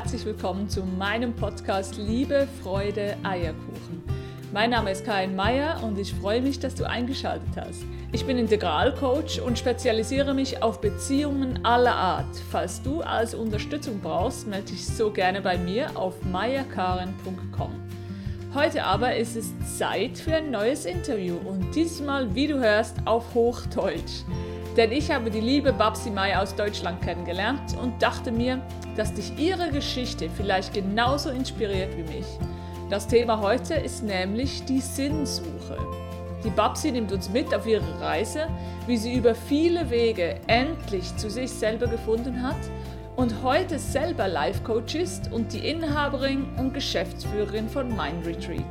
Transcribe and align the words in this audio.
herzlich 0.00 0.24
willkommen 0.24 0.66
zu 0.66 0.82
meinem 0.82 1.34
Podcast 1.34 1.98
Liebe, 1.98 2.48
Freude, 2.62 3.18
Eierkuchen. 3.22 4.02
Mein 4.50 4.70
Name 4.70 4.92
ist 4.92 5.04
Karin 5.04 5.36
Meyer 5.36 5.82
und 5.82 5.98
ich 5.98 6.14
freue 6.14 6.40
mich, 6.40 6.58
dass 6.58 6.74
du 6.74 6.88
eingeschaltet 6.88 7.50
hast. 7.54 7.82
Ich 8.10 8.24
bin 8.24 8.38
Integralcoach 8.38 9.42
und 9.44 9.58
spezialisiere 9.58 10.32
mich 10.32 10.62
auf 10.62 10.80
Beziehungen 10.80 11.66
aller 11.66 11.94
Art. 11.94 12.34
Falls 12.50 12.80
du 12.80 13.02
also 13.02 13.36
Unterstützung 13.36 14.00
brauchst, 14.00 14.46
melde 14.46 14.70
dich 14.70 14.86
so 14.86 15.10
gerne 15.10 15.42
bei 15.42 15.58
mir 15.58 15.94
auf 15.94 16.14
meyerkaren.com. 16.24 17.70
Heute 18.54 18.84
aber 18.84 19.16
ist 19.16 19.36
es 19.36 19.52
Zeit 19.76 20.16
für 20.16 20.36
ein 20.36 20.50
neues 20.50 20.86
Interview 20.86 21.36
und 21.44 21.74
diesmal, 21.74 22.34
wie 22.34 22.46
du 22.46 22.58
hörst, 22.58 22.96
auf 23.04 23.34
Hochdeutsch. 23.34 24.24
Denn 24.76 24.92
ich 24.92 25.10
habe 25.10 25.30
die 25.30 25.40
liebe 25.40 25.72
Babsi 25.72 26.10
Mai 26.10 26.38
aus 26.38 26.54
Deutschland 26.54 27.02
kennengelernt 27.02 27.76
und 27.80 28.00
dachte 28.00 28.30
mir, 28.30 28.62
dass 28.96 29.12
dich 29.12 29.36
ihre 29.38 29.70
Geschichte 29.70 30.30
vielleicht 30.30 30.72
genauso 30.74 31.30
inspiriert 31.30 31.96
wie 31.96 32.04
mich. 32.04 32.26
Das 32.88 33.06
Thema 33.06 33.40
heute 33.40 33.74
ist 33.74 34.02
nämlich 34.02 34.64
die 34.64 34.80
Sinnsuche. 34.80 35.78
Die 36.44 36.50
Babsi 36.50 36.90
nimmt 36.90 37.12
uns 37.12 37.28
mit 37.28 37.54
auf 37.54 37.66
ihre 37.66 38.00
Reise, 38.00 38.48
wie 38.86 38.96
sie 38.96 39.14
über 39.14 39.34
viele 39.34 39.90
Wege 39.90 40.36
endlich 40.46 41.14
zu 41.16 41.28
sich 41.28 41.50
selber 41.50 41.86
gefunden 41.86 42.42
hat 42.42 42.56
und 43.16 43.42
heute 43.42 43.78
selber 43.78 44.28
Life 44.28 44.62
Coach 44.62 44.94
ist 44.94 45.30
und 45.32 45.52
die 45.52 45.68
Inhaberin 45.68 46.46
und 46.56 46.72
Geschäftsführerin 46.72 47.68
von 47.68 47.88
Mind 47.88 48.26
Retreat. 48.26 48.64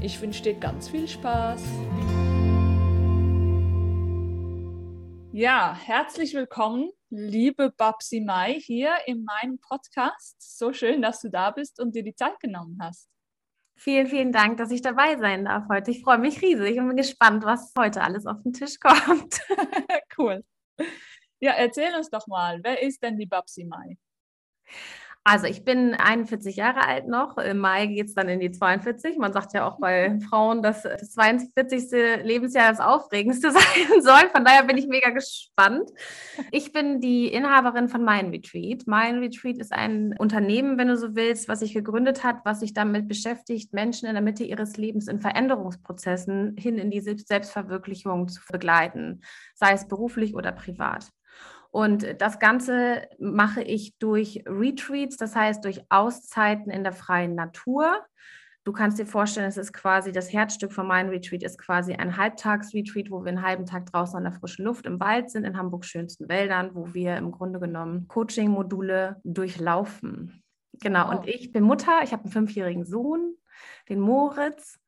Ich 0.00 0.20
wünsche 0.20 0.42
dir 0.42 0.54
ganz 0.54 0.88
viel 0.88 1.06
Spaß. 1.06 1.62
Ja, 5.36 5.74
herzlich 5.74 6.32
willkommen, 6.34 6.92
liebe 7.10 7.72
Babsi 7.72 8.20
Mai, 8.20 8.54
hier 8.60 8.94
in 9.06 9.24
meinem 9.24 9.58
Podcast. 9.58 10.36
So 10.38 10.72
schön, 10.72 11.02
dass 11.02 11.22
du 11.22 11.28
da 11.28 11.50
bist 11.50 11.80
und 11.80 11.96
dir 11.96 12.04
die 12.04 12.14
Zeit 12.14 12.38
genommen 12.38 12.78
hast. 12.80 13.08
Vielen, 13.76 14.06
vielen 14.06 14.30
Dank, 14.30 14.58
dass 14.58 14.70
ich 14.70 14.80
dabei 14.80 15.16
sein 15.18 15.46
darf 15.46 15.64
heute. 15.68 15.90
Ich 15.90 16.02
freue 16.02 16.18
mich 16.18 16.40
riesig 16.40 16.78
und 16.78 16.86
bin 16.86 16.96
gespannt, 16.96 17.44
was 17.44 17.72
heute 17.76 18.02
alles 18.02 18.26
auf 18.26 18.40
den 18.44 18.52
Tisch 18.52 18.78
kommt. 18.80 19.40
cool. 20.18 20.44
Ja, 21.40 21.50
erzähl 21.54 21.92
uns 21.96 22.10
doch 22.10 22.28
mal, 22.28 22.60
wer 22.62 22.80
ist 22.80 23.02
denn 23.02 23.18
die 23.18 23.26
Babsi 23.26 23.64
Mai? 23.64 23.98
Also 25.26 25.46
ich 25.46 25.64
bin 25.64 25.94
41 25.94 26.56
Jahre 26.56 26.86
alt 26.86 27.08
noch. 27.08 27.38
Im 27.38 27.56
Mai 27.56 27.86
geht 27.86 28.08
es 28.08 28.14
dann 28.14 28.28
in 28.28 28.40
die 28.40 28.50
42. 28.50 29.16
Man 29.16 29.32
sagt 29.32 29.54
ja 29.54 29.66
auch 29.66 29.78
bei 29.78 30.18
Frauen, 30.28 30.60
dass 30.60 30.82
das 30.82 31.12
42. 31.12 32.22
Lebensjahr 32.22 32.68
das 32.68 32.80
aufregendste 32.80 33.50
sein 33.52 34.02
soll. 34.02 34.28
Von 34.32 34.44
daher 34.44 34.64
bin 34.64 34.76
ich 34.76 34.86
mega 34.86 35.08
gespannt. 35.08 35.88
Ich 36.50 36.74
bin 36.74 37.00
die 37.00 37.28
Inhaberin 37.28 37.88
von 37.88 38.04
Mind 38.04 38.34
Retreat. 38.34 38.86
Mind 38.86 39.22
Retreat 39.22 39.56
ist 39.56 39.72
ein 39.72 40.14
Unternehmen, 40.18 40.76
wenn 40.76 40.88
du 40.88 40.96
so 40.98 41.16
willst, 41.16 41.48
was 41.48 41.60
sich 41.60 41.72
gegründet 41.72 42.22
hat, 42.22 42.40
was 42.44 42.60
sich 42.60 42.74
damit 42.74 43.08
beschäftigt, 43.08 43.72
Menschen 43.72 44.06
in 44.06 44.14
der 44.14 44.22
Mitte 44.22 44.44
ihres 44.44 44.76
Lebens 44.76 45.08
in 45.08 45.22
Veränderungsprozessen 45.22 46.54
hin 46.58 46.76
in 46.76 46.90
die 46.90 47.00
Selbstverwirklichung 47.00 48.28
zu 48.28 48.42
begleiten, 48.52 49.22
sei 49.54 49.72
es 49.72 49.88
beruflich 49.88 50.34
oder 50.34 50.52
privat. 50.52 51.08
Und 51.74 52.20
das 52.20 52.38
Ganze 52.38 53.02
mache 53.18 53.60
ich 53.60 53.98
durch 53.98 54.44
Retreats, 54.46 55.16
das 55.16 55.34
heißt 55.34 55.64
durch 55.64 55.80
Auszeiten 55.88 56.70
in 56.70 56.84
der 56.84 56.92
freien 56.92 57.34
Natur. 57.34 57.96
Du 58.62 58.70
kannst 58.70 59.00
dir 59.00 59.06
vorstellen, 59.06 59.48
es 59.48 59.56
ist 59.56 59.72
quasi 59.72 60.12
das 60.12 60.32
Herzstück 60.32 60.72
von 60.72 60.86
meinem 60.86 61.08
Retreat, 61.08 61.42
ist 61.42 61.58
quasi 61.58 61.94
ein 61.94 62.16
Halbtagsretreat, 62.16 63.10
wo 63.10 63.24
wir 63.24 63.30
einen 63.30 63.42
halben 63.42 63.66
Tag 63.66 63.86
draußen 63.86 64.16
an 64.16 64.22
der 64.22 64.32
frischen 64.34 64.64
Luft 64.64 64.86
im 64.86 65.00
Wald 65.00 65.30
sind, 65.30 65.42
in 65.42 65.58
Hamburgs 65.58 65.88
schönsten 65.88 66.28
Wäldern, 66.28 66.76
wo 66.76 66.94
wir 66.94 67.16
im 67.16 67.32
Grunde 67.32 67.58
genommen 67.58 68.06
Coaching-Module 68.06 69.16
durchlaufen. 69.24 70.44
Genau, 70.74 71.10
und 71.10 71.26
ich 71.26 71.50
bin 71.50 71.64
Mutter, 71.64 72.02
ich 72.04 72.12
habe 72.12 72.22
einen 72.22 72.32
fünfjährigen 72.32 72.84
Sohn, 72.84 73.34
den 73.88 73.98
Moritz. 73.98 74.78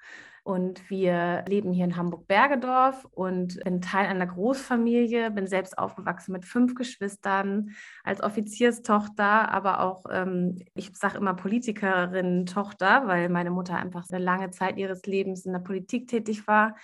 Und 0.47 0.89
wir 0.91 1.45
leben 1.49 1.73
hier 1.73 1.87
in 1.87 1.97
Hamburg-Bergedorf 1.97 3.05
und 3.11 3.59
bin 3.65 3.81
Teil 3.81 4.07
einer 4.07 4.29
Großfamilie, 4.29 5.33
bin 5.33 5.49
selbst 5.49 5.77
aufgewachsen 5.77 6.31
mit 6.31 6.45
fünf 6.45 6.77
Geschwistern, 6.77 7.71
als 8.05 8.23
Offizierstochter, 8.23 9.51
aber 9.51 9.81
auch, 9.81 10.05
ähm, 10.09 10.63
ich 10.75 10.97
sage 10.97 11.19
immer 11.19 11.35
Politikerin-Tochter, 11.35 13.09
weil 13.09 13.29
meine 13.29 13.51
Mutter 13.51 13.75
einfach 13.75 14.05
eine 14.09 14.23
lange 14.23 14.51
Zeit 14.51 14.79
ihres 14.79 15.05
Lebens 15.05 15.47
in 15.47 15.53
der 15.53 15.59
Politik 15.59 16.07
tätig 16.07 16.47
war 16.47 16.77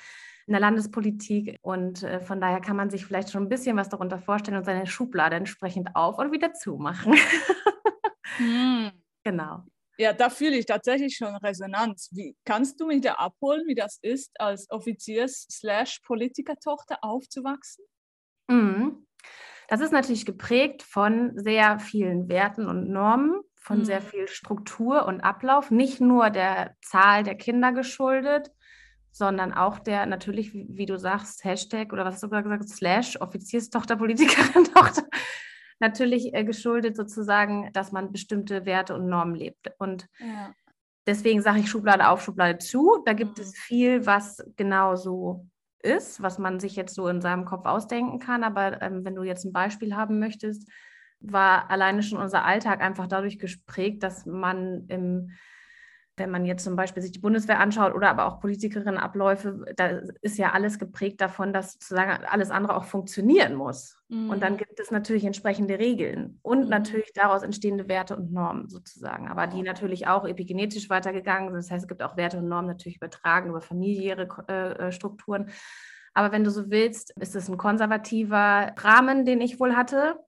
in 0.49 0.55
der 0.55 0.61
Landespolitik. 0.61 1.57
Und 1.63 2.03
äh, 2.03 2.19
von 2.19 2.41
daher 2.41 2.61
kann 2.61 2.75
man 2.75 2.91
sich 2.91 3.07
vielleicht 3.07 3.31
schon 3.31 3.45
ein 3.45 3.49
bisschen 3.49 3.77
was 3.77 3.89
darunter 3.89 4.19
vorstellen 4.19 4.57
und 4.57 4.65
seine 4.65 4.89
Schublade 4.89 5.37
entsprechend 5.37 5.95
auf 5.95 6.19
und 6.19 6.33
wieder 6.33 6.53
zumachen. 6.53 7.15
hm. 8.39 8.91
Genau. 9.23 9.63
Ja, 9.99 10.13
da 10.13 10.31
fühle 10.31 10.57
ich 10.57 10.67
tatsächlich 10.67 11.17
schon 11.17 11.35
Resonanz. 11.37 12.11
Wie 12.13 12.37
kannst 12.45 12.81
du 12.81 12.87
mich 12.87 13.01
da 13.03 13.15
abholen, 13.15 13.65
wie 13.67 13.75
das 13.75 13.99
ist, 14.01 14.39
als 14.41 14.71
Offiziers-Politikertochter 14.71 16.99
aufzuwachsen? 17.03 17.85
Mhm. 18.49 19.07
Das 19.69 19.81
ist 19.81 19.93
natürlich 19.93 20.27
geprägt 20.27 20.83
von 20.83 21.39
sehr 21.39 21.79
vielen 21.79 22.29
Werten 22.29 22.67
und 22.67 22.91
Normen, 22.91 23.41
von 23.57 23.79
mhm. 23.79 23.85
sehr 23.85 24.03
viel 24.03 24.27
Struktur 24.29 25.07
und 25.07 25.21
Ablauf, 25.21 25.71
nicht 25.71 26.01
nur 26.01 26.31
der 26.31 26.77
Zahl 26.83 27.23
der 27.23 27.37
Kinder 27.37 27.73
geschuldet, 27.73 28.51
sondern 29.13 29.53
auch 29.53 29.79
der 29.79 30.07
natürlich, 30.07 30.55
wie, 30.55 30.67
wie 30.71 30.87
du 30.87 30.99
sagst, 30.99 31.45
Hashtag 31.45 31.93
oder 31.93 32.05
was 32.05 32.15
hast 32.15 32.23
du 32.23 32.31
gerade 32.31 32.45
gesagt, 32.45 32.69
Slash, 32.69 33.21
Offizierstochter, 33.21 33.97
Politikerin, 33.97 34.65
Tochter, 34.75 35.05
natürlich 35.83 36.33
äh, 36.33 36.45
geschuldet 36.45 36.97
sozusagen, 36.97 37.71
dass 37.75 37.93
man 37.93 38.13
bestimmte 38.13 38.65
Werte 38.65 38.95
und 38.95 39.09
Normen 39.09 39.35
lebt. 39.35 39.71
Und 39.79 40.09
ja. 40.19 40.55
deswegen 41.07 41.43
sage 41.43 41.61
ich 41.61 41.69
Schublade 41.69 42.09
auf, 42.09 42.23
Schublade 42.23 42.59
zu. 42.59 43.03
Da 43.05 43.13
gibt 43.13 43.37
mhm. 43.37 43.45
es 43.45 43.59
viel, 43.59 44.07
was 44.07 44.43
genau 44.57 44.97
so 44.97 45.47
ist, 45.83 46.23
was 46.23 46.39
man 46.39 46.61
sich 46.61 46.77
jetzt 46.77 46.95
so 46.95 47.09
in 47.09 47.21
seinem 47.21 47.45
Kopf 47.45 47.67
ausdenken 47.67 48.19
kann. 48.19 48.45
Aber 48.45 48.81
ähm, 48.81 49.05
wenn 49.05 49.15
du 49.15 49.25
jetzt 49.25 49.45
ein 49.45 49.53
Beispiel 49.53 49.95
haben 49.95 50.19
möchtest, 50.19 50.71
war 51.21 51.71
alleine 51.71 52.03
schon 52.03 52.19
unser 52.19 52.45
Alltag 52.45 52.81
einfach 52.81 53.07
dadurch 53.07 53.39
gesprägt, 53.39 54.03
dass 54.03 54.27
man 54.27 54.87
im 54.89 55.31
wenn 56.17 56.31
man 56.31 56.45
jetzt 56.45 56.65
zum 56.65 56.77
Beispiel 56.77 57.03
sich 57.03 57.13
die 57.13 57.21
Bundeswehr 57.21 57.59
anschaut 57.59 57.95
oder 57.95 58.11
aber 58.11 58.27
auch 58.27 58.39
Politikerinnenabläufe, 58.41 59.65
da 59.77 60.01
ist 60.21 60.37
ja 60.37 60.53
alles 60.53 60.79
geprägt 60.79 61.21
davon, 61.23 61.55
dass 61.55 61.73
sozusagen 61.73 62.25
alles 62.27 62.51
andere 62.51 62.77
auch 62.77 62.85
funktionieren 62.85 63.55
muss. 63.55 63.97
Mhm. 64.09 64.29
Und 64.29 64.43
dann 64.43 64.55
mhm. 64.55 64.59
gibt 64.59 64.79
es 64.79 64.91
natürlich 64.91 65.25
entsprechende 65.25 65.79
Regeln 65.79 66.39
und 66.43 66.65
mhm. 66.65 66.69
natürlich 66.69 67.13
daraus 67.15 67.43
entstehende 67.43 67.89
Werte 67.89 68.15
und 68.15 68.31
Normen 68.31 68.69
sozusagen, 68.69 69.29
aber 69.29 69.47
die 69.47 69.63
natürlich 69.63 70.07
auch 70.07 70.27
epigenetisch 70.27 70.91
weitergegangen 70.91 71.49
sind. 71.49 71.59
Das 71.59 71.71
heißt, 71.71 71.85
es 71.85 71.89
gibt 71.89 72.03
auch 72.03 72.17
Werte 72.19 72.39
und 72.39 72.49
Normen 72.49 72.69
natürlich 72.69 72.97
übertragen 72.97 73.49
über 73.49 73.63
familiäre 73.63 74.29
äh, 74.49 74.89
äh, 74.89 74.93
Strukturen. 74.93 75.51
Aber 76.13 76.31
wenn 76.31 76.45
du 76.45 76.51
so 76.51 76.71
willst, 76.71 77.15
ist 77.19 77.35
es 77.35 77.49
ein 77.49 77.57
konservativer 77.57 78.75
Rahmen, 78.79 79.25
den 79.25 79.41
ich 79.41 79.59
wohl 79.59 79.75
hatte, 79.75 80.19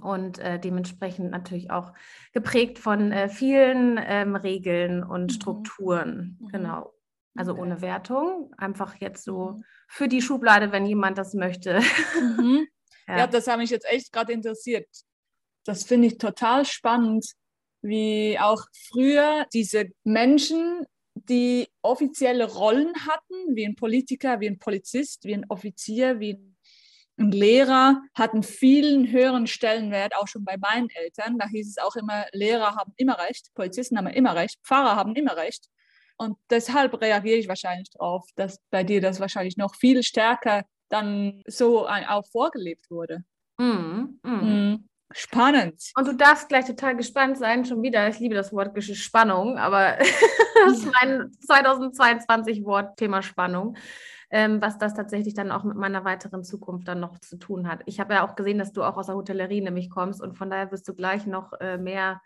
und 0.00 0.38
äh, 0.38 0.58
dementsprechend 0.58 1.30
natürlich 1.30 1.70
auch 1.70 1.92
geprägt 2.32 2.78
von 2.78 3.12
äh, 3.12 3.28
vielen 3.28 3.98
ähm, 4.02 4.36
Regeln 4.36 5.02
und 5.02 5.24
mhm. 5.24 5.28
Strukturen. 5.30 6.38
Mhm. 6.40 6.48
Genau. 6.48 6.92
Also 7.36 7.52
okay. 7.52 7.60
ohne 7.62 7.80
Wertung, 7.80 8.54
einfach 8.58 8.96
jetzt 9.00 9.24
so 9.24 9.52
mhm. 9.52 9.64
für 9.88 10.08
die 10.08 10.22
Schublade, 10.22 10.72
wenn 10.72 10.86
jemand 10.86 11.18
das 11.18 11.34
möchte. 11.34 11.80
Mhm. 12.20 12.66
ja. 13.08 13.18
ja, 13.18 13.26
das 13.26 13.46
hat 13.46 13.58
mich 13.58 13.70
jetzt 13.70 13.86
echt 13.88 14.12
gerade 14.12 14.32
interessiert. 14.32 14.86
Das 15.64 15.84
finde 15.84 16.08
ich 16.08 16.18
total 16.18 16.64
spannend, 16.64 17.26
wie 17.82 18.38
auch 18.38 18.64
früher 18.90 19.46
diese 19.52 19.90
Menschen, 20.04 20.86
die 21.14 21.68
offizielle 21.82 22.50
Rollen 22.52 22.92
hatten, 23.06 23.54
wie 23.54 23.66
ein 23.66 23.76
Politiker, 23.76 24.40
wie 24.40 24.48
ein 24.48 24.58
Polizist, 24.58 25.24
wie 25.24 25.34
ein 25.34 25.46
Offizier, 25.48 26.18
wie 26.20 26.34
ein 26.34 26.53
und 27.16 27.32
Lehrer 27.32 28.02
hatten 28.14 28.42
vielen 28.42 29.10
höheren 29.10 29.46
Stellenwert, 29.46 30.16
auch 30.16 30.26
schon 30.26 30.44
bei 30.44 30.56
meinen 30.56 30.88
Eltern. 30.90 31.38
Da 31.38 31.48
hieß 31.48 31.68
es 31.68 31.78
auch 31.78 31.94
immer, 31.96 32.26
Lehrer 32.32 32.74
haben 32.74 32.92
immer 32.96 33.18
recht, 33.18 33.54
Polizisten 33.54 33.96
haben 33.96 34.08
immer 34.08 34.34
recht, 34.34 34.58
Pfarrer 34.64 34.96
haben 34.96 35.14
immer 35.14 35.36
recht. 35.36 35.68
Und 36.16 36.36
deshalb 36.50 37.00
reagiere 37.00 37.38
ich 37.38 37.48
wahrscheinlich 37.48 37.90
darauf, 37.90 38.26
dass 38.36 38.60
bei 38.70 38.84
dir 38.84 39.00
das 39.00 39.20
wahrscheinlich 39.20 39.56
noch 39.56 39.74
viel 39.74 40.02
stärker 40.02 40.64
dann 40.88 41.42
so 41.46 41.86
auch 41.88 42.26
vorgelebt 42.30 42.90
wurde. 42.90 43.24
Mm, 43.58 44.18
mm. 44.22 44.72
Mm. 44.72 44.88
Spannend. 45.12 45.92
Und 45.96 46.08
du 46.08 46.14
darfst 46.14 46.48
gleich 46.48 46.64
total 46.64 46.96
gespannt 46.96 47.38
sein, 47.38 47.64
schon 47.64 47.82
wieder. 47.82 48.08
Ich 48.08 48.18
liebe 48.18 48.34
das 48.34 48.52
Wort 48.52 48.80
Spannung, 48.82 49.58
aber 49.58 49.98
das 50.66 50.78
ist 50.78 50.88
mein 51.00 51.30
2022 51.46 52.64
Wort 52.64 52.96
Thema 52.96 53.22
Spannung 53.22 53.76
ähm, 54.34 54.60
was 54.60 54.78
das 54.78 54.94
tatsächlich 54.94 55.34
dann 55.34 55.52
auch 55.52 55.62
mit 55.62 55.76
meiner 55.76 56.04
weiteren 56.04 56.42
Zukunft 56.42 56.88
dann 56.88 56.98
noch 56.98 57.20
zu 57.20 57.36
tun 57.38 57.68
hat. 57.68 57.82
Ich 57.86 58.00
habe 58.00 58.14
ja 58.14 58.26
auch 58.26 58.34
gesehen, 58.34 58.58
dass 58.58 58.72
du 58.72 58.82
auch 58.82 58.96
aus 58.96 59.06
der 59.06 59.14
Hotellerie 59.14 59.60
nämlich 59.60 59.90
kommst 59.90 60.20
und 60.20 60.36
von 60.36 60.50
daher 60.50 60.72
wirst 60.72 60.88
du 60.88 60.94
gleich 60.94 61.24
noch 61.24 61.52
äh, 61.60 61.78
mehr 61.78 62.20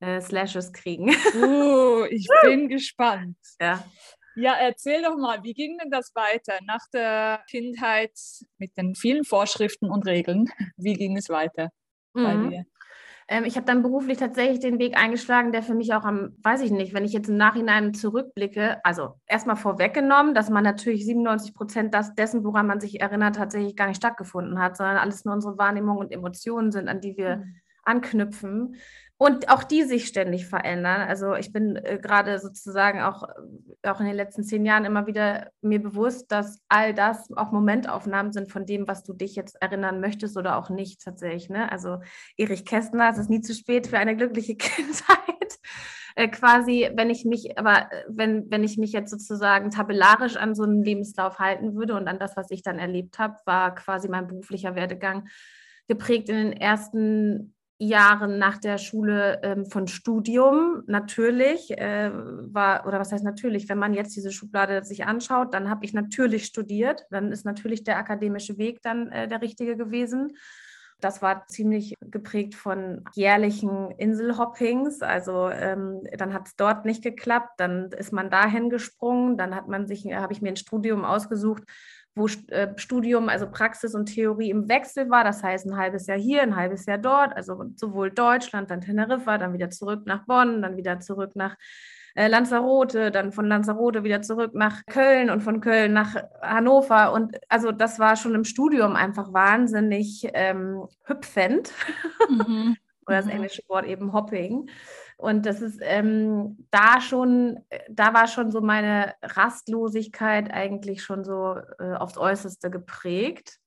äh, 0.00 0.20
Slashes 0.20 0.74
kriegen. 0.74 1.08
Uh, 1.34 2.04
ich 2.10 2.28
bin 2.42 2.68
gespannt. 2.68 3.38
Ja. 3.58 3.82
Ja, 4.36 4.54
erzähl 4.60 5.00
doch 5.02 5.16
mal, 5.16 5.42
wie 5.42 5.54
ging 5.54 5.78
denn 5.78 5.90
das 5.90 6.14
weiter 6.14 6.58
nach 6.66 6.86
der 6.92 7.42
Kindheit 7.48 8.12
mit 8.58 8.76
den 8.76 8.94
vielen 8.94 9.24
Vorschriften 9.24 9.88
und 9.90 10.06
Regeln? 10.06 10.50
Wie 10.76 10.94
ging 10.94 11.16
es 11.16 11.30
weiter 11.30 11.70
mhm. 12.12 12.24
bei 12.24 12.50
dir? 12.50 12.64
Ähm, 13.28 13.44
ich 13.44 13.56
habe 13.56 13.66
dann 13.66 13.82
beruflich 13.82 14.18
tatsächlich 14.18 14.60
den 14.60 14.78
Weg 14.78 14.96
eingeschlagen, 14.96 15.52
der 15.52 15.62
für 15.62 15.74
mich 15.74 15.94
auch 15.94 16.04
am, 16.04 16.36
weiß 16.42 16.60
ich 16.62 16.70
nicht, 16.70 16.94
wenn 16.94 17.04
ich 17.04 17.12
jetzt 17.12 17.28
im 17.28 17.36
Nachhinein 17.36 17.94
zurückblicke, 17.94 18.84
also 18.84 19.14
erstmal 19.26 19.56
vorweggenommen, 19.56 20.34
dass 20.34 20.50
man 20.50 20.64
natürlich 20.64 21.04
97 21.06 21.54
Prozent 21.54 21.94
dessen, 22.18 22.44
woran 22.44 22.66
man 22.66 22.80
sich 22.80 23.00
erinnert, 23.00 23.36
tatsächlich 23.36 23.76
gar 23.76 23.88
nicht 23.88 23.96
stattgefunden 23.96 24.58
hat, 24.58 24.76
sondern 24.76 24.98
alles 24.98 25.24
nur 25.24 25.34
unsere 25.34 25.58
Wahrnehmungen 25.58 26.00
und 26.00 26.12
Emotionen 26.12 26.70
sind, 26.70 26.88
an 26.88 27.00
die 27.00 27.16
wir 27.16 27.38
mhm. 27.38 27.54
anknüpfen. 27.84 28.76
Und 29.16 29.48
auch 29.48 29.62
die 29.62 29.84
sich 29.84 30.06
ständig 30.06 30.46
verändern. 30.46 31.02
Also 31.02 31.34
ich 31.36 31.52
bin 31.52 31.76
äh, 31.76 31.98
gerade 32.02 32.40
sozusagen 32.40 33.00
auch, 33.00 33.22
äh, 33.82 33.88
auch 33.88 34.00
in 34.00 34.06
den 34.06 34.16
letzten 34.16 34.42
zehn 34.42 34.66
Jahren 34.66 34.84
immer 34.84 35.06
wieder 35.06 35.50
mir 35.60 35.80
bewusst, 35.80 36.32
dass 36.32 36.60
all 36.68 36.94
das 36.94 37.30
auch 37.36 37.52
Momentaufnahmen 37.52 38.32
sind 38.32 38.50
von 38.50 38.66
dem, 38.66 38.88
was 38.88 39.04
du 39.04 39.12
dich 39.12 39.36
jetzt 39.36 39.56
erinnern 39.62 40.00
möchtest 40.00 40.36
oder 40.36 40.56
auch 40.56 40.68
nicht 40.68 41.00
tatsächlich. 41.00 41.48
Ne? 41.48 41.70
Also 41.70 41.98
Erich 42.36 42.64
Kästner, 42.64 43.10
es 43.10 43.18
ist 43.18 43.30
nie 43.30 43.40
zu 43.40 43.54
spät 43.54 43.86
für 43.86 43.98
eine 43.98 44.16
glückliche 44.16 44.56
Kindheit. 44.56 45.58
Äh, 46.16 46.28
quasi, 46.28 46.90
wenn 46.94 47.10
ich 47.10 47.24
mich, 47.24 47.58
aber 47.58 47.92
äh, 47.92 48.04
wenn, 48.08 48.50
wenn 48.50 48.64
ich 48.64 48.78
mich 48.78 48.92
jetzt 48.92 49.10
sozusagen 49.10 49.70
tabellarisch 49.70 50.36
an 50.36 50.54
so 50.54 50.64
einen 50.64 50.82
Lebenslauf 50.82 51.38
halten 51.38 51.74
würde 51.74 51.94
und 51.94 52.08
an 52.08 52.18
das, 52.18 52.36
was 52.36 52.50
ich 52.50 52.62
dann 52.62 52.78
erlebt 52.78 53.18
habe, 53.18 53.36
war 53.46 53.74
quasi 53.74 54.08
mein 54.08 54.26
beruflicher 54.26 54.74
Werdegang 54.74 55.28
geprägt 55.88 56.28
in 56.28 56.36
den 56.36 56.52
ersten 56.52 57.53
Jahren 57.78 58.38
nach 58.38 58.58
der 58.58 58.78
Schule 58.78 59.40
ähm, 59.42 59.66
von 59.66 59.88
Studium 59.88 60.84
natürlich 60.86 61.76
äh, 61.76 62.10
war, 62.12 62.86
oder 62.86 63.00
was 63.00 63.12
heißt 63.12 63.24
natürlich, 63.24 63.68
wenn 63.68 63.78
man 63.78 63.94
jetzt 63.94 64.14
diese 64.14 64.30
Schublade 64.30 64.84
sich 64.84 65.04
anschaut, 65.04 65.52
dann 65.54 65.68
habe 65.68 65.84
ich 65.84 65.92
natürlich 65.92 66.44
studiert, 66.44 67.04
dann 67.10 67.32
ist 67.32 67.44
natürlich 67.44 67.82
der 67.82 67.98
akademische 67.98 68.58
Weg 68.58 68.80
dann 68.82 69.10
äh, 69.10 69.26
der 69.26 69.42
richtige 69.42 69.76
gewesen. 69.76 70.36
Das 71.00 71.20
war 71.20 71.46
ziemlich 71.48 71.94
geprägt 72.00 72.54
von 72.54 73.04
jährlichen 73.12 73.90
Inselhoppings. 73.98 75.02
Also 75.02 75.50
ähm, 75.50 76.06
dann 76.16 76.32
hat 76.32 76.46
es 76.46 76.56
dort 76.56 76.84
nicht 76.84 77.02
geklappt, 77.02 77.54
dann 77.58 77.90
ist 77.90 78.12
man 78.12 78.30
dahin 78.30 78.70
gesprungen, 78.70 79.36
dann 79.36 79.54
hat 79.54 79.68
man 79.68 79.86
sich, 79.86 80.04
habe 80.04 80.32
ich 80.32 80.40
mir 80.40 80.50
ein 80.50 80.56
Studium 80.56 81.04
ausgesucht, 81.04 81.64
wo 82.14 82.26
äh, 82.48 82.68
Studium, 82.76 83.28
also 83.28 83.46
Praxis 83.50 83.94
und 83.94 84.06
Theorie 84.06 84.50
im 84.50 84.68
Wechsel 84.68 85.10
war. 85.10 85.24
Das 85.24 85.42
heißt, 85.42 85.66
ein 85.66 85.76
halbes 85.76 86.06
Jahr 86.06 86.18
hier, 86.18 86.42
ein 86.42 86.56
halbes 86.56 86.86
Jahr 86.86 86.98
dort, 86.98 87.36
also 87.36 87.64
sowohl 87.76 88.10
Deutschland, 88.10 88.70
dann 88.70 88.80
Teneriffa, 88.80 89.38
dann 89.38 89.52
wieder 89.52 89.70
zurück 89.70 90.02
nach 90.06 90.24
Bonn, 90.26 90.62
dann 90.62 90.76
wieder 90.76 91.00
zurück 91.00 91.32
nach 91.34 91.56
äh, 92.14 92.28
Lanzarote, 92.28 93.10
dann 93.10 93.32
von 93.32 93.46
Lanzarote 93.46 94.04
wieder 94.04 94.22
zurück 94.22 94.54
nach 94.54 94.86
Köln 94.86 95.30
und 95.30 95.42
von 95.42 95.60
Köln 95.60 95.92
nach 95.92 96.14
Hannover. 96.40 97.12
Und 97.12 97.36
also 97.48 97.72
das 97.72 97.98
war 97.98 98.16
schon 98.16 98.34
im 98.34 98.44
Studium 98.44 98.94
einfach 98.94 99.32
wahnsinnig 99.32 100.28
ähm, 100.34 100.86
hüpfend. 101.04 101.72
Mhm. 102.28 102.76
Oder 103.06 103.16
das 103.16 103.26
mhm. 103.26 103.32
englische 103.32 103.62
Wort 103.68 103.86
eben 103.86 104.12
Hopping. 104.12 104.70
Und 105.16 105.46
das 105.46 105.60
ist 105.60 105.78
ähm, 105.82 106.66
da 106.70 107.00
schon, 107.00 107.60
da 107.88 108.14
war 108.14 108.26
schon 108.26 108.50
so 108.50 108.60
meine 108.60 109.14
Rastlosigkeit 109.22 110.52
eigentlich 110.52 111.02
schon 111.02 111.24
so 111.24 111.56
äh, 111.78 111.94
aufs 111.94 112.18
Äußerste 112.18 112.70
geprägt. 112.70 113.58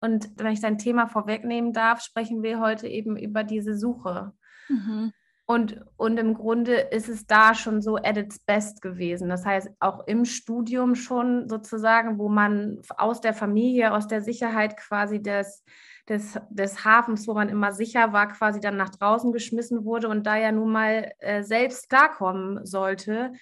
Und 0.00 0.30
wenn 0.36 0.52
ich 0.52 0.60
dein 0.60 0.78
Thema 0.78 1.06
vorwegnehmen 1.06 1.72
darf, 1.72 2.00
sprechen 2.02 2.42
wir 2.42 2.60
heute 2.60 2.88
eben 2.88 3.16
über 3.16 3.44
diese 3.44 3.76
Suche. 3.76 4.32
Mhm. 4.68 5.12
Und, 5.44 5.84
und 5.96 6.18
im 6.18 6.34
Grunde 6.34 6.74
ist 6.74 7.08
es 7.08 7.26
da 7.26 7.54
schon 7.54 7.82
so 7.82 7.96
at 7.96 8.16
its 8.16 8.38
best 8.38 8.80
gewesen. 8.80 9.28
Das 9.28 9.44
heißt, 9.44 9.68
auch 9.80 10.06
im 10.06 10.24
Studium 10.24 10.94
schon 10.94 11.48
sozusagen, 11.48 12.18
wo 12.18 12.28
man 12.28 12.80
aus 12.96 13.20
der 13.20 13.34
Familie, 13.34 13.92
aus 13.92 14.06
der 14.06 14.22
Sicherheit 14.22 14.76
quasi 14.76 15.20
des, 15.20 15.64
des, 16.08 16.38
des 16.50 16.84
Hafens, 16.84 17.28
wo 17.28 17.34
man 17.34 17.48
immer 17.48 17.72
sicher 17.72 18.12
war, 18.12 18.28
quasi 18.28 18.60
dann 18.60 18.76
nach 18.76 18.90
draußen 18.90 19.32
geschmissen 19.32 19.84
wurde 19.84 20.08
und 20.08 20.26
da 20.26 20.36
ja 20.36 20.52
nun 20.52 20.72
mal 20.72 21.12
äh, 21.18 21.42
selbst 21.42 21.88
klarkommen 21.88 22.64
sollte 22.66 23.32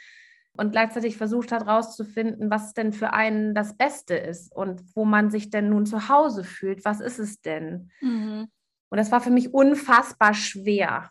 und 0.57 0.73
gleichzeitig 0.73 1.17
versucht 1.17 1.53
hat 1.53 1.67
herauszufinden, 1.67 2.51
was 2.51 2.75
denn 2.75 2.93
für 2.93 3.13
einen 3.13 3.55
das 3.55 3.77
Beste 3.77 4.15
ist 4.15 4.55
und 4.55 4.83
wo 4.95 5.05
man 5.05 5.31
sich 5.31 5.51
denn 5.51 5.71
nun 5.71 5.87
zu 5.87 6.09
Hause 6.09 6.45
fühlt. 6.45 6.85
Was 6.85 7.01
ist 7.01 7.19
es 7.19 7.41
denn? 7.41 7.91
Mhm. 8.01 8.49
Und 8.91 8.99
das 8.99 9.13
war 9.13 9.21
für 9.21 9.31
mich 9.31 9.55
unfassbar 9.55 10.35
schwer. 10.35 11.11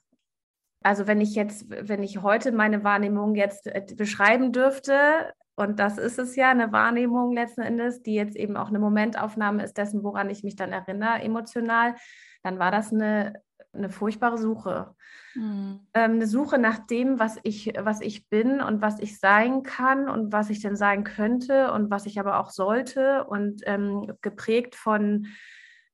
Also 0.84 1.08
wenn 1.08 1.20
ich 1.20 1.36
jetzt, 1.36 1.66
wenn 1.70 2.04
ich 2.04 2.22
heute 2.22 2.52
meine 2.52 2.84
Wahrnehmung 2.84 3.36
jetzt 3.36 3.68
äh, 3.68 3.86
beschreiben 3.96 4.52
dürfte, 4.52 5.34
und 5.60 5.78
das 5.78 5.98
ist 5.98 6.18
es 6.20 6.38
ja, 6.38 6.52
eine 6.52 6.72
Wahrnehmung 6.72 7.34
letzten 7.34 7.62
Endes, 7.62 8.02
die 8.02 8.16
jetzt 8.16 8.38
eben 8.38 8.56
auch 8.56 8.70
eine 8.70 8.80
Momentaufnahme 8.80 9.62
ist 9.62 9.78
dessen, 9.78 10.04
woran 10.04 10.30
ich 10.30 10.42
mich 10.42 10.56
dann 10.56 10.72
erinnere, 10.72 11.22
emotional, 11.22 11.96
dann 12.44 12.60
war 12.60 12.72
das 12.72 12.94
eine, 12.94 13.34
eine 13.74 13.90
furchtbare 13.90 14.38
Suche. 14.38 14.96
Mhm. 15.36 15.82
Ähm, 15.94 16.12
eine 16.14 16.28
Suche 16.28 16.60
nach 16.60 16.80
dem, 16.88 17.20
was 17.20 17.38
ich, 17.44 17.74
was 17.78 18.00
ich 18.00 18.30
bin 18.30 18.62
und 18.62 18.82
was 18.82 19.00
ich 19.00 19.20
sein 19.20 19.62
kann 19.64 20.08
und 20.08 20.32
was 20.32 20.50
ich 20.50 20.62
denn 20.62 20.78
sein 20.78 21.04
könnte 21.04 21.74
und 21.74 21.92
was 21.92 22.06
ich 22.06 22.22
aber 22.22 22.40
auch 22.40 22.52
sollte 22.52 23.26
und 23.26 23.62
ähm, 23.66 24.14
geprägt 24.22 24.76
von 24.76 25.28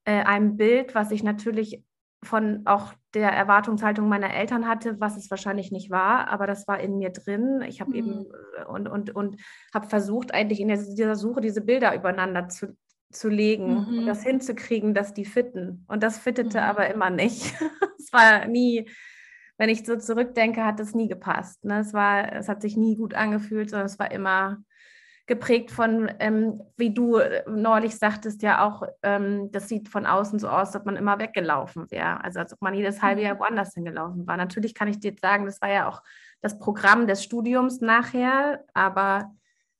äh, 0.03 0.21
einem 0.23 0.57
Bild, 0.57 0.93
was 0.93 1.09
ich 1.09 1.23
natürlich 1.23 1.83
von 2.23 2.61
auch 2.65 2.93
der 3.15 3.31
Erwartungshaltung 3.31 4.07
meiner 4.07 4.33
Eltern 4.33 4.67
hatte, 4.67 4.99
was 4.99 5.15
es 5.15 5.31
wahrscheinlich 5.31 5.71
nicht 5.71 5.89
war, 5.89 6.27
aber 6.27 6.45
das 6.45 6.67
war 6.67 6.79
in 6.79 6.97
mir 6.97 7.11
drin. 7.11 7.63
Ich 7.67 7.79
habe 7.79 7.91
mhm. 7.91 7.95
eben 7.95 8.25
äh, 8.57 8.65
und, 8.65 8.87
und, 8.87 9.15
und 9.15 9.41
habe 9.73 9.87
versucht, 9.87 10.33
eigentlich 10.33 10.59
in 10.59 10.67
dieser 10.67 11.15
Suche 11.15 11.41
diese 11.41 11.61
Bilder 11.61 11.95
übereinander 11.95 12.49
zu, 12.49 12.77
zu 13.11 13.29
legen 13.29 14.01
mhm. 14.01 14.05
das 14.05 14.23
hinzukriegen, 14.23 14.93
dass 14.93 15.13
die 15.13 15.25
fitten. 15.25 15.85
Und 15.87 16.03
das 16.03 16.19
fittete 16.19 16.59
mhm. 16.59 16.63
aber 16.63 16.93
immer 16.93 17.09
nicht. 17.09 17.53
es 17.97 18.11
war 18.11 18.45
nie, 18.47 18.89
wenn 19.57 19.69
ich 19.69 19.85
so 19.85 19.95
zurückdenke, 19.95 20.65
hat 20.65 20.79
es 20.81 20.93
nie 20.93 21.07
gepasst. 21.07 21.63
Ne? 21.63 21.79
Es, 21.79 21.93
war, 21.93 22.33
es 22.33 22.49
hat 22.49 22.61
sich 22.61 22.75
nie 22.75 22.97
gut 22.97 23.13
angefühlt, 23.13 23.69
sondern 23.69 23.85
es 23.85 23.97
war 23.97 24.11
immer 24.11 24.57
geprägt 25.27 25.71
von, 25.71 26.11
ähm, 26.19 26.61
wie 26.77 26.93
du 26.93 27.17
äh, 27.17 27.43
neulich 27.49 27.97
sagtest, 27.97 28.43
ja 28.43 28.65
auch, 28.65 28.83
ähm, 29.01 29.51
das 29.51 29.67
sieht 29.67 29.89
von 29.89 30.05
außen 30.05 30.37
so 30.37 30.47
aus, 30.47 30.67
als 30.67 30.75
ob 30.75 30.85
man 30.85 30.95
immer 30.95 31.17
weggelaufen 31.19 31.89
wäre. 31.89 32.23
Also 32.23 32.39
als 32.39 32.53
ob 32.53 32.61
man 32.61 32.75
jedes 32.75 33.01
halbe 33.01 33.21
Jahr 33.21 33.35
mhm. 33.35 33.39
woanders 33.39 33.73
hingelaufen 33.73 34.27
war. 34.27 34.37
Natürlich 34.37 34.75
kann 34.75 34.87
ich 34.87 34.99
dir 34.99 35.11
jetzt 35.11 35.21
sagen, 35.21 35.45
das 35.45 35.61
war 35.61 35.69
ja 35.69 35.87
auch 35.89 36.03
das 36.41 36.59
Programm 36.59 37.07
des 37.07 37.23
Studiums 37.23 37.81
nachher, 37.81 38.63
aber 38.75 39.31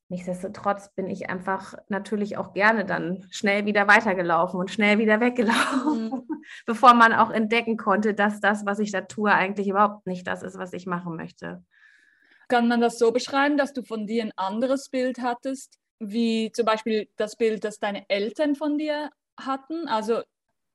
nichtsdestotrotz 0.10 0.94
bin 0.96 1.08
ich 1.08 1.30
einfach 1.30 1.76
natürlich 1.90 2.38
auch 2.38 2.54
gerne 2.54 2.86
dann 2.86 3.26
schnell 3.30 3.66
wieder 3.66 3.88
weitergelaufen 3.88 4.60
und 4.60 4.72
schnell 4.72 4.98
wieder 4.98 5.20
weggelaufen, 5.20 6.10
mhm. 6.10 6.28
bevor 6.66 6.96
man 6.96 7.14
auch 7.14 7.30
entdecken 7.30 7.78
konnte, 7.78 8.16
dass 8.16 8.40
das, 8.40 8.66
was 8.66 8.80
ich 8.80 8.92
da 8.92 9.02
tue, 9.02 9.32
eigentlich 9.32 9.68
überhaupt 9.68 10.08
nicht 10.08 10.26
das 10.26 10.42
ist, 10.42 10.58
was 10.58 10.74
ich 10.74 10.88
machen 10.88 11.16
möchte. 11.16 11.64
Kann 12.48 12.68
man 12.68 12.82
das 12.82 13.00
so 13.00 13.12
beschreiben, 13.12 13.58
dass 13.58 13.74
du 13.74 13.84
von 13.84 14.08
dir 14.08 14.24
ein 14.24 14.34
anderes 14.36 14.90
Bild 14.90 15.20
hattest, 15.20 15.80
wie 16.00 16.52
zum 16.52 16.66
Beispiel 16.66 17.10
das 17.16 17.36
Bild, 17.36 17.64
das 17.64 17.80
deine 17.80 18.10
Eltern 18.10 18.56
von 18.56 18.78
dir 18.78 19.10
hatten? 19.40 19.88
Also 19.88 20.22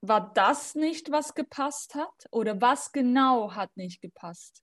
war 0.02 0.32
das 0.34 0.74
nicht, 0.74 1.10
was 1.10 1.34
gepasst 1.34 1.94
hat? 1.94 2.26
Oder 2.30 2.60
was 2.60 2.92
genau 2.92 3.54
hat 3.54 3.76
nicht 3.76 4.00
gepasst? 4.00 4.62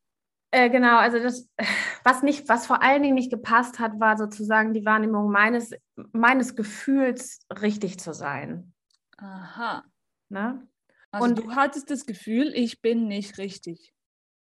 Äh, 0.52 0.70
genau, 0.70 0.98
also 0.98 1.20
das, 1.20 1.48
was 2.04 2.24
nicht, 2.24 2.50
was 2.50 2.66
vor 2.66 2.82
allen 2.82 3.04
Dingen 3.04 3.16
nicht 3.16 3.32
gepasst 3.32 3.80
hat, 3.80 4.00
war 4.00 4.18
sozusagen 4.18 4.74
die 4.74 4.86
Wahrnehmung 4.86 5.30
meines, 5.30 5.72
meines 6.12 6.56
Gefühls, 6.56 7.40
richtig 7.62 8.00
zu 8.00 8.14
sein. 8.14 8.74
Aha. 9.18 9.84
Ne? 10.30 10.68
Also 11.12 11.28
Und 11.28 11.40
du 11.40 11.56
hattest 11.56 11.90
das 11.90 12.06
Gefühl, 12.06 12.52
ich 12.54 12.82
bin 12.82 13.08
nicht 13.08 13.38
richtig. 13.38 13.94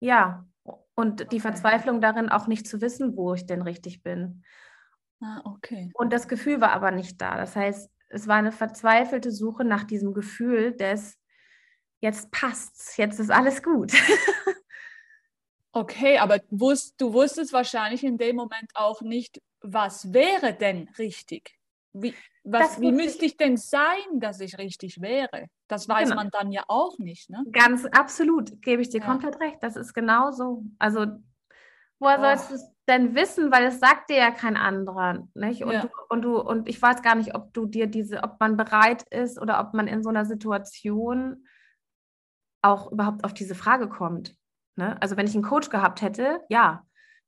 Ja, 0.00 0.46
und 0.94 1.32
die 1.32 1.40
Verzweiflung 1.40 2.00
darin, 2.00 2.28
auch 2.28 2.46
nicht 2.46 2.66
zu 2.68 2.80
wissen, 2.80 3.16
wo 3.16 3.34
ich 3.34 3.46
denn 3.46 3.62
richtig 3.62 4.02
bin. 4.02 4.44
Ah, 5.20 5.40
okay. 5.44 5.90
Und 5.94 6.12
das 6.12 6.28
Gefühl 6.28 6.60
war 6.60 6.72
aber 6.72 6.90
nicht 6.90 7.20
da. 7.20 7.36
Das 7.36 7.56
heißt, 7.56 7.90
es 8.08 8.28
war 8.28 8.36
eine 8.36 8.52
verzweifelte 8.52 9.32
Suche 9.32 9.64
nach 9.64 9.84
diesem 9.84 10.14
Gefühl 10.14 10.72
des, 10.72 11.18
jetzt 12.00 12.30
passt's, 12.30 12.96
jetzt 12.96 13.18
ist 13.18 13.30
alles 13.30 13.62
gut. 13.62 13.92
okay, 15.72 16.18
aber 16.18 16.40
wusst, 16.50 17.00
du 17.00 17.12
wusstest 17.12 17.52
wahrscheinlich 17.52 18.04
in 18.04 18.18
dem 18.18 18.36
Moment 18.36 18.70
auch 18.74 19.00
nicht, 19.00 19.40
was 19.60 20.12
wäre 20.12 20.54
denn 20.54 20.88
richtig? 20.98 21.58
Wie, 21.96 22.12
was, 22.42 22.80
wie 22.80 22.90
müsste 22.90 23.24
ich 23.24 23.36
denn 23.36 23.56
sein, 23.56 24.18
dass 24.18 24.40
ich 24.40 24.58
richtig 24.58 25.00
wäre? 25.00 25.46
Das 25.68 25.88
weiß 25.88 26.10
genau. 26.10 26.16
man 26.16 26.30
dann 26.30 26.50
ja 26.50 26.64
auch 26.66 26.98
nicht. 26.98 27.30
Ne? 27.30 27.44
Ganz 27.52 27.86
absolut, 27.86 28.60
gebe 28.62 28.82
ich 28.82 28.90
dir 28.90 29.00
ja. 29.00 29.06
komplett 29.06 29.40
recht. 29.40 29.58
Das 29.60 29.76
ist 29.76 29.94
genau 29.94 30.32
so. 30.32 30.64
Also, 30.80 31.06
woher 32.00 32.18
oh. 32.18 32.22
sollst 32.22 32.50
du 32.50 32.54
es 32.56 32.68
denn 32.88 33.14
wissen? 33.14 33.52
Weil 33.52 33.66
es 33.66 33.78
sagt 33.78 34.10
dir 34.10 34.16
ja 34.16 34.30
kein 34.32 34.56
anderer. 34.56 35.28
Nicht? 35.34 35.62
Und, 35.62 35.72
ja. 35.72 35.82
du, 35.82 35.88
und, 36.08 36.22
du, 36.22 36.40
und 36.40 36.68
ich 36.68 36.82
weiß 36.82 37.00
gar 37.02 37.14
nicht, 37.14 37.36
ob 37.36 37.54
du 37.54 37.66
dir 37.66 37.86
diese, 37.86 38.24
ob 38.24 38.40
man 38.40 38.56
bereit 38.56 39.04
ist 39.10 39.40
oder 39.40 39.60
ob 39.60 39.72
man 39.72 39.86
in 39.86 40.02
so 40.02 40.08
einer 40.08 40.24
Situation 40.24 41.46
auch 42.60 42.90
überhaupt 42.90 43.22
auf 43.22 43.34
diese 43.34 43.54
Frage 43.54 43.88
kommt. 43.88 44.36
Ne? 44.74 45.00
Also, 45.00 45.16
wenn 45.16 45.28
ich 45.28 45.34
einen 45.34 45.44
Coach 45.44 45.70
gehabt 45.70 46.02
hätte, 46.02 46.40
ja, 46.48 46.84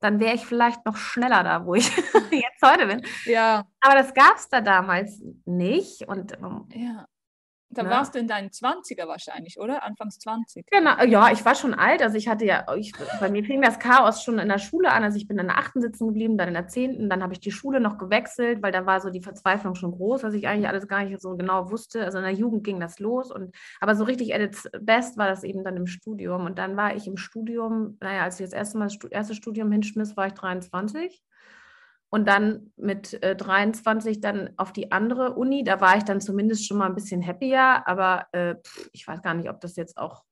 dann 0.06 0.20
wäre 0.20 0.36
ich 0.36 0.46
vielleicht 0.46 0.86
noch 0.86 0.96
schneller 0.96 1.42
da, 1.42 1.66
wo 1.66 1.74
ich 1.74 1.90
jetzt 2.30 2.62
heute 2.64 2.86
bin. 2.86 3.02
Ja. 3.24 3.66
Aber 3.80 3.94
das 3.96 4.14
gab 4.14 4.36
es 4.36 4.48
da 4.48 4.60
damals 4.60 5.20
nicht. 5.44 6.06
Und 6.06 6.32
ähm, 6.34 6.68
ja. 6.72 7.06
Da 7.68 7.82
ne? 7.82 7.90
warst 7.90 8.14
du 8.14 8.18
in 8.18 8.28
deinen 8.28 8.50
20er 8.50 9.08
wahrscheinlich, 9.08 9.58
oder? 9.58 9.82
Anfangs 9.82 10.18
20. 10.20 10.66
Genau, 10.70 11.02
ja, 11.04 11.32
ich 11.32 11.44
war 11.44 11.54
schon 11.54 11.74
alt. 11.74 12.00
Also 12.00 12.16
ich 12.16 12.28
hatte 12.28 12.44
ja, 12.44 12.64
ich, 12.76 12.92
bei 13.20 13.28
mir 13.28 13.44
fing 13.44 13.60
das 13.60 13.78
Chaos 13.78 14.22
schon 14.22 14.38
in 14.38 14.48
der 14.48 14.58
Schule 14.58 14.92
an. 14.92 15.02
Also 15.02 15.16
ich 15.16 15.26
bin 15.26 15.38
in 15.38 15.46
der 15.46 15.58
8. 15.58 15.72
sitzen 15.74 16.08
geblieben, 16.08 16.38
dann 16.38 16.48
in 16.48 16.54
der 16.54 16.68
10. 16.68 17.10
Dann 17.10 17.22
habe 17.22 17.32
ich 17.32 17.40
die 17.40 17.50
Schule 17.50 17.80
noch 17.80 17.98
gewechselt, 17.98 18.62
weil 18.62 18.72
da 18.72 18.86
war 18.86 19.00
so 19.00 19.10
die 19.10 19.20
Verzweiflung 19.20 19.74
schon 19.74 19.92
groß, 19.92 20.22
dass 20.22 20.34
ich 20.34 20.46
eigentlich 20.46 20.68
alles 20.68 20.86
gar 20.86 21.04
nicht 21.04 21.20
so 21.20 21.36
genau 21.36 21.70
wusste. 21.70 22.04
Also 22.04 22.18
in 22.18 22.24
der 22.24 22.34
Jugend 22.34 22.64
ging 22.64 22.78
das 22.78 23.00
los. 23.00 23.32
Und, 23.32 23.54
aber 23.80 23.96
so 23.96 24.04
richtig 24.04 24.34
at 24.34 24.40
its 24.40 24.68
best 24.80 25.18
war 25.18 25.28
das 25.28 25.42
eben 25.42 25.64
dann 25.64 25.76
im 25.76 25.86
Studium. 25.86 26.46
Und 26.46 26.58
dann 26.58 26.76
war 26.76 26.94
ich 26.94 27.06
im 27.06 27.16
Studium, 27.16 27.98
naja, 28.00 28.22
als 28.22 28.38
ich 28.38 28.46
das 28.46 28.52
erste 28.52 28.78
Mal 28.78 28.86
das 28.86 29.10
erste 29.10 29.34
Studium 29.34 29.72
hinschmiss, 29.72 30.16
war 30.16 30.28
ich 30.28 30.34
23. 30.34 31.22
Und 32.08 32.28
dann 32.28 32.72
mit 32.76 33.20
äh, 33.22 33.34
23 33.34 34.20
dann 34.20 34.50
auf 34.56 34.72
die 34.72 34.92
andere 34.92 35.34
Uni. 35.34 35.64
Da 35.64 35.80
war 35.80 35.96
ich 35.96 36.04
dann 36.04 36.20
zumindest 36.20 36.66
schon 36.66 36.78
mal 36.78 36.86
ein 36.86 36.94
bisschen 36.94 37.26
happier, 37.26 37.82
aber 37.86 38.26
äh, 38.32 38.54
pff, 38.54 38.88
ich 38.92 39.06
weiß 39.06 39.22
gar 39.22 39.34
nicht, 39.34 39.50
ob 39.50 39.60
das 39.60 39.76
jetzt 39.76 39.98
auch, 39.98 40.22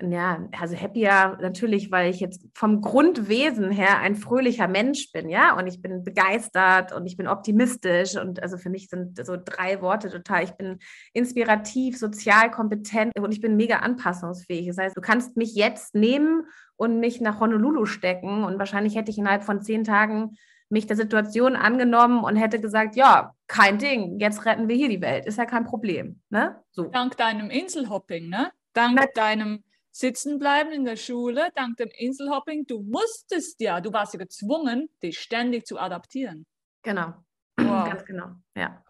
ja, 0.00 0.48
also 0.58 0.74
happier 0.76 1.38
natürlich, 1.40 1.92
weil 1.92 2.10
ich 2.10 2.20
jetzt 2.20 2.46
vom 2.54 2.80
Grundwesen 2.80 3.70
her 3.70 3.98
ein 3.98 4.16
fröhlicher 4.16 4.66
Mensch 4.66 5.12
bin, 5.12 5.28
ja, 5.28 5.56
und 5.56 5.66
ich 5.66 5.80
bin 5.82 6.02
begeistert 6.02 6.92
und 6.92 7.06
ich 7.06 7.16
bin 7.16 7.28
optimistisch 7.28 8.16
und 8.16 8.42
also 8.42 8.56
für 8.56 8.70
mich 8.70 8.88
sind 8.88 9.24
so 9.24 9.36
drei 9.36 9.82
Worte 9.82 10.10
total, 10.10 10.42
ich 10.42 10.52
bin 10.52 10.78
inspirativ, 11.12 11.96
sozial 11.98 12.50
kompetent 12.50 13.12
und 13.18 13.30
ich 13.30 13.40
bin 13.40 13.56
mega 13.56 13.76
anpassungsfähig. 13.76 14.66
Das 14.68 14.78
heißt, 14.78 14.96
du 14.96 15.00
kannst 15.00 15.36
mich 15.36 15.54
jetzt 15.54 15.94
nehmen 15.94 16.46
und 16.76 16.98
mich 16.98 17.20
nach 17.20 17.40
Honolulu 17.40 17.84
stecken 17.84 18.42
und 18.42 18.58
wahrscheinlich 18.58 18.96
hätte 18.96 19.10
ich 19.10 19.18
innerhalb 19.18 19.44
von 19.44 19.60
zehn 19.60 19.84
Tagen 19.84 20.36
mich 20.68 20.86
der 20.86 20.96
Situation 20.96 21.56
angenommen 21.56 22.24
und 22.24 22.36
hätte 22.36 22.60
gesagt, 22.60 22.96
ja, 22.96 23.34
kein 23.46 23.78
Ding, 23.78 24.18
jetzt 24.18 24.44
retten 24.46 24.68
wir 24.68 24.76
hier 24.76 24.88
die 24.88 25.00
Welt, 25.00 25.26
ist 25.26 25.38
ja 25.38 25.44
kein 25.46 25.64
Problem, 25.64 26.20
ne? 26.30 26.62
So. 26.72 26.84
Dank 26.84 27.16
deinem 27.16 27.50
Inselhopping, 27.50 28.28
ne? 28.28 28.50
Dank 28.72 28.96
Na- 28.96 29.06
deinem 29.14 29.62
Sitzenbleiben 29.92 30.72
in 30.72 30.84
der 30.84 30.96
Schule, 30.96 31.48
dank 31.54 31.76
dem 31.76 31.90
Inselhopping, 31.96 32.66
du 32.66 32.80
musstest 32.82 33.60
ja, 33.60 33.80
du 33.80 33.92
warst 33.92 34.14
ja 34.14 34.18
gezwungen, 34.18 34.88
dich 35.02 35.20
ständig 35.20 35.66
zu 35.66 35.78
adaptieren. 35.78 36.46
Genau. 36.82 37.14
Wow. 37.56 37.88
Ganz 37.88 38.04
genau. 38.04 38.30
Ja. 38.56 38.82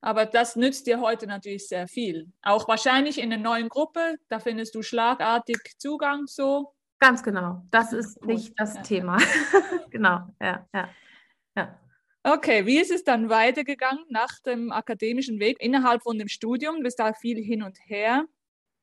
Aber 0.00 0.26
das 0.26 0.56
nützt 0.56 0.86
dir 0.86 1.00
heute 1.00 1.26
natürlich 1.26 1.68
sehr 1.68 1.86
viel. 1.88 2.32
Auch 2.42 2.66
wahrscheinlich 2.68 3.20
in 3.20 3.30
der 3.30 3.38
neuen 3.38 3.68
Gruppe, 3.68 4.16
da 4.28 4.40
findest 4.40 4.74
du 4.74 4.82
schlagartig 4.82 5.58
Zugang 5.78 6.26
so. 6.26 6.72
Ganz 7.00 7.22
genau. 7.22 7.62
Das 7.70 7.92
ist 7.92 8.24
nicht 8.24 8.58
das 8.58 8.74
Ja. 8.74 8.82
Thema. 8.82 9.16
genau. 9.90 10.20
Ja, 10.40 10.66
ja. 10.74 10.88
Okay, 12.24 12.66
wie 12.66 12.78
ist 12.78 12.90
es 12.90 13.04
dann 13.04 13.28
weitergegangen 13.30 14.04
nach 14.10 14.38
dem 14.44 14.72
akademischen 14.72 15.38
Weg 15.38 15.56
innerhalb 15.60 16.02
von 16.02 16.18
dem 16.18 16.28
Studium? 16.28 16.76
Du 16.76 16.82
bist 16.82 16.98
da 16.98 17.12
viel 17.12 17.42
hin 17.42 17.62
und 17.62 17.78
her. 17.86 18.26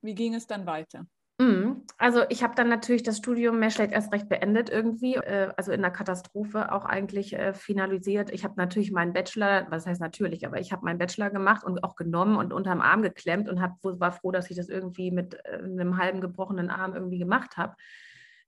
Wie 0.02 0.16
ging 0.16 0.34
es 0.34 0.48
dann 0.48 0.66
weiter? 0.66 1.06
Mhm. 1.38 1.84
Also 1.98 2.24
ich 2.30 2.44
habe 2.44 2.56
dann 2.56 2.70
natürlich 2.70 3.04
das 3.04 3.18
Studium 3.18 3.60
mehr 3.60 3.70
schlecht 3.70 3.92
erst 3.92 4.14
recht 4.14 4.30
beendet 4.30 4.70
irgendwie, 4.70 5.16
äh, 5.16 5.52
also 5.58 5.74
in 5.74 5.82
der 5.82 5.92
Katastrophe 5.92 6.72
auch 6.72 6.86
eigentlich 6.86 7.34
äh, 7.34 7.54
finalisiert. 7.54 8.32
Ich 8.32 8.46
habe 8.46 8.54
natürlich 8.56 8.92
meinen 8.92 9.12
Bachelor, 9.12 9.68
was 9.70 9.86
heißt 9.86 10.00
natürlich, 10.00 10.46
aber 10.46 10.62
ich 10.62 10.72
habe 10.72 10.86
meinen 10.86 10.98
Bachelor 10.98 11.30
gemacht 11.30 11.66
und 11.66 11.84
auch 11.84 11.98
genommen 11.98 12.38
und 12.38 12.54
unterm 12.54 12.80
Arm 12.80 13.02
geklemmt 13.02 13.50
und 13.50 13.62
hab, 13.62 13.74
war 13.84 14.14
froh, 14.14 14.32
dass 14.32 14.50
ich 14.50 14.56
das 14.56 14.70
irgendwie 14.70 15.12
mit 15.12 15.36
äh, 15.44 15.58
einem 15.58 15.98
halben 15.98 16.22
gebrochenen 16.22 16.70
Arm 16.70 16.94
irgendwie 16.94 17.20
gemacht 17.20 17.58
habe 17.58 17.76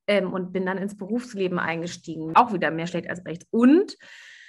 ähm, 0.07 0.33
und 0.33 0.51
bin 0.51 0.65
dann 0.65 0.77
ins 0.77 0.97
Berufsleben 0.97 1.59
eingestiegen. 1.59 2.35
Auch 2.35 2.53
wieder 2.53 2.71
mehr 2.71 2.87
schlecht 2.87 3.09
als 3.09 3.25
recht. 3.25 3.45
Und 3.51 3.95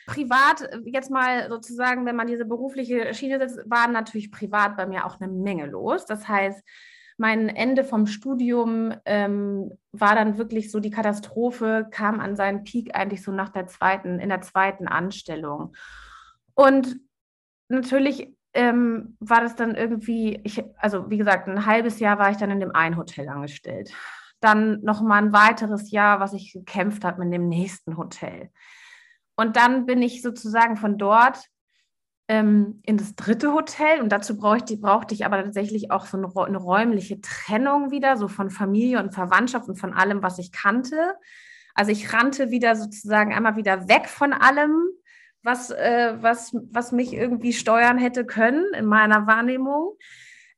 privat, 0.06 0.62
äh, 0.62 0.80
jetzt 0.86 1.10
mal 1.10 1.48
sozusagen, 1.48 2.06
wenn 2.06 2.16
man 2.16 2.26
diese 2.26 2.44
berufliche 2.44 3.12
Schiene 3.14 3.38
setzt, 3.38 3.70
war 3.70 3.88
natürlich 3.88 4.30
privat 4.30 4.76
bei 4.76 4.86
mir 4.86 5.06
auch 5.06 5.20
eine 5.20 5.30
Menge 5.30 5.66
los. 5.66 6.06
Das 6.06 6.26
heißt, 6.26 6.62
mein 7.18 7.48
Ende 7.48 7.84
vom 7.84 8.06
Studium 8.06 8.94
ähm, 9.04 9.72
war 9.90 10.14
dann 10.14 10.38
wirklich 10.38 10.70
so, 10.70 10.78
die 10.78 10.90
Katastrophe 10.90 11.86
kam 11.90 12.20
an 12.20 12.36
seinen 12.36 12.62
Peak 12.62 12.94
eigentlich 12.94 13.22
so 13.22 13.32
nach 13.32 13.48
der 13.48 13.66
zweiten, 13.66 14.20
in 14.20 14.28
der 14.28 14.40
zweiten 14.40 14.86
Anstellung. 14.86 15.74
Und 16.54 17.00
natürlich 17.68 18.32
ähm, 18.54 19.16
war 19.18 19.40
das 19.40 19.56
dann 19.56 19.74
irgendwie, 19.74 20.40
ich, 20.44 20.62
also 20.78 21.10
wie 21.10 21.18
gesagt, 21.18 21.48
ein 21.48 21.66
halbes 21.66 21.98
Jahr 21.98 22.18
war 22.18 22.30
ich 22.30 22.36
dann 22.36 22.52
in 22.52 22.60
dem 22.60 22.74
einen 22.74 22.96
Hotel 22.96 23.28
angestellt. 23.28 23.92
Dann 24.40 24.80
nochmal 24.82 25.22
ein 25.22 25.32
weiteres 25.32 25.90
Jahr, 25.90 26.20
was 26.20 26.32
ich 26.32 26.52
gekämpft 26.52 27.04
habe 27.04 27.24
mit 27.24 27.32
dem 27.32 27.48
nächsten 27.48 27.96
Hotel. 27.96 28.50
Und 29.36 29.56
dann 29.56 29.86
bin 29.86 30.02
ich 30.02 30.22
sozusagen 30.22 30.76
von 30.76 30.98
dort 30.98 31.38
ähm, 32.28 32.82
in 32.84 32.98
das 32.98 33.14
dritte 33.14 33.52
Hotel 33.52 34.00
und 34.00 34.10
dazu 34.10 34.36
brauchte, 34.36 34.76
brauchte 34.76 35.14
ich 35.14 35.24
aber 35.24 35.42
tatsächlich 35.42 35.90
auch 35.90 36.06
so 36.06 36.18
eine, 36.18 36.30
eine 36.36 36.58
räumliche 36.58 37.20
Trennung 37.20 37.90
wieder, 37.90 38.16
so 38.16 38.28
von 38.28 38.50
Familie 38.50 39.00
und 39.00 39.14
Verwandtschaft 39.14 39.68
und 39.68 39.76
von 39.76 39.94
allem, 39.94 40.22
was 40.22 40.38
ich 40.38 40.52
kannte. 40.52 41.14
Also 41.74 41.90
ich 41.90 42.12
rannte 42.12 42.50
wieder 42.50 42.76
sozusagen 42.76 43.32
einmal 43.32 43.56
wieder 43.56 43.88
weg 43.88 44.08
von 44.08 44.32
allem, 44.32 44.88
was, 45.42 45.70
äh, 45.70 46.14
was, 46.20 46.54
was 46.70 46.92
mich 46.92 47.14
irgendwie 47.14 47.52
steuern 47.52 47.96
hätte 47.96 48.26
können 48.26 48.66
in 48.74 48.86
meiner 48.86 49.26
Wahrnehmung. 49.26 49.96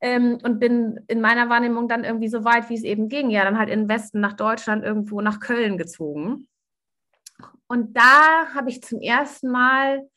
Ähm, 0.02 0.38
und 0.42 0.58
bin 0.58 1.00
in 1.08 1.20
meiner 1.20 1.48
Wahrnehmung 1.50 1.88
dann 1.88 2.04
irgendwie 2.04 2.28
so 2.28 2.44
weit, 2.44 2.70
wie 2.70 2.74
es 2.74 2.84
eben 2.84 3.08
ging. 3.08 3.30
Ja, 3.30 3.44
dann 3.44 3.58
halt 3.58 3.68
in 3.68 3.80
den 3.80 3.88
Westen, 3.88 4.20
nach 4.20 4.32
Deutschland, 4.32 4.84
irgendwo 4.84 5.20
nach 5.20 5.40
Köln 5.40 5.76
gezogen. 5.76 6.48
Und 7.66 7.96
da 7.96 8.54
habe 8.54 8.70
ich 8.70 8.82
zum 8.82 9.00
ersten 9.00 9.50
Mal 9.50 10.08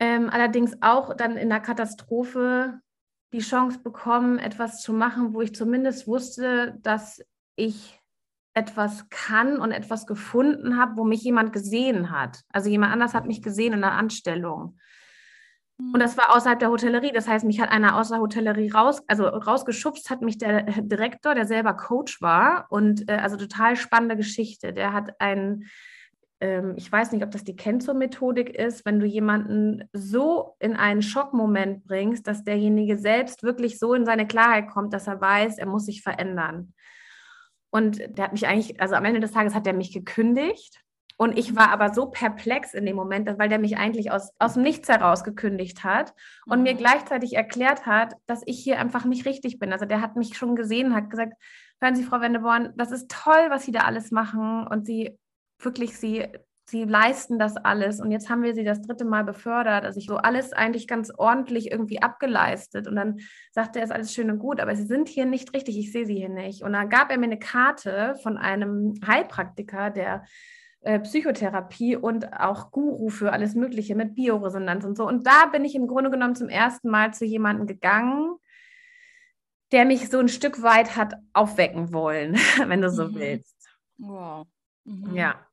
ähm, 0.00 0.28
allerdings 0.30 0.76
auch 0.80 1.14
dann 1.14 1.36
in 1.36 1.48
der 1.48 1.60
Katastrophe 1.60 2.80
die 3.32 3.40
Chance 3.40 3.78
bekommen, 3.78 4.38
etwas 4.38 4.82
zu 4.82 4.92
machen, 4.92 5.34
wo 5.34 5.40
ich 5.40 5.54
zumindest 5.54 6.06
wusste, 6.06 6.76
dass 6.82 7.22
ich 7.54 8.00
etwas 8.54 9.08
kann 9.10 9.58
und 9.58 9.70
etwas 9.70 10.06
gefunden 10.06 10.76
habe, 10.76 10.96
wo 10.96 11.04
mich 11.04 11.22
jemand 11.22 11.52
gesehen 11.52 12.10
hat. 12.10 12.40
Also 12.48 12.68
jemand 12.68 12.92
anders 12.92 13.14
hat 13.14 13.26
mich 13.26 13.42
gesehen 13.42 13.74
in 13.74 13.80
der 13.80 13.92
Anstellung. 13.92 14.78
Und 15.92 16.00
das 16.00 16.16
war 16.16 16.36
außerhalb 16.36 16.58
der 16.58 16.70
Hotellerie. 16.70 17.12
Das 17.12 17.26
heißt, 17.26 17.44
mich 17.44 17.60
hat 17.60 17.70
einer 17.70 17.96
aus 17.96 18.10
der 18.10 18.20
Hotellerie 18.20 18.70
raus, 18.70 19.02
also 19.06 19.26
rausgeschubst, 19.26 20.10
hat 20.10 20.22
mich 20.22 20.38
der 20.38 20.62
Direktor, 20.82 21.34
der 21.34 21.46
selber 21.46 21.74
Coach 21.74 22.20
war. 22.20 22.66
Und 22.70 23.08
äh, 23.08 23.14
also 23.14 23.36
total 23.36 23.76
spannende 23.76 24.16
Geschichte. 24.16 24.72
Der 24.72 24.92
hat 24.92 25.20
einen, 25.20 25.64
ähm, 26.40 26.74
ich 26.76 26.90
weiß 26.90 27.12
nicht, 27.12 27.24
ob 27.24 27.30
das 27.30 27.44
die 27.44 27.56
Kenzo-Methodik 27.56 28.50
ist, 28.50 28.84
wenn 28.84 29.00
du 29.00 29.06
jemanden 29.06 29.88
so 29.92 30.54
in 30.58 30.76
einen 30.76 31.02
Schockmoment 31.02 31.84
bringst, 31.84 32.26
dass 32.26 32.44
derjenige 32.44 32.98
selbst 32.98 33.42
wirklich 33.42 33.78
so 33.78 33.94
in 33.94 34.04
seine 34.04 34.26
Klarheit 34.26 34.68
kommt, 34.68 34.92
dass 34.92 35.06
er 35.06 35.20
weiß, 35.20 35.58
er 35.58 35.66
muss 35.66 35.86
sich 35.86 36.02
verändern. 36.02 36.74
Und 37.70 37.98
der 37.98 38.24
hat 38.24 38.32
mich 38.32 38.46
eigentlich, 38.46 38.80
also 38.80 38.96
am 38.96 39.04
Ende 39.04 39.20
des 39.20 39.32
Tages 39.32 39.54
hat 39.54 39.66
er 39.66 39.72
mich 39.72 39.92
gekündigt. 39.92 40.82
Und 41.20 41.38
ich 41.38 41.54
war 41.54 41.70
aber 41.70 41.92
so 41.92 42.06
perplex 42.06 42.72
in 42.72 42.86
dem 42.86 42.96
Moment, 42.96 43.28
weil 43.38 43.50
der 43.50 43.58
mich 43.58 43.76
eigentlich 43.76 44.10
aus, 44.10 44.30
aus 44.38 44.54
dem 44.54 44.62
Nichts 44.62 44.88
heraus 44.88 45.22
gekündigt 45.22 45.84
hat 45.84 46.14
und 46.46 46.62
mir 46.62 46.72
Mhm. 46.72 46.78
gleichzeitig 46.78 47.36
erklärt 47.36 47.84
hat, 47.84 48.14
dass 48.24 48.40
ich 48.46 48.58
hier 48.58 48.80
einfach 48.80 49.04
nicht 49.04 49.26
richtig 49.26 49.58
bin. 49.58 49.70
Also 49.70 49.84
der 49.84 50.00
hat 50.00 50.16
mich 50.16 50.34
schon 50.34 50.56
gesehen, 50.56 50.94
hat 50.94 51.10
gesagt, 51.10 51.34
hören 51.78 51.94
Sie, 51.94 52.04
Frau 52.04 52.22
Wendeborn, 52.22 52.72
das 52.76 52.90
ist 52.90 53.10
toll, 53.10 53.48
was 53.50 53.66
Sie 53.66 53.70
da 53.70 53.80
alles 53.80 54.10
machen 54.10 54.66
und 54.66 54.86
Sie 54.86 55.18
wirklich, 55.58 55.98
Sie, 55.98 56.26
Sie 56.64 56.84
leisten 56.84 57.38
das 57.38 57.58
alles 57.58 58.00
und 58.00 58.12
jetzt 58.12 58.30
haben 58.30 58.42
wir 58.42 58.54
Sie 58.54 58.64
das 58.64 58.80
dritte 58.80 59.04
Mal 59.04 59.24
befördert. 59.24 59.84
Also 59.84 59.98
ich 59.98 60.06
so 60.06 60.16
alles 60.16 60.54
eigentlich 60.54 60.88
ganz 60.88 61.12
ordentlich 61.14 61.70
irgendwie 61.70 62.00
abgeleistet 62.00 62.88
und 62.88 62.96
dann 62.96 63.18
sagte 63.52 63.80
er, 63.80 63.84
ist 63.84 63.92
alles 63.92 64.14
schön 64.14 64.30
und 64.30 64.38
gut, 64.38 64.58
aber 64.58 64.74
Sie 64.74 64.86
sind 64.86 65.06
hier 65.06 65.26
nicht 65.26 65.52
richtig, 65.52 65.76
ich 65.76 65.92
sehe 65.92 66.06
Sie 66.06 66.16
hier 66.16 66.30
nicht. 66.30 66.62
Und 66.62 66.72
dann 66.72 66.88
gab 66.88 67.10
er 67.10 67.18
mir 67.18 67.26
eine 67.26 67.38
Karte 67.38 68.14
von 68.22 68.38
einem 68.38 68.94
Heilpraktiker, 69.06 69.90
der 69.90 70.24
Psychotherapie 71.02 71.96
und 71.96 72.32
auch 72.32 72.70
Guru 72.70 73.10
für 73.10 73.32
alles 73.32 73.54
Mögliche 73.54 73.94
mit 73.94 74.14
Bioresonanz 74.14 74.84
und 74.84 74.96
so. 74.96 75.06
Und 75.06 75.26
da 75.26 75.46
bin 75.46 75.64
ich 75.64 75.74
im 75.74 75.86
Grunde 75.86 76.10
genommen 76.10 76.34
zum 76.34 76.48
ersten 76.48 76.88
Mal 76.88 77.12
zu 77.12 77.24
jemandem 77.24 77.66
gegangen, 77.66 78.36
der 79.72 79.84
mich 79.84 80.08
so 80.08 80.18
ein 80.18 80.28
Stück 80.28 80.62
weit 80.62 80.96
hat 80.96 81.14
aufwecken 81.32 81.92
wollen, 81.92 82.34
wenn 82.66 82.80
du 82.80 82.90
so 82.90 83.08
Mhm. 83.08 83.14
willst. 83.14 83.68
Wow. 83.98 84.46
Mhm. 84.84 85.14
Ja. 85.14 85.46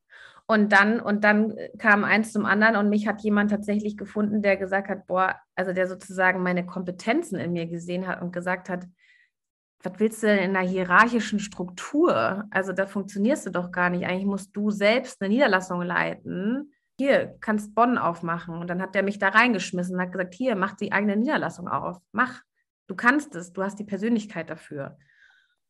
Und 0.46 0.72
dann, 0.72 0.98
und 0.98 1.24
dann 1.24 1.54
kam 1.76 2.04
eins 2.04 2.32
zum 2.32 2.46
anderen 2.46 2.76
und 2.76 2.88
mich 2.88 3.06
hat 3.06 3.20
jemand 3.20 3.50
tatsächlich 3.50 3.98
gefunden, 3.98 4.40
der 4.40 4.56
gesagt 4.56 4.88
hat, 4.88 5.06
boah, 5.06 5.36
also 5.54 5.74
der 5.74 5.86
sozusagen 5.86 6.42
meine 6.42 6.64
Kompetenzen 6.64 7.38
in 7.38 7.52
mir 7.52 7.66
gesehen 7.66 8.06
hat 8.06 8.22
und 8.22 8.32
gesagt 8.32 8.70
hat, 8.70 8.86
was 9.82 9.92
willst 9.98 10.22
du 10.22 10.26
denn 10.26 10.38
in 10.38 10.56
einer 10.56 10.68
hierarchischen 10.68 11.38
Struktur? 11.38 12.44
Also 12.50 12.72
da 12.72 12.86
funktionierst 12.86 13.46
du 13.46 13.50
doch 13.50 13.70
gar 13.70 13.90
nicht. 13.90 14.06
Eigentlich 14.06 14.26
musst 14.26 14.54
du 14.56 14.70
selbst 14.70 15.20
eine 15.20 15.32
Niederlassung 15.32 15.82
leiten. 15.82 16.72
Hier, 16.98 17.36
kannst 17.40 17.74
Bonn 17.74 17.96
aufmachen. 17.96 18.56
Und 18.56 18.68
dann 18.68 18.82
hat 18.82 18.96
der 18.96 19.04
mich 19.04 19.20
da 19.20 19.28
reingeschmissen 19.28 19.94
und 19.94 20.00
hat 20.00 20.12
gesagt, 20.12 20.34
hier, 20.34 20.56
mach 20.56 20.74
die 20.74 20.92
eigene 20.92 21.16
Niederlassung 21.16 21.68
auf. 21.68 21.98
Mach. 22.12 22.42
Du 22.88 22.96
kannst 22.96 23.34
es. 23.36 23.52
Du 23.52 23.62
hast 23.62 23.78
die 23.78 23.84
Persönlichkeit 23.84 24.50
dafür. 24.50 24.96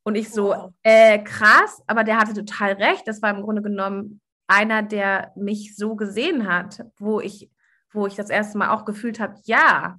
Und 0.04 0.14
ich 0.14 0.30
so, 0.30 0.72
äh, 0.82 1.18
krass, 1.18 1.82
aber 1.86 2.02
der 2.02 2.18
hatte 2.18 2.32
total 2.32 2.72
recht. 2.72 3.06
Das 3.06 3.20
war 3.20 3.30
im 3.30 3.42
Grunde 3.42 3.60
genommen 3.60 4.22
einer, 4.46 4.82
der 4.82 5.32
mich 5.36 5.76
so 5.76 5.96
gesehen 5.96 6.48
hat, 6.50 6.82
wo 6.96 7.20
ich, 7.20 7.50
wo 7.92 8.06
ich 8.06 8.14
das 8.14 8.30
erste 8.30 8.56
Mal 8.56 8.70
auch 8.70 8.86
gefühlt 8.86 9.20
habe, 9.20 9.38
ja, 9.44 9.98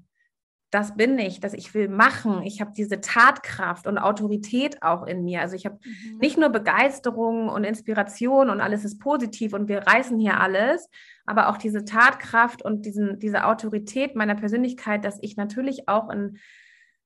das 0.71 0.95
bin 0.95 1.17
ich, 1.17 1.39
dass 1.39 1.53
ich 1.53 1.73
will 1.73 1.88
machen. 1.88 2.43
Ich 2.43 2.61
habe 2.61 2.71
diese 2.75 3.01
Tatkraft 3.01 3.88
und 3.88 3.97
Autorität 3.97 4.83
auch 4.83 5.07
in 5.07 5.23
mir. 5.23 5.41
Also 5.41 5.55
ich 5.55 5.65
habe 5.65 5.79
mhm. 5.83 6.17
nicht 6.19 6.38
nur 6.38 6.49
Begeisterung 6.49 7.49
und 7.49 7.63
Inspiration 7.63 8.49
und 8.49 8.61
alles 8.61 8.85
ist 8.85 8.99
positiv 8.99 9.53
und 9.53 9.67
wir 9.67 9.79
reißen 9.79 10.19
hier 10.19 10.39
alles, 10.39 10.88
aber 11.25 11.49
auch 11.49 11.57
diese 11.57 11.85
Tatkraft 11.85 12.63
und 12.63 12.85
diesen, 12.85 13.19
diese 13.19 13.45
Autorität 13.45 14.15
meiner 14.15 14.35
Persönlichkeit, 14.35 15.05
dass 15.05 15.17
ich 15.21 15.38
natürlich 15.38 15.89
auch 15.89 16.09
in, 16.09 16.38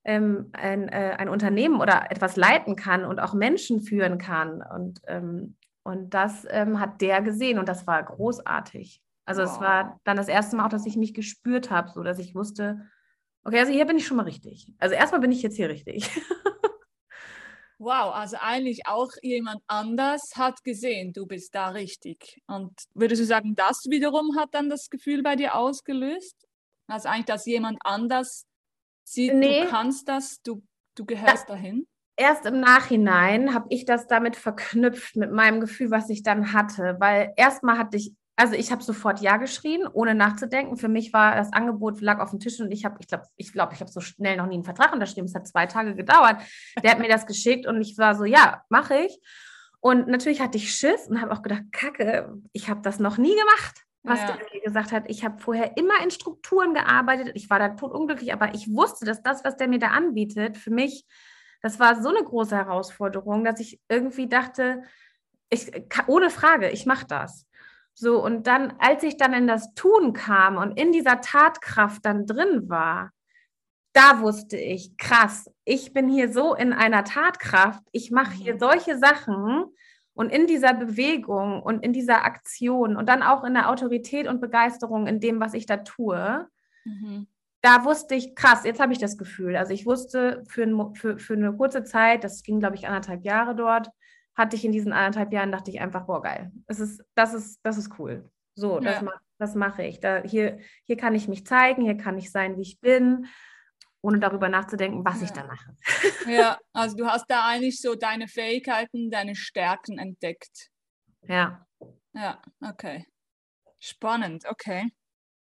ähm, 0.04 0.50
ein, 0.52 0.88
äh, 0.88 1.16
ein, 1.18 1.30
Unternehmen 1.30 1.80
oder 1.80 2.10
etwas 2.10 2.36
leiten 2.36 2.76
kann 2.76 3.06
und 3.06 3.18
auch 3.18 3.32
Menschen 3.32 3.80
führen 3.80 4.18
kann. 4.18 4.62
Und, 4.62 5.00
ähm, 5.06 5.56
und 5.84 6.12
das 6.12 6.46
ähm, 6.50 6.80
hat 6.80 7.00
der 7.00 7.22
gesehen 7.22 7.58
und 7.58 7.68
das 7.68 7.86
war 7.86 8.02
großartig. 8.02 9.00
Also 9.24 9.42
wow. 9.42 9.50
es 9.50 9.60
war 9.60 10.00
dann 10.04 10.18
das 10.18 10.28
erste 10.28 10.56
Mal 10.56 10.66
auch, 10.66 10.70
dass 10.70 10.84
ich 10.84 10.98
mich 10.98 11.14
gespürt 11.14 11.70
habe, 11.70 11.88
so 11.88 12.02
dass 12.02 12.18
ich 12.18 12.34
wusste, 12.34 12.82
Okay, 13.44 13.58
also 13.58 13.72
hier 13.72 13.84
bin 13.84 13.98
ich 13.98 14.06
schon 14.06 14.16
mal 14.16 14.24
richtig. 14.24 14.66
Also 14.78 14.94
erstmal 14.94 15.20
bin 15.20 15.32
ich 15.32 15.42
jetzt 15.42 15.56
hier 15.56 15.68
richtig. 15.68 16.10
Wow, 17.78 18.14
also 18.14 18.36
eigentlich 18.40 18.86
auch 18.86 19.10
jemand 19.20 19.60
anders 19.66 20.22
hat 20.36 20.62
gesehen, 20.62 21.12
du 21.12 21.26
bist 21.26 21.54
da 21.54 21.68
richtig. 21.68 22.40
Und 22.46 22.72
würdest 22.94 23.20
du 23.20 23.26
sagen, 23.26 23.54
das 23.56 23.82
wiederum 23.90 24.36
hat 24.38 24.54
dann 24.54 24.70
das 24.70 24.88
Gefühl 24.88 25.22
bei 25.22 25.34
dir 25.34 25.56
ausgelöst? 25.56 26.46
Also 26.86 27.08
eigentlich, 27.08 27.26
dass 27.26 27.46
jemand 27.46 27.78
anders 27.84 28.46
sieht, 29.04 29.34
nee. 29.34 29.64
du 29.64 29.68
kannst 29.68 30.08
das, 30.08 30.40
du, 30.42 30.62
du 30.94 31.04
gehörst 31.04 31.48
ja. 31.48 31.56
dahin? 31.56 31.86
Erst 32.16 32.46
im 32.46 32.60
Nachhinein 32.60 33.52
habe 33.52 33.66
ich 33.70 33.84
das 33.84 34.06
damit 34.06 34.36
verknüpft, 34.36 35.16
mit 35.16 35.32
meinem 35.32 35.60
Gefühl, 35.60 35.90
was 35.90 36.08
ich 36.10 36.22
dann 36.22 36.52
hatte. 36.52 36.96
Weil 37.00 37.32
erstmal 37.36 37.76
hatte 37.76 37.96
ich 37.96 38.14
also 38.36 38.54
ich 38.54 38.72
habe 38.72 38.82
sofort 38.82 39.20
Ja 39.20 39.36
geschrien, 39.36 39.86
ohne 39.86 40.14
nachzudenken. 40.14 40.76
Für 40.76 40.88
mich 40.88 41.12
war 41.12 41.36
das 41.36 41.52
Angebot 41.52 42.00
lag 42.00 42.18
auf 42.18 42.30
dem 42.30 42.40
Tisch 42.40 42.60
und 42.60 42.72
ich 42.72 42.84
habe, 42.84 42.96
ich 42.98 43.06
glaube, 43.06 43.24
ich 43.36 43.52
glaube, 43.52 43.74
ich 43.74 43.80
habe 43.80 43.90
so 43.90 44.00
schnell 44.00 44.36
noch 44.36 44.46
nie 44.46 44.54
einen 44.54 44.64
Vertrag 44.64 44.92
unterschrieben. 44.92 45.26
Es 45.26 45.34
hat 45.34 45.46
zwei 45.46 45.66
Tage 45.66 45.94
gedauert. 45.94 46.38
Der 46.82 46.90
hat 46.90 46.98
mir 46.98 47.08
das 47.08 47.26
geschickt 47.26 47.66
und 47.66 47.80
ich 47.80 47.96
war 47.96 48.16
so, 48.16 48.24
ja, 48.24 48.64
mache 48.68 48.96
ich. 48.96 49.20
Und 49.80 50.08
natürlich 50.08 50.40
hatte 50.40 50.56
ich 50.58 50.74
Schiss 50.74 51.08
und 51.08 51.20
habe 51.20 51.32
auch 51.32 51.42
gedacht, 51.42 51.64
Kacke, 51.70 52.34
ich 52.52 52.68
habe 52.68 52.80
das 52.80 52.98
noch 52.98 53.18
nie 53.18 53.36
gemacht, 53.36 53.84
was 54.02 54.18
ja. 54.20 54.26
der 54.26 54.36
mir 54.52 54.62
gesagt 54.62 54.90
hat. 54.90 55.04
Ich 55.08 55.24
habe 55.24 55.38
vorher 55.38 55.76
immer 55.76 56.02
in 56.02 56.10
Strukturen 56.10 56.74
gearbeitet. 56.74 57.32
Ich 57.34 57.50
war 57.50 57.58
da 57.58 57.68
totunglücklich, 57.68 58.32
aber 58.32 58.54
ich 58.54 58.72
wusste, 58.74 59.04
dass 59.04 59.22
das, 59.22 59.44
was 59.44 59.56
der 59.56 59.68
mir 59.68 59.78
da 59.78 59.88
anbietet, 59.88 60.56
für 60.56 60.70
mich, 60.70 61.06
das 61.60 61.78
war 61.78 62.02
so 62.02 62.08
eine 62.08 62.24
große 62.24 62.56
Herausforderung, 62.56 63.44
dass 63.44 63.60
ich 63.60 63.80
irgendwie 63.88 64.28
dachte, 64.28 64.82
ich, 65.50 65.70
ohne 66.08 66.30
Frage, 66.30 66.70
ich 66.70 66.84
mache 66.84 67.06
das. 67.06 67.46
So, 67.94 68.22
und 68.22 68.46
dann, 68.46 68.74
als 68.78 69.02
ich 69.04 69.16
dann 69.16 69.32
in 69.32 69.46
das 69.46 69.72
Tun 69.74 70.12
kam 70.12 70.56
und 70.56 70.78
in 70.78 70.92
dieser 70.92 71.20
Tatkraft 71.20 72.04
dann 72.04 72.26
drin 72.26 72.68
war, 72.68 73.10
da 73.92 74.20
wusste 74.20 74.56
ich, 74.56 74.96
krass, 74.96 75.48
ich 75.64 75.92
bin 75.92 76.08
hier 76.08 76.32
so 76.32 76.54
in 76.54 76.72
einer 76.72 77.04
Tatkraft, 77.04 77.84
ich 77.92 78.10
mache 78.10 78.32
hier 78.32 78.54
mhm. 78.54 78.58
solche 78.58 78.98
Sachen 78.98 79.66
und 80.14 80.30
in 80.30 80.48
dieser 80.48 80.74
Bewegung 80.74 81.62
und 81.62 81.84
in 81.84 81.92
dieser 81.92 82.24
Aktion 82.24 82.96
und 82.96 83.08
dann 83.08 83.22
auch 83.22 83.44
in 83.44 83.54
der 83.54 83.70
Autorität 83.70 84.26
und 84.26 84.40
Begeisterung 84.40 85.06
in 85.06 85.20
dem, 85.20 85.40
was 85.40 85.54
ich 85.54 85.66
da 85.66 85.76
tue, 85.76 86.48
mhm. 86.84 87.28
da 87.62 87.84
wusste 87.84 88.16
ich, 88.16 88.34
krass, 88.34 88.64
jetzt 88.64 88.80
habe 88.80 88.92
ich 88.92 88.98
das 88.98 89.16
Gefühl. 89.16 89.56
Also 89.56 89.72
ich 89.72 89.86
wusste 89.86 90.42
für, 90.48 90.64
ein, 90.64 90.94
für, 90.96 91.18
für 91.18 91.34
eine 91.34 91.56
kurze 91.56 91.84
Zeit, 91.84 92.24
das 92.24 92.42
ging, 92.42 92.58
glaube 92.58 92.74
ich, 92.74 92.88
anderthalb 92.88 93.24
Jahre 93.24 93.54
dort, 93.54 93.90
hatte 94.34 94.56
ich 94.56 94.64
in 94.64 94.72
diesen 94.72 94.92
anderthalb 94.92 95.32
Jahren, 95.32 95.52
dachte 95.52 95.70
ich 95.70 95.80
einfach, 95.80 96.06
boah, 96.06 96.22
geil. 96.22 96.52
Das 96.66 96.80
ist, 96.80 97.02
das 97.14 97.34
ist, 97.34 97.60
das 97.62 97.78
ist 97.78 97.98
cool. 97.98 98.30
So, 98.56 98.80
ja. 98.80 99.00
das, 99.00 99.04
das 99.38 99.54
mache 99.54 99.84
ich. 99.84 100.00
Da, 100.00 100.22
hier, 100.22 100.58
hier 100.84 100.96
kann 100.96 101.14
ich 101.14 101.28
mich 101.28 101.46
zeigen, 101.46 101.82
hier 101.82 101.96
kann 101.96 102.18
ich 102.18 102.30
sein, 102.30 102.56
wie 102.56 102.62
ich 102.62 102.80
bin, 102.80 103.26
ohne 104.02 104.18
darüber 104.18 104.48
nachzudenken, 104.48 105.04
was 105.04 105.20
ja. 105.20 105.24
ich 105.24 105.30
da 105.30 105.44
mache. 105.44 105.76
Ja, 106.26 106.58
also 106.72 106.96
du 106.96 107.06
hast 107.06 107.26
da 107.28 107.46
eigentlich 107.46 107.80
so 107.80 107.94
deine 107.94 108.28
Fähigkeiten, 108.28 109.10
deine 109.10 109.34
Stärken 109.34 109.98
entdeckt. 109.98 110.70
Ja. 111.22 111.66
Ja, 112.12 112.40
okay. 112.60 113.06
Spannend, 113.80 114.44
okay. 114.48 114.88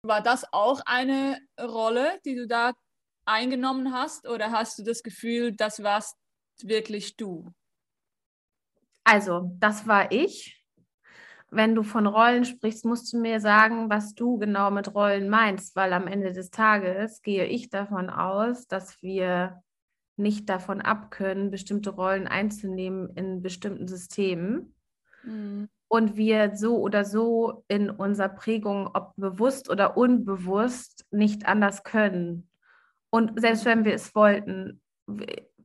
War 0.02 0.22
das 0.22 0.44
auch 0.52 0.80
eine 0.86 1.38
Rolle, 1.60 2.20
die 2.24 2.36
du 2.36 2.46
da 2.46 2.72
eingenommen 3.24 3.92
hast 3.92 4.26
oder 4.26 4.50
hast 4.50 4.78
du 4.78 4.82
das 4.82 5.02
Gefühl, 5.02 5.52
das 5.54 5.82
warst 5.82 6.16
wirklich 6.62 7.16
du? 7.16 7.52
Also, 9.10 9.52
das 9.58 9.86
war 9.88 10.12
ich. 10.12 10.62
Wenn 11.50 11.74
du 11.74 11.82
von 11.82 12.06
Rollen 12.06 12.44
sprichst, 12.44 12.84
musst 12.84 13.10
du 13.10 13.18
mir 13.18 13.40
sagen, 13.40 13.88
was 13.88 14.14
du 14.14 14.36
genau 14.36 14.70
mit 14.70 14.94
Rollen 14.94 15.30
meinst, 15.30 15.74
weil 15.76 15.94
am 15.94 16.06
Ende 16.06 16.34
des 16.34 16.50
Tages 16.50 17.22
gehe 17.22 17.46
ich 17.46 17.70
davon 17.70 18.10
aus, 18.10 18.66
dass 18.66 19.00
wir 19.00 19.62
nicht 20.18 20.50
davon 20.50 20.82
abkönnen, 20.82 21.50
bestimmte 21.50 21.88
Rollen 21.88 22.26
einzunehmen 22.26 23.08
in 23.16 23.40
bestimmten 23.40 23.88
Systemen. 23.88 24.74
Mhm. 25.22 25.70
Und 25.88 26.18
wir 26.18 26.54
so 26.54 26.76
oder 26.76 27.06
so 27.06 27.64
in 27.66 27.88
unserer 27.88 28.28
Prägung, 28.28 28.90
ob 28.92 29.14
bewusst 29.16 29.70
oder 29.70 29.96
unbewusst, 29.96 31.06
nicht 31.10 31.46
anders 31.46 31.82
können. 31.82 32.50
Und 33.08 33.40
selbst 33.40 33.64
wenn 33.64 33.86
wir 33.86 33.94
es 33.94 34.14
wollten, 34.14 34.82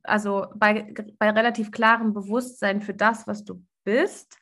also 0.04 0.48
bei, 0.56 0.94
bei 1.18 1.30
relativ 1.30 1.72
klarem 1.72 2.14
Bewusstsein 2.14 2.82
für 2.82 2.94
das, 2.94 3.28
was 3.28 3.44
du 3.44 3.64
bist, 3.84 4.38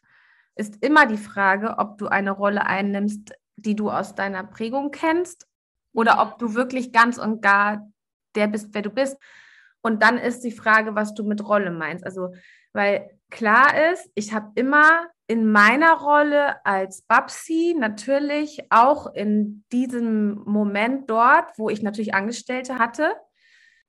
ist 0.56 0.84
immer 0.84 1.06
die 1.06 1.17
Frage, 1.17 1.76
ob 1.78 1.97
du 1.97 2.08
eine 2.08 2.32
Rolle 2.32 2.65
einnimmst, 2.65 3.34
die 3.56 3.76
du 3.76 3.89
aus 3.89 4.15
deiner 4.15 4.43
Prägung 4.43 4.91
kennst 4.91 5.47
oder 5.93 6.21
ob 6.21 6.39
du 6.39 6.56
wirklich 6.56 6.91
ganz 6.91 7.17
und 7.17 7.41
gar 7.41 7.88
der 8.36 8.47
bist, 8.47 8.69
wer 8.71 8.82
du 8.82 8.89
bist. 8.89 9.17
Und 9.82 10.04
dann 10.04 10.17
ist 10.17 10.43
die 10.43 10.52
Frage, 10.52 10.95
was 10.95 11.13
du 11.13 11.24
mit 11.24 11.45
Rolle 11.47 11.71
meinst. 11.71 12.06
Also, 12.06 12.34
weil 12.74 13.10
klar 13.30 13.91
ist, 13.91 14.10
ich 14.15 14.34
habe 14.34 14.52
immer 14.56 15.08
in 15.28 15.52
meiner 15.52 15.93
Rolle 15.93 16.63
als 16.65 17.04
Babsi 17.04 17.76
natürlich 17.78 18.62
auch 18.69 19.13
in 19.13 19.63
diesem 19.71 20.36
Moment 20.45 21.10
dort, 21.10 21.58
wo 21.58 21.69
ich 21.69 21.82
natürlich 21.82 22.13
Angestellte 22.13 22.78
hatte, 22.78 23.15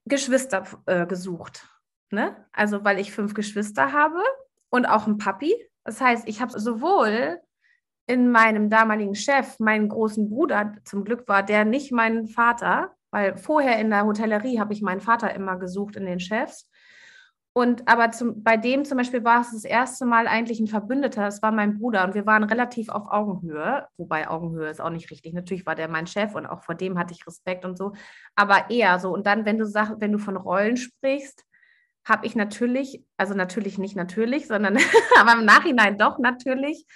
Geschwister 0.05 0.65
äh, 0.87 1.07
gesucht. 1.07 1.69
Ne? 2.11 2.37
Also, 2.53 2.85
weil 2.85 2.99
ich 2.99 3.12
fünf 3.12 3.35
Geschwister 3.35 3.93
habe 3.93 4.23
und 4.71 4.87
auch 4.87 5.07
einen 5.07 5.19
Papi. 5.19 5.55
Das 5.85 6.01
heißt, 6.01 6.29
ich 6.29 6.41
habe 6.41 6.59
sowohl 6.59 7.41
in 8.07 8.31
meinem 8.31 8.69
damaligen 8.69 9.15
Chef 9.15 9.59
meinen 9.59 9.88
großen 9.88 10.29
Bruder, 10.29 10.75
zum 10.85 11.05
Glück 11.05 11.29
war 11.29 11.43
der 11.43 11.65
nicht 11.65 11.93
mein 11.93 12.27
Vater, 12.27 12.95
weil 13.11 13.37
vorher 13.37 13.79
in 13.79 13.91
der 13.91 14.05
Hotellerie 14.05 14.59
habe 14.59 14.73
ich 14.73 14.83
meinen 14.83 15.01
Vater 15.01 15.35
immer 15.35 15.57
gesucht 15.57 15.97
in 15.97 16.07
den 16.07 16.21
Chefs. 16.21 16.69
Und 17.55 17.87
aber 17.87 18.12
zum, 18.12 18.43
bei 18.43 18.57
dem 18.57 18.87
zum 18.87 18.97
Beispiel 18.97 19.25
war 19.25 19.43
es 19.43 19.53
das 19.53 19.65
erste 19.65 20.07
Mal 20.07 20.27
eigentlich 20.27 20.59
ein 20.59 20.69
Verbündeter, 20.69 21.27
es 21.27 21.43
war 21.43 21.53
mein 21.53 21.79
Bruder 21.79 22.05
und 22.05 22.15
wir 22.15 22.25
waren 22.25 22.45
relativ 22.45 22.88
auf 22.88 23.11
Augenhöhe, 23.11 23.87
wobei 23.99 24.29
Augenhöhe 24.29 24.71
ist 24.71 24.81
auch 24.81 24.88
nicht 24.88 25.11
richtig. 25.11 25.35
Natürlich 25.35 25.67
war 25.67 25.75
der 25.75 25.88
mein 25.88 26.07
Chef 26.07 26.35
und 26.35 26.47
auch 26.47 26.62
vor 26.62 26.75
dem 26.75 26.99
hatte 26.99 27.12
ich 27.12 27.27
Respekt 27.27 27.67
und 27.67 27.77
so, 27.77 27.93
aber 28.37 28.71
eher 28.71 28.99
so. 28.99 29.12
Und 29.12 29.27
dann, 29.27 29.45
wenn 29.45 29.59
du 29.59 29.67
sag, 29.67 30.01
wenn 30.01 30.12
du 30.12 30.19
von 30.19 30.37
Rollen 30.37 30.79
sprichst, 30.79 31.45
habe 32.05 32.27
ich 32.27 32.35
natürlich, 32.35 33.05
also 33.19 33.35
natürlich 33.35 33.79
nicht 33.79 33.97
natürlich, 33.97 34.47
sondern 34.47 34.79
aber 35.21 35.35
im 35.35 35.45
Nachhinein 35.45 35.99
doch 35.99 36.19
natürlich 36.19 36.87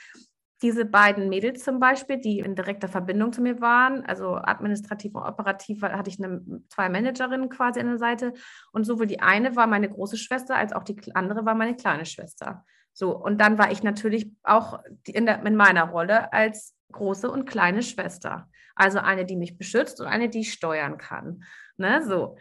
diese 0.63 0.87
beiden 0.87 1.29
Mädels 1.29 1.65
zum 1.65 1.81
Beispiel, 1.81 2.19
die 2.19 2.39
in 2.39 2.55
direkter 2.55 2.89
Verbindung 2.89 3.33
zu 3.33 3.43
mir 3.43 3.61
waren, 3.61 4.05
also 4.07 4.37
administrativ 4.37 5.15
und 5.15 5.23
operativ, 5.23 5.83
hatte 5.83 6.09
ich 6.09 6.23
eine, 6.23 6.43
zwei 6.69 6.89
Managerinnen 6.89 7.51
quasi 7.51 7.81
an 7.81 7.89
der 7.89 7.99
Seite. 7.99 8.33
Und 8.73 8.85
sowohl 8.85 9.07
die 9.07 9.21
eine 9.21 9.55
war 9.55 9.67
meine 9.67 9.89
große 9.89 10.17
Schwester, 10.17 10.57
als 10.57 10.73
auch 10.73 10.83
die 10.83 11.15
andere 11.15 11.45
war 11.45 11.55
meine 11.55 11.77
kleine 11.77 12.07
Schwester. 12.07 12.65
So, 12.95 13.15
und 13.15 13.39
dann 13.39 13.59
war 13.59 13.71
ich 13.71 13.83
natürlich 13.83 14.33
auch 14.43 14.83
in, 15.07 15.27
der, 15.27 15.45
in 15.45 15.57
meiner 15.57 15.91
Rolle 15.91 16.33
als 16.33 16.75
große 16.93 17.31
und 17.31 17.45
kleine 17.45 17.83
Schwester. 17.83 18.49
Also 18.75 18.99
eine, 18.99 19.27
die 19.27 19.37
mich 19.37 19.59
beschützt 19.59 20.01
und 20.01 20.07
eine, 20.07 20.31
die 20.31 20.41
ich 20.41 20.53
steuern 20.53 20.97
kann. 20.97 21.45
Ne, 21.77 22.03
so. 22.03 22.39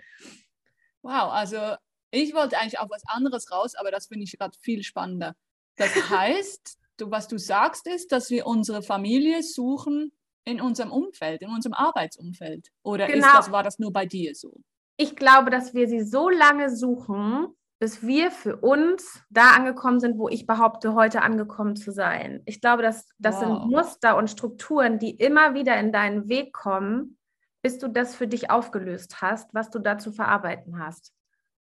Wow, 1.02 1.34
also 1.34 1.76
ich 2.12 2.34
wollte 2.34 2.58
eigentlich 2.58 2.80
auf 2.80 2.90
was 2.90 3.04
anderes 3.08 3.52
raus, 3.52 3.76
aber 3.76 3.92
das 3.92 4.08
finde 4.08 4.24
ich 4.24 4.38
gerade 4.38 4.58
viel 4.62 4.84
spannender. 4.84 5.36
Das 5.76 5.94
heißt, 6.10 6.78
du, 6.98 7.12
was 7.12 7.28
du 7.28 7.38
sagst, 7.38 7.88
ist, 7.88 8.12
dass 8.12 8.30
wir 8.30 8.46
unsere 8.46 8.82
Familie 8.82 9.44
suchen 9.44 10.12
in 10.46 10.62
unserem 10.62 10.92
Umfeld, 10.92 11.42
in 11.42 11.50
unserem 11.50 11.74
Arbeitsumfeld. 11.74 12.70
Oder 12.84 13.08
genau. 13.08 13.28
ist 13.28 13.34
das, 13.34 13.52
war 13.52 13.64
das 13.64 13.80
nur 13.80 13.92
bei 13.92 14.06
dir 14.06 14.36
so? 14.36 14.54
Ich 14.98 15.16
glaube, 15.16 15.50
dass 15.50 15.74
wir 15.74 15.88
sie 15.88 16.04
so 16.04 16.30
lange 16.30 16.74
suchen, 16.74 17.48
bis 17.80 18.04
wir 18.04 18.32
für 18.32 18.58
uns 18.58 19.22
da 19.30 19.52
angekommen 19.52 20.00
sind, 20.00 20.18
wo 20.18 20.30
ich 20.30 20.48
behaupte, 20.48 20.94
heute 20.94 21.22
angekommen 21.22 21.76
zu 21.76 21.92
sein. 21.92 22.42
Ich 22.46 22.62
glaube, 22.62 22.84
dass 22.84 23.10
das 23.18 23.36
wow. 23.36 23.42
sind 23.42 23.72
Muster 23.72 24.18
und 24.18 24.30
Strukturen, 24.30 25.00
die 25.00 25.12
immer 25.12 25.54
wieder 25.54 25.78
in 25.80 25.92
deinen 25.92 26.30
Weg 26.30 26.54
kommen, 26.54 27.18
bis 27.62 27.80
du 27.80 27.90
das 27.90 28.16
für 28.16 28.28
dich 28.28 28.50
aufgelöst 28.50 29.22
hast, 29.22 29.54
was 29.54 29.70
du 29.70 29.80
da 29.80 29.98
zu 29.98 30.12
verarbeiten 30.12 30.80
hast. 30.80 31.12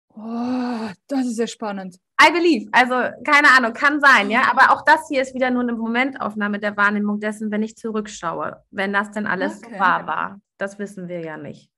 Oh, 0.09 0.89
das 1.07 1.25
ist 1.25 1.37
sehr 1.37 1.47
spannend. 1.47 1.99
I 2.21 2.31
believe. 2.31 2.69
Also, 2.71 2.95
keine 3.23 3.49
Ahnung, 3.49 3.73
kann 3.73 3.99
sein, 3.99 4.29
ja. 4.29 4.43
Aber 4.49 4.73
auch 4.73 4.83
das 4.83 5.07
hier 5.07 5.21
ist 5.21 5.33
wieder 5.33 5.51
nur 5.51 5.63
eine 5.63 5.73
Momentaufnahme 5.73 6.59
der 6.59 6.77
Wahrnehmung 6.77 7.19
dessen, 7.19 7.51
wenn 7.51 7.63
ich 7.63 7.75
zurückschaue. 7.75 8.63
Wenn 8.71 8.93
das 8.93 9.11
denn 9.11 9.27
alles 9.27 9.57
okay. 9.57 9.73
so 9.73 9.79
wahr 9.79 10.07
war. 10.07 10.41
Das 10.57 10.79
wissen 10.79 11.07
wir 11.09 11.19
ja 11.19 11.37
nicht. 11.37 11.69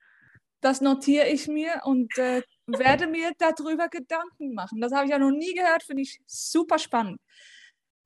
Das 0.62 0.82
notiere 0.82 1.28
ich 1.28 1.48
mir 1.48 1.82
und 1.86 2.18
äh, 2.18 2.42
werde 2.68 3.08
mir 3.08 3.32
darüber 3.38 3.90
Gedanken 3.90 4.54
machen. 4.54 4.82
Das 4.82 4.92
habe 4.92 5.06
ich 5.06 5.12
ja 5.12 5.20
noch 5.20 5.32
nie 5.32 5.54
gehört, 5.54 5.84
finde 5.84 6.04
ich 6.04 6.20
super 6.26 6.80
spannend. 6.80 7.20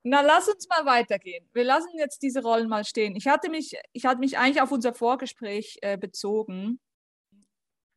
Na, 0.03 0.21
lass 0.21 0.49
uns 0.49 0.67
mal 0.67 0.85
weitergehen. 0.85 1.47
Wir 1.53 1.63
lassen 1.63 1.91
jetzt 1.97 2.23
diese 2.23 2.41
Rollen 2.41 2.67
mal 2.67 2.83
stehen. 2.83 3.15
Ich 3.15 3.27
hatte 3.27 3.49
mich, 3.49 3.77
ich 3.93 4.05
hatte 4.05 4.19
mich 4.19 4.37
eigentlich 4.37 4.61
auf 4.61 4.71
unser 4.71 4.93
Vorgespräch 4.93 5.77
äh, 5.81 5.97
bezogen, 5.97 6.79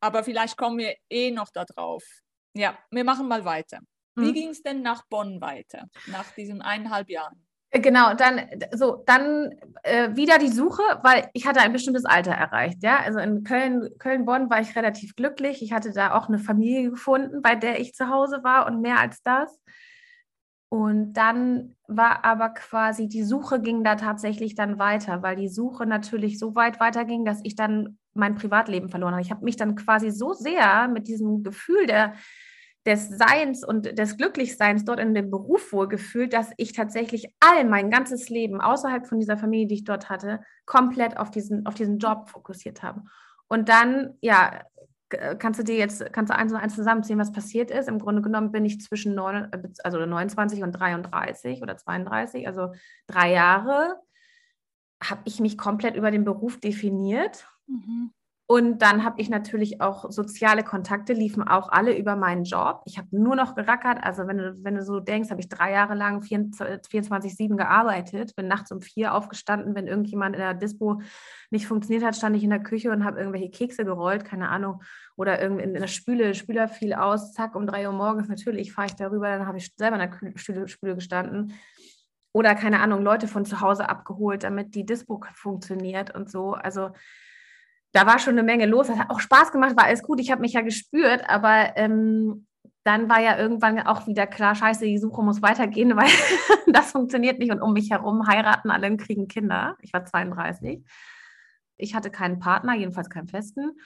aber 0.01 0.23
vielleicht 0.23 0.55
kommen 0.57 0.77
wir 0.77 0.95
eh 1.09 1.31
noch 1.31 1.49
da 1.51 1.65
drauf. 1.65 2.03
Ja, 2.53 2.77
wir 2.91 3.03
machen 3.03 3.27
mal 3.27 3.43
weiter. 3.43 3.79
Wie 4.15 4.29
mhm. 4.29 4.33
ging 4.33 4.49
es 4.49 4.63
denn 4.63 4.81
nach 4.81 5.05
Bonn 5.07 5.41
weiter, 5.41 5.87
nach 6.07 6.31
diesen 6.31 6.61
eineinhalb 6.61 7.09
Jahren? 7.09 7.45
Äh, 7.71 7.81
genau, 7.81 8.13
dann 8.13 8.41
so, 8.71 9.03
dann 9.05 9.53
äh, 9.83 10.15
wieder 10.15 10.37
die 10.37 10.49
Suche, 10.49 10.81
weil 11.03 11.29
ich 11.33 11.45
hatte 11.45 11.59
ein 11.59 11.73
bestimmtes 11.73 12.05
Alter 12.05 12.31
erreicht. 12.31 12.81
Ja, 12.83 12.99
also 12.99 13.19
in 13.19 13.43
Köln, 13.43 13.89
Köln-Bonn 13.99 14.49
war 14.49 14.61
ich 14.61 14.75
relativ 14.75 15.15
glücklich. 15.15 15.61
Ich 15.61 15.73
hatte 15.73 15.91
da 15.91 16.15
auch 16.15 16.29
eine 16.29 16.39
Familie 16.39 16.89
gefunden, 16.91 17.41
bei 17.41 17.55
der 17.55 17.79
ich 17.79 17.93
zu 17.93 18.09
Hause 18.09 18.43
war 18.43 18.67
und 18.67 18.81
mehr 18.81 18.99
als 18.99 19.21
das. 19.23 19.59
Und 20.69 21.13
dann 21.13 21.75
war 21.87 22.25
aber 22.25 22.49
quasi 22.49 23.07
die 23.07 23.23
Suche 23.23 23.61
ging 23.61 23.83
da 23.83 23.95
tatsächlich 23.95 24.55
dann 24.55 24.79
weiter, 24.79 25.21
weil 25.21 25.35
die 25.35 25.49
Suche 25.49 25.85
natürlich 25.85 26.39
so 26.39 26.55
weit 26.55 26.79
weiterging, 26.79 27.23
dass 27.23 27.39
ich 27.43 27.55
dann 27.55 27.97
mein 28.13 28.35
Privatleben 28.35 28.89
verloren 28.89 29.13
habe. 29.13 29.21
Ich 29.21 29.31
habe 29.31 29.45
mich 29.45 29.57
dann 29.57 29.75
quasi 29.75 30.11
so 30.11 30.33
sehr 30.33 30.87
mit 30.87 31.07
diesem 31.07 31.43
Gefühl 31.43 31.85
der 31.85 32.13
des 32.85 33.09
Seins 33.09 33.65
und 33.65 33.97
des 33.97 34.17
Glücklichseins 34.17 34.85
dort 34.85 34.99
in 34.99 35.13
dem 35.13 35.31
Beruf 35.31 35.73
wohlgefühlt, 35.73 36.33
dass 36.33 36.51
ich 36.57 36.73
tatsächlich 36.73 37.33
all 37.39 37.65
mein 37.65 37.89
ganzes 37.89 38.29
Leben 38.29 38.61
außerhalb 38.61 39.07
von 39.07 39.19
dieser 39.19 39.37
Familie, 39.37 39.67
die 39.67 39.75
ich 39.75 39.83
dort 39.83 40.09
hatte, 40.09 40.41
komplett 40.65 41.17
auf 41.17 41.31
diesen, 41.31 41.65
auf 41.65 41.73
diesen 41.73 41.97
Job 41.97 42.29
fokussiert 42.29 42.83
habe. 42.83 43.01
Und 43.47 43.69
dann, 43.69 44.15
ja, 44.21 44.61
kannst 45.39 45.59
du 45.59 45.63
dir 45.63 45.75
jetzt, 45.75 46.11
kannst 46.13 46.31
du 46.31 46.35
eins 46.35 46.51
und 46.51 46.59
eins 46.59 46.75
zusammenziehen, 46.75 47.19
was 47.19 47.31
passiert 47.31 47.71
ist. 47.71 47.87
Im 47.87 47.99
Grunde 47.99 48.21
genommen 48.21 48.51
bin 48.51 48.65
ich 48.65 48.81
zwischen 48.81 49.15
neun, 49.15 49.49
also 49.83 50.05
29 50.05 50.63
und 50.63 50.71
33 50.71 51.61
oder 51.61 51.77
32, 51.77 52.47
also 52.47 52.71
drei 53.07 53.31
Jahre, 53.31 53.99
habe 55.03 55.21
ich 55.25 55.39
mich 55.39 55.57
komplett 55.57 55.95
über 55.95 56.11
den 56.11 56.23
Beruf 56.23 56.59
definiert. 56.59 57.47
Mhm. 57.67 58.11
Und 58.47 58.83
dann 58.83 59.03
habe 59.03 59.19
ich 59.19 59.29
natürlich 59.29 59.81
auch 59.81 60.11
soziale 60.11 60.63
Kontakte, 60.63 61.13
liefen 61.13 61.47
auch 61.47 61.69
alle 61.69 61.97
über 61.97 62.15
meinen 62.15 62.43
Job. 62.43 62.83
Ich 62.85 62.99
habe 62.99 63.07
nur 63.09 63.35
noch 63.35 63.55
gerackert. 63.55 63.97
Also 64.03 64.27
wenn 64.27 64.37
du, 64.37 64.55
wenn 64.63 64.75
du 64.75 64.83
so 64.83 64.99
denkst, 64.99 65.31
habe 65.31 65.41
ich 65.41 65.49
drei 65.49 65.71
Jahre 65.71 65.95
lang 65.95 66.21
24-7 66.21 67.57
gearbeitet, 67.57 68.35
bin 68.35 68.47
nachts 68.47 68.71
um 68.71 68.81
vier 68.81 69.15
aufgestanden, 69.15 69.73
wenn 69.73 69.87
irgendjemand 69.87 70.35
in 70.35 70.41
der 70.41 70.53
Dispo 70.53 71.01
nicht 71.49 71.65
funktioniert 71.65 72.03
hat, 72.05 72.15
stand 72.15 72.35
ich 72.35 72.43
in 72.43 72.51
der 72.51 72.61
Küche 72.61 72.91
und 72.91 73.03
habe 73.03 73.17
irgendwelche 73.17 73.49
Kekse 73.49 73.83
gerollt, 73.83 74.25
keine 74.25 74.49
Ahnung. 74.49 74.83
Oder 75.15 75.41
irgendwie 75.41 75.63
in 75.63 75.73
der 75.73 75.87
Spüle, 75.87 76.35
Spüler 76.35 76.67
fiel 76.67 76.93
aus, 76.93 77.33
zack, 77.33 77.55
um 77.55 77.65
drei 77.65 77.87
Uhr 77.87 77.93
morgens, 77.93 78.27
natürlich 78.27 78.73
fahre 78.73 78.89
ich 78.89 78.95
darüber, 78.95 79.27
dann 79.27 79.47
habe 79.47 79.57
ich 79.57 79.73
selber 79.75 79.99
in 79.99 80.11
der 80.11 80.37
Spüle, 80.37 80.67
Spüle 80.67 80.93
gestanden. 80.93 81.53
Oder 82.31 82.53
keine 82.53 82.79
Ahnung, 82.81 83.01
Leute 83.01 83.27
von 83.27 83.45
zu 83.45 83.61
Hause 83.61 83.89
abgeholt, 83.89 84.43
damit 84.43 84.75
die 84.75 84.85
Dispo 84.85 85.23
funktioniert 85.33 86.13
und 86.13 86.29
so. 86.29 86.51
Also 86.51 86.91
da 87.95 88.05
war 88.05 88.19
schon 88.19 88.33
eine 88.33 88.43
Menge 88.43 88.65
los. 88.65 88.87
Das 88.87 88.99
hat 88.99 89.09
auch 89.09 89.21
Spaß 89.21 89.53
gemacht, 89.53 89.77
war 89.77 89.85
alles 89.85 90.03
gut. 90.03 90.19
Ich 90.19 90.29
habe 90.29 90.41
mich 90.41 90.53
ja 90.53 90.61
gespürt, 90.61 91.23
aber 91.29 91.77
ähm, 91.77 92.45
dann 92.83 93.07
war 93.07 93.21
ja 93.21 93.37
irgendwann 93.37 93.79
auch 93.79 94.05
wieder 94.05 94.27
klar, 94.27 94.53
scheiße, 94.53 94.83
die 94.83 94.97
Suche 94.97 95.23
muss 95.23 95.41
weitergehen, 95.41 95.95
weil 95.95 96.09
das 96.67 96.91
funktioniert 96.91 97.39
nicht. 97.39 97.51
Und 97.51 97.61
um 97.61 97.71
mich 97.71 97.91
herum 97.91 98.27
heiraten 98.27 98.69
alle 98.69 98.87
und 98.87 98.97
kriegen 98.97 99.29
Kinder. 99.29 99.77
Ich 99.81 99.93
war 99.93 100.03
32. 100.03 100.83
Ich 101.77 101.95
hatte 101.95 102.11
keinen 102.11 102.39
Partner, 102.39 102.75
jedenfalls 102.75 103.09
keinen 103.09 103.29
festen. 103.29 103.79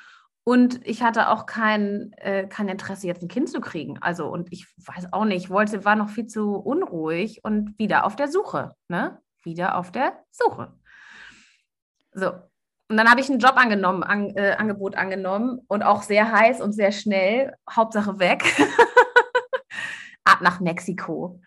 Und 0.44 0.86
ich 0.88 1.04
hatte 1.04 1.30
auch 1.30 1.46
kein, 1.46 2.12
äh, 2.14 2.48
kein 2.48 2.68
Interesse, 2.68 3.06
jetzt 3.06 3.22
ein 3.22 3.28
Kind 3.28 3.50
zu 3.50 3.62
kriegen. 3.62 4.00
Also, 4.02 4.28
und 4.28 4.52
ich 4.52 4.66
weiß 4.78 5.14
auch 5.14 5.26
nicht, 5.26 5.52
wollte, 5.52 5.86
war 5.86 5.96
noch 5.96 6.10
viel 6.10 6.26
zu 6.26 6.56
unruhig 6.56 7.42
und 7.44 7.78
wieder 7.78 8.06
auf 8.06 8.16
der 8.16 8.28
Suche. 8.28 8.74
Ne? 8.88 9.22
Wieder 9.44 9.78
auf 9.78 9.92
der 9.92 10.24
Suche. 10.32 10.74
So, 12.12 12.32
und 12.90 12.98
dann 12.98 13.10
habe 13.10 13.22
ich 13.22 13.30
einen 13.30 13.40
Job 13.40 13.54
angenommen, 13.56 14.02
an, 14.02 14.32
äh, 14.36 14.56
Angebot 14.58 14.96
angenommen 14.96 15.62
und 15.68 15.84
auch 15.84 16.02
sehr 16.02 16.32
heiß 16.32 16.60
und 16.60 16.74
sehr 16.74 16.92
schnell. 16.92 17.54
Hauptsache 17.70 18.18
weg. 18.18 18.44
Ab 20.24 20.42
nach 20.42 20.60
Mexiko. 20.60 21.40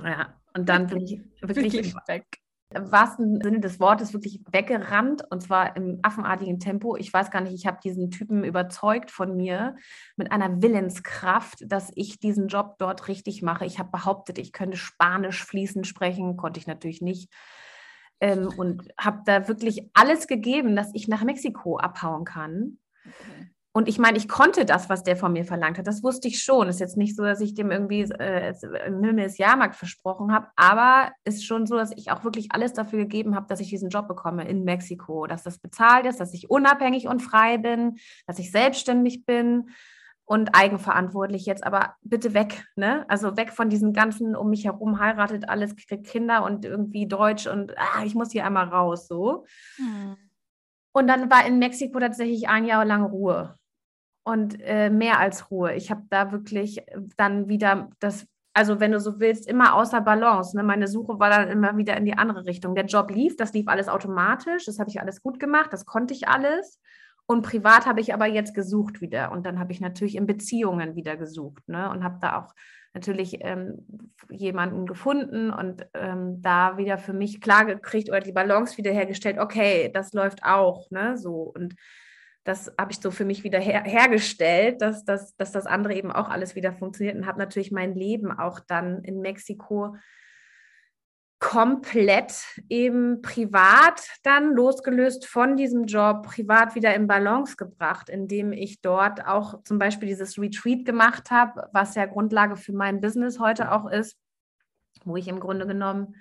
Ja, 0.00 0.34
und 0.54 0.68
dann 0.68 0.86
bin 0.86 1.00
ich 1.00 1.20
wirklich, 1.42 1.72
wirklich 1.72 1.94
weg. 2.06 2.24
Im 2.72 2.90
wahrsten 2.90 3.42
Sinne 3.42 3.60
des 3.60 3.80
Wortes 3.80 4.14
wirklich 4.14 4.40
weggerannt 4.50 5.24
und 5.30 5.42
zwar 5.42 5.76
im 5.76 5.98
affenartigen 6.02 6.58
Tempo. 6.60 6.96
Ich 6.96 7.12
weiß 7.12 7.30
gar 7.30 7.40
nicht, 7.40 7.52
ich 7.52 7.66
habe 7.66 7.80
diesen 7.84 8.10
Typen 8.10 8.44
überzeugt 8.44 9.10
von 9.10 9.36
mir 9.36 9.76
mit 10.16 10.32
einer 10.32 10.62
Willenskraft, 10.62 11.64
dass 11.66 11.90
ich 11.96 12.20
diesen 12.20 12.46
Job 12.46 12.76
dort 12.78 13.08
richtig 13.08 13.42
mache. 13.42 13.66
Ich 13.66 13.78
habe 13.78 13.90
behauptet, 13.90 14.38
ich 14.38 14.52
könnte 14.52 14.78
Spanisch 14.78 15.44
fließend 15.44 15.86
sprechen, 15.86 16.36
konnte 16.36 16.60
ich 16.60 16.66
natürlich 16.66 17.02
nicht 17.02 17.30
ähm, 18.22 18.48
und 18.56 18.88
habe 18.96 19.22
da 19.26 19.48
wirklich 19.48 19.90
alles 19.92 20.28
gegeben, 20.28 20.76
dass 20.76 20.94
ich 20.94 21.08
nach 21.08 21.24
Mexiko 21.24 21.76
abhauen 21.76 22.24
kann. 22.24 22.78
Okay. 23.04 23.50
Und 23.74 23.88
ich 23.88 23.98
meine, 23.98 24.18
ich 24.18 24.28
konnte 24.28 24.66
das, 24.66 24.90
was 24.90 25.02
der 25.02 25.16
von 25.16 25.32
mir 25.32 25.46
verlangt 25.46 25.78
hat. 25.78 25.86
Das 25.86 26.02
wusste 26.02 26.28
ich 26.28 26.42
schon. 26.42 26.68
Ist 26.68 26.78
jetzt 26.78 26.98
nicht 26.98 27.16
so, 27.16 27.24
dass 27.24 27.40
ich 27.40 27.54
dem 27.54 27.70
irgendwie 27.70 28.02
äh, 28.02 28.54
im 28.86 29.02
Himmel 29.02 29.24
des 29.24 29.38
Jahrmarkt 29.38 29.76
versprochen 29.76 30.30
habe, 30.30 30.48
aber 30.56 31.10
ist 31.24 31.46
schon 31.46 31.66
so, 31.66 31.76
dass 31.76 31.90
ich 31.96 32.10
auch 32.10 32.22
wirklich 32.22 32.48
alles 32.52 32.74
dafür 32.74 32.98
gegeben 32.98 33.34
habe, 33.34 33.46
dass 33.48 33.60
ich 33.60 33.70
diesen 33.70 33.88
Job 33.88 34.08
bekomme 34.08 34.46
in 34.46 34.64
Mexiko, 34.64 35.26
dass 35.26 35.42
das 35.42 35.58
bezahlt 35.58 36.04
ist, 36.04 36.20
dass 36.20 36.34
ich 36.34 36.50
unabhängig 36.50 37.08
und 37.08 37.20
frei 37.22 37.56
bin, 37.56 37.96
dass 38.26 38.38
ich 38.38 38.52
selbstständig 38.52 39.24
bin 39.24 39.70
und 40.24 40.54
eigenverantwortlich 40.54 41.46
jetzt, 41.46 41.64
aber 41.64 41.96
bitte 42.02 42.32
weg, 42.34 42.64
ne? 42.76 43.04
Also 43.08 43.36
weg 43.36 43.52
von 43.52 43.68
diesen 43.68 43.92
ganzen 43.92 44.36
um 44.36 44.50
mich 44.50 44.64
herum 44.64 44.98
heiratet 44.98 45.48
alles, 45.48 45.76
kriegt 45.76 46.06
Kinder 46.06 46.44
und 46.44 46.64
irgendwie 46.64 47.06
Deutsch 47.06 47.46
und 47.46 47.76
ah, 47.76 48.04
ich 48.04 48.14
muss 48.14 48.32
hier 48.32 48.46
einmal 48.46 48.68
raus, 48.68 49.08
so. 49.08 49.44
Mhm. 49.78 50.16
Und 50.92 51.06
dann 51.08 51.30
war 51.30 51.46
in 51.46 51.58
Mexiko 51.58 51.98
tatsächlich 51.98 52.48
ein 52.48 52.64
Jahr 52.66 52.84
lang 52.84 53.04
Ruhe 53.04 53.56
und 54.24 54.60
äh, 54.60 54.90
mehr 54.90 55.18
als 55.18 55.50
Ruhe. 55.50 55.74
Ich 55.74 55.90
habe 55.90 56.02
da 56.10 56.32
wirklich 56.32 56.82
dann 57.16 57.48
wieder 57.48 57.90
das, 57.98 58.26
also 58.52 58.78
wenn 58.78 58.92
du 58.92 59.00
so 59.00 59.18
willst, 59.18 59.48
immer 59.48 59.74
außer 59.74 60.00
Balance. 60.00 60.56
Ne? 60.56 60.62
Meine 60.62 60.86
Suche 60.86 61.18
war 61.18 61.30
dann 61.30 61.48
immer 61.48 61.76
wieder 61.76 61.96
in 61.96 62.04
die 62.04 62.16
andere 62.16 62.44
Richtung. 62.44 62.74
Der 62.74 62.84
Job 62.84 63.10
lief, 63.10 63.36
das 63.36 63.52
lief 63.52 63.68
alles 63.68 63.88
automatisch, 63.88 64.66
das 64.66 64.78
habe 64.78 64.90
ich 64.90 65.00
alles 65.00 65.22
gut 65.22 65.40
gemacht, 65.40 65.72
das 65.72 65.86
konnte 65.86 66.14
ich 66.14 66.28
alles. 66.28 66.80
Und 67.26 67.42
privat 67.42 67.86
habe 67.86 68.00
ich 68.00 68.12
aber 68.12 68.26
jetzt 68.26 68.54
gesucht 68.54 69.00
wieder. 69.00 69.32
Und 69.32 69.46
dann 69.46 69.58
habe 69.58 69.72
ich 69.72 69.80
natürlich 69.80 70.16
in 70.16 70.26
Beziehungen 70.26 70.96
wieder 70.96 71.16
gesucht 71.16 71.68
ne? 71.68 71.90
und 71.90 72.04
habe 72.04 72.18
da 72.20 72.38
auch 72.38 72.54
natürlich 72.94 73.38
ähm, 73.40 73.86
jemanden 74.30 74.86
gefunden 74.86 75.50
und 75.50 75.86
ähm, 75.94 76.42
da 76.42 76.76
wieder 76.76 76.98
für 76.98 77.14
mich 77.14 77.40
klar 77.40 77.64
gekriegt 77.64 78.10
oder 78.10 78.20
die 78.20 78.32
Balance 78.32 78.76
wiederhergestellt, 78.76 79.38
okay, 79.38 79.90
das 79.92 80.12
läuft 80.12 80.44
auch, 80.44 80.90
ne? 80.90 81.16
So. 81.16 81.52
Und 81.54 81.74
das 82.44 82.72
habe 82.78 82.92
ich 82.92 82.98
so 82.98 83.10
für 83.10 83.24
mich 83.24 83.44
wieder 83.44 83.60
her 83.60 83.84
hergestellt, 83.84 84.82
dass, 84.82 85.04
dass, 85.04 85.36
dass 85.36 85.52
das 85.52 85.66
andere 85.66 85.94
eben 85.94 86.10
auch 86.10 86.28
alles 86.28 86.54
wieder 86.54 86.72
funktioniert 86.72 87.16
und 87.16 87.26
habe 87.26 87.38
natürlich 87.38 87.70
mein 87.70 87.94
Leben 87.94 88.30
auch 88.30 88.60
dann 88.60 89.04
in 89.04 89.20
Mexiko 89.20 89.96
komplett 91.42 92.62
eben 92.68 93.20
privat 93.20 94.00
dann 94.22 94.54
losgelöst 94.54 95.26
von 95.26 95.56
diesem 95.56 95.86
Job, 95.86 96.22
privat 96.22 96.76
wieder 96.76 96.94
in 96.94 97.08
Balance 97.08 97.56
gebracht, 97.56 98.08
indem 98.08 98.52
ich 98.52 98.80
dort 98.80 99.26
auch 99.26 99.60
zum 99.64 99.76
Beispiel 99.76 100.06
dieses 100.06 100.38
Retreat 100.38 100.84
gemacht 100.84 101.32
habe, 101.32 101.68
was 101.72 101.96
ja 101.96 102.06
Grundlage 102.06 102.56
für 102.56 102.72
mein 102.72 103.00
Business 103.00 103.40
heute 103.40 103.72
auch 103.72 103.90
ist, 103.90 104.16
wo 105.04 105.16
ich 105.16 105.26
im 105.26 105.40
Grunde 105.40 105.66
genommen, 105.66 106.14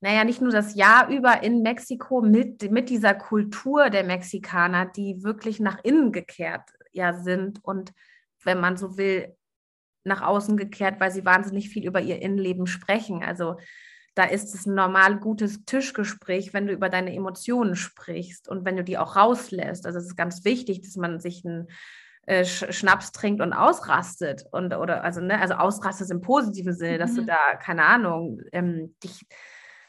naja, 0.00 0.24
nicht 0.24 0.42
nur 0.42 0.50
das 0.50 0.74
Jahr 0.74 1.08
über 1.08 1.44
in 1.44 1.62
Mexiko 1.62 2.20
mit, 2.20 2.68
mit 2.72 2.90
dieser 2.90 3.14
Kultur 3.14 3.90
der 3.90 4.02
Mexikaner, 4.02 4.86
die 4.86 5.22
wirklich 5.22 5.60
nach 5.60 5.78
innen 5.84 6.10
gekehrt 6.10 6.68
ja 6.90 7.14
sind 7.14 7.62
und 7.62 7.92
wenn 8.42 8.58
man 8.58 8.76
so 8.76 8.98
will, 8.98 9.36
nach 10.02 10.22
außen 10.22 10.56
gekehrt, 10.56 11.00
weil 11.00 11.10
sie 11.10 11.24
wahnsinnig 11.24 11.68
viel 11.68 11.86
über 11.86 12.00
ihr 12.00 12.22
Innenleben 12.22 12.66
sprechen. 12.66 13.24
Also 13.24 13.56
da 14.16 14.24
ist 14.24 14.54
es 14.54 14.64
ein 14.66 14.74
normal 14.74 15.18
gutes 15.18 15.66
Tischgespräch, 15.66 16.54
wenn 16.54 16.66
du 16.66 16.72
über 16.72 16.88
deine 16.88 17.14
Emotionen 17.14 17.76
sprichst 17.76 18.48
und 18.48 18.64
wenn 18.64 18.76
du 18.76 18.82
die 18.82 18.96
auch 18.96 19.14
rauslässt. 19.14 19.84
Also 19.84 19.98
es 19.98 20.06
ist 20.06 20.16
ganz 20.16 20.42
wichtig, 20.44 20.80
dass 20.80 20.96
man 20.96 21.20
sich 21.20 21.44
einen 21.44 21.68
äh, 22.24 22.46
Schnaps 22.46 23.12
trinkt 23.12 23.42
und 23.42 23.52
ausrastet 23.52 24.46
und 24.50 24.74
oder 24.74 25.04
also 25.04 25.20
ne, 25.20 25.38
also 25.38 25.54
ausrastet 25.54 26.10
im 26.10 26.22
positiven 26.22 26.74
Sinne, 26.74 26.96
dass 26.96 27.12
mhm. 27.12 27.16
du 27.16 27.24
da 27.26 27.56
keine 27.56 27.84
Ahnung 27.84 28.40
ähm, 28.52 28.96
dich 29.04 29.26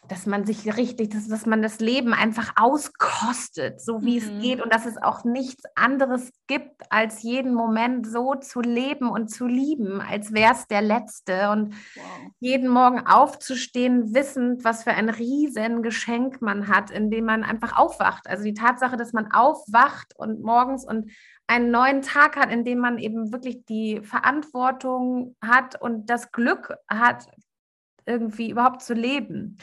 dass 0.08 0.26
man 0.26 0.46
sich 0.46 0.78
richtig, 0.78 1.12
dass, 1.12 1.28
dass 1.28 1.46
man 1.46 1.62
das 1.62 1.80
Leben 1.80 2.14
einfach 2.14 2.54
auskostet, 2.56 3.82
so 3.82 4.02
wie 4.04 4.20
mhm. 4.20 4.26
es 4.26 4.42
geht 4.42 4.62
und 4.62 4.74
dass 4.74 4.86
es 4.86 4.98
auch 4.98 5.24
nichts 5.24 5.64
anderes 5.76 6.32
gibt, 6.48 6.92
als 6.92 7.24
jeden 7.24 7.54
Moment 7.54 8.08
so 8.08 8.36
zu 8.36 8.62
leben 8.62 9.10
und 9.10 9.30
zu 9.30 9.48
lieben, 9.48 10.02
als 10.02 10.34
wäre 10.34 10.54
es 10.54 10.68
der 10.68 10.82
letzte 10.82 11.50
und 11.50 11.74
wow. 11.96 12.04
jeden 12.40 12.70
Morgen 12.70 13.06
aufzustehen, 13.06 14.14
wissend, 14.14 14.64
was 14.64 14.84
für 14.84 14.92
ein 14.92 15.10
riesen 15.10 15.84
Geschenk 15.84 16.42
man 16.42 16.68
hat, 16.68 16.92
indem 16.92 17.26
man 17.26 17.44
einfach 17.44 17.78
aufwacht. 17.78 18.28
Also 18.28 18.44
die 18.44 18.54
Tatsache, 18.54 18.98
dass 18.98 19.14
man 19.14 19.32
aufwacht 19.32 20.14
und 20.16 20.42
morgens 20.42 20.86
und 20.86 21.12
einen 21.48 21.72
neuen 21.72 22.02
Tag 22.02 22.36
hat, 22.36 22.52
in 22.52 22.66
dem 22.66 22.80
man 22.80 22.98
eben 22.98 23.32
wirklich 23.32 23.66
die 23.66 24.02
Verantwortung 24.04 25.36
hat 25.42 25.82
und 25.82 26.10
das 26.10 26.32
Glück 26.32 26.74
hat, 26.90 27.28
irgendwie 28.06 28.50
überhaupt 28.50 28.82
zu 28.82 28.94
leben. 28.94 29.58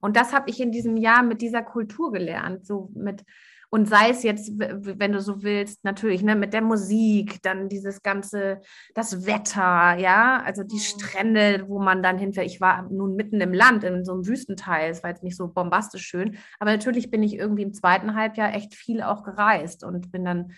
Und 0.00 0.16
das 0.16 0.32
habe 0.32 0.50
ich 0.50 0.60
in 0.60 0.72
diesem 0.72 0.96
Jahr 0.96 1.22
mit 1.22 1.40
dieser 1.40 1.62
Kultur 1.62 2.12
gelernt, 2.12 2.66
so 2.66 2.90
mit 2.94 3.24
und 3.70 3.86
sei 3.86 4.10
es 4.10 4.22
jetzt, 4.22 4.50
wenn 4.58 5.12
du 5.12 5.20
so 5.20 5.42
willst, 5.42 5.84
natürlich, 5.84 6.22
ne, 6.22 6.34
mit 6.34 6.54
der 6.54 6.62
Musik, 6.62 7.42
dann 7.42 7.68
dieses 7.68 8.02
ganze, 8.02 8.60
das 8.94 9.26
Wetter, 9.26 9.96
ja, 9.98 10.42
also 10.42 10.62
die 10.62 10.76
mhm. 10.76 10.80
Strände, 10.80 11.64
wo 11.68 11.78
man 11.78 12.02
dann 12.02 12.18
hinfährt. 12.18 12.46
Ich 12.46 12.60
war 12.60 12.88
nun 12.90 13.14
mitten 13.14 13.40
im 13.40 13.52
Land, 13.52 13.84
in 13.84 14.04
so 14.04 14.12
einem 14.12 14.26
Wüstenteil, 14.26 14.90
es 14.90 15.02
war 15.02 15.10
jetzt 15.10 15.22
nicht 15.22 15.36
so 15.36 15.48
bombastisch 15.48 16.06
schön, 16.06 16.38
aber 16.58 16.70
natürlich 16.70 17.10
bin 17.10 17.22
ich 17.22 17.34
irgendwie 17.34 17.62
im 17.62 17.74
zweiten 17.74 18.14
Halbjahr 18.14 18.54
echt 18.54 18.74
viel 18.74 19.02
auch 19.02 19.22
gereist 19.22 19.84
und 19.84 20.10
bin 20.10 20.24
dann 20.24 20.52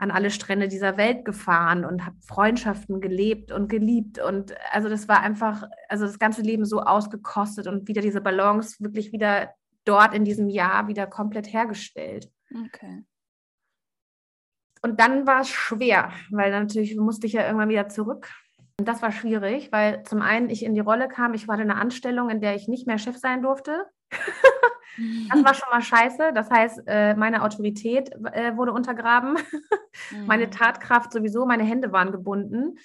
an 0.00 0.10
alle 0.10 0.30
Strände 0.30 0.66
dieser 0.66 0.96
Welt 0.96 1.26
gefahren 1.26 1.84
und 1.84 2.06
habe 2.06 2.16
Freundschaften 2.26 3.02
gelebt 3.02 3.52
und 3.52 3.68
geliebt. 3.68 4.18
Und 4.18 4.54
also 4.72 4.88
das 4.88 5.08
war 5.08 5.20
einfach, 5.20 5.64
also 5.90 6.06
das 6.06 6.18
ganze 6.18 6.40
Leben 6.40 6.64
so 6.64 6.80
ausgekostet 6.80 7.66
und 7.66 7.86
wieder 7.86 8.00
diese 8.00 8.22
Balance 8.22 8.82
wirklich 8.82 9.12
wieder 9.12 9.50
dort 9.84 10.14
in 10.14 10.24
diesem 10.24 10.48
Jahr 10.48 10.88
wieder 10.88 11.06
komplett 11.06 11.52
hergestellt. 11.52 12.30
Okay. 12.66 13.04
Und 14.80 14.98
dann 15.00 15.26
war 15.26 15.42
es 15.42 15.50
schwer, 15.50 16.10
weil 16.30 16.50
natürlich 16.50 16.96
musste 16.96 17.26
ich 17.26 17.34
ja 17.34 17.44
irgendwann 17.44 17.68
wieder 17.68 17.88
zurück. 17.90 18.30
Und 18.78 18.88
das 18.88 19.02
war 19.02 19.12
schwierig, 19.12 19.70
weil 19.70 20.02
zum 20.04 20.22
einen 20.22 20.48
ich 20.48 20.64
in 20.64 20.72
die 20.72 20.80
Rolle 20.80 21.08
kam, 21.08 21.34
ich 21.34 21.46
war 21.46 21.56
in 21.56 21.70
einer 21.70 21.78
Anstellung, 21.78 22.30
in 22.30 22.40
der 22.40 22.54
ich 22.54 22.68
nicht 22.68 22.86
mehr 22.86 22.96
Chef 22.96 23.18
sein 23.18 23.42
durfte. 23.42 23.84
Das 25.28 25.44
war 25.44 25.54
schon 25.54 25.68
mal 25.70 25.82
scheiße. 25.82 26.32
Das 26.34 26.50
heißt, 26.50 26.82
äh, 26.86 27.14
meine 27.14 27.42
Autorität 27.42 28.10
äh, 28.32 28.56
wurde 28.56 28.72
untergraben, 28.72 29.36
meine 30.26 30.46
mhm. 30.46 30.50
Tatkraft 30.50 31.12
sowieso, 31.12 31.46
meine 31.46 31.64
Hände 31.64 31.92
waren 31.92 32.12
gebunden. 32.12 32.78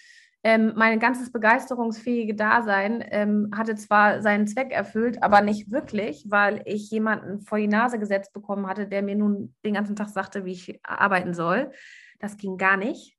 Ähm, 0.44 0.74
mein 0.76 1.00
ganzes 1.00 1.32
begeisterungsfähige 1.32 2.36
Dasein 2.36 3.04
ähm, 3.10 3.50
hatte 3.56 3.74
zwar 3.74 4.22
seinen 4.22 4.46
Zweck 4.46 4.72
erfüllt, 4.72 5.24
aber 5.24 5.42
nicht 5.42 5.72
wirklich, 5.72 6.26
weil 6.30 6.62
ich 6.66 6.92
jemanden 6.92 7.42
vor 7.42 7.58
die 7.58 7.68
Nase 7.68 7.98
gesetzt 7.98 8.32
bekommen 8.32 8.68
hatte, 8.68 8.88
der 8.88 9.02
mir 9.02 9.16
nun 9.16 9.56
den 9.66 9.74
ganzen 9.74 9.96
Tag 9.96 10.10
sagte, 10.10 10.46
wie 10.46 10.52
ich 10.52 10.80
arbeiten 10.84 11.34
soll. 11.34 11.72
Das 12.20 12.38
ging 12.38 12.58
gar 12.58 12.78
nicht. 12.78 13.18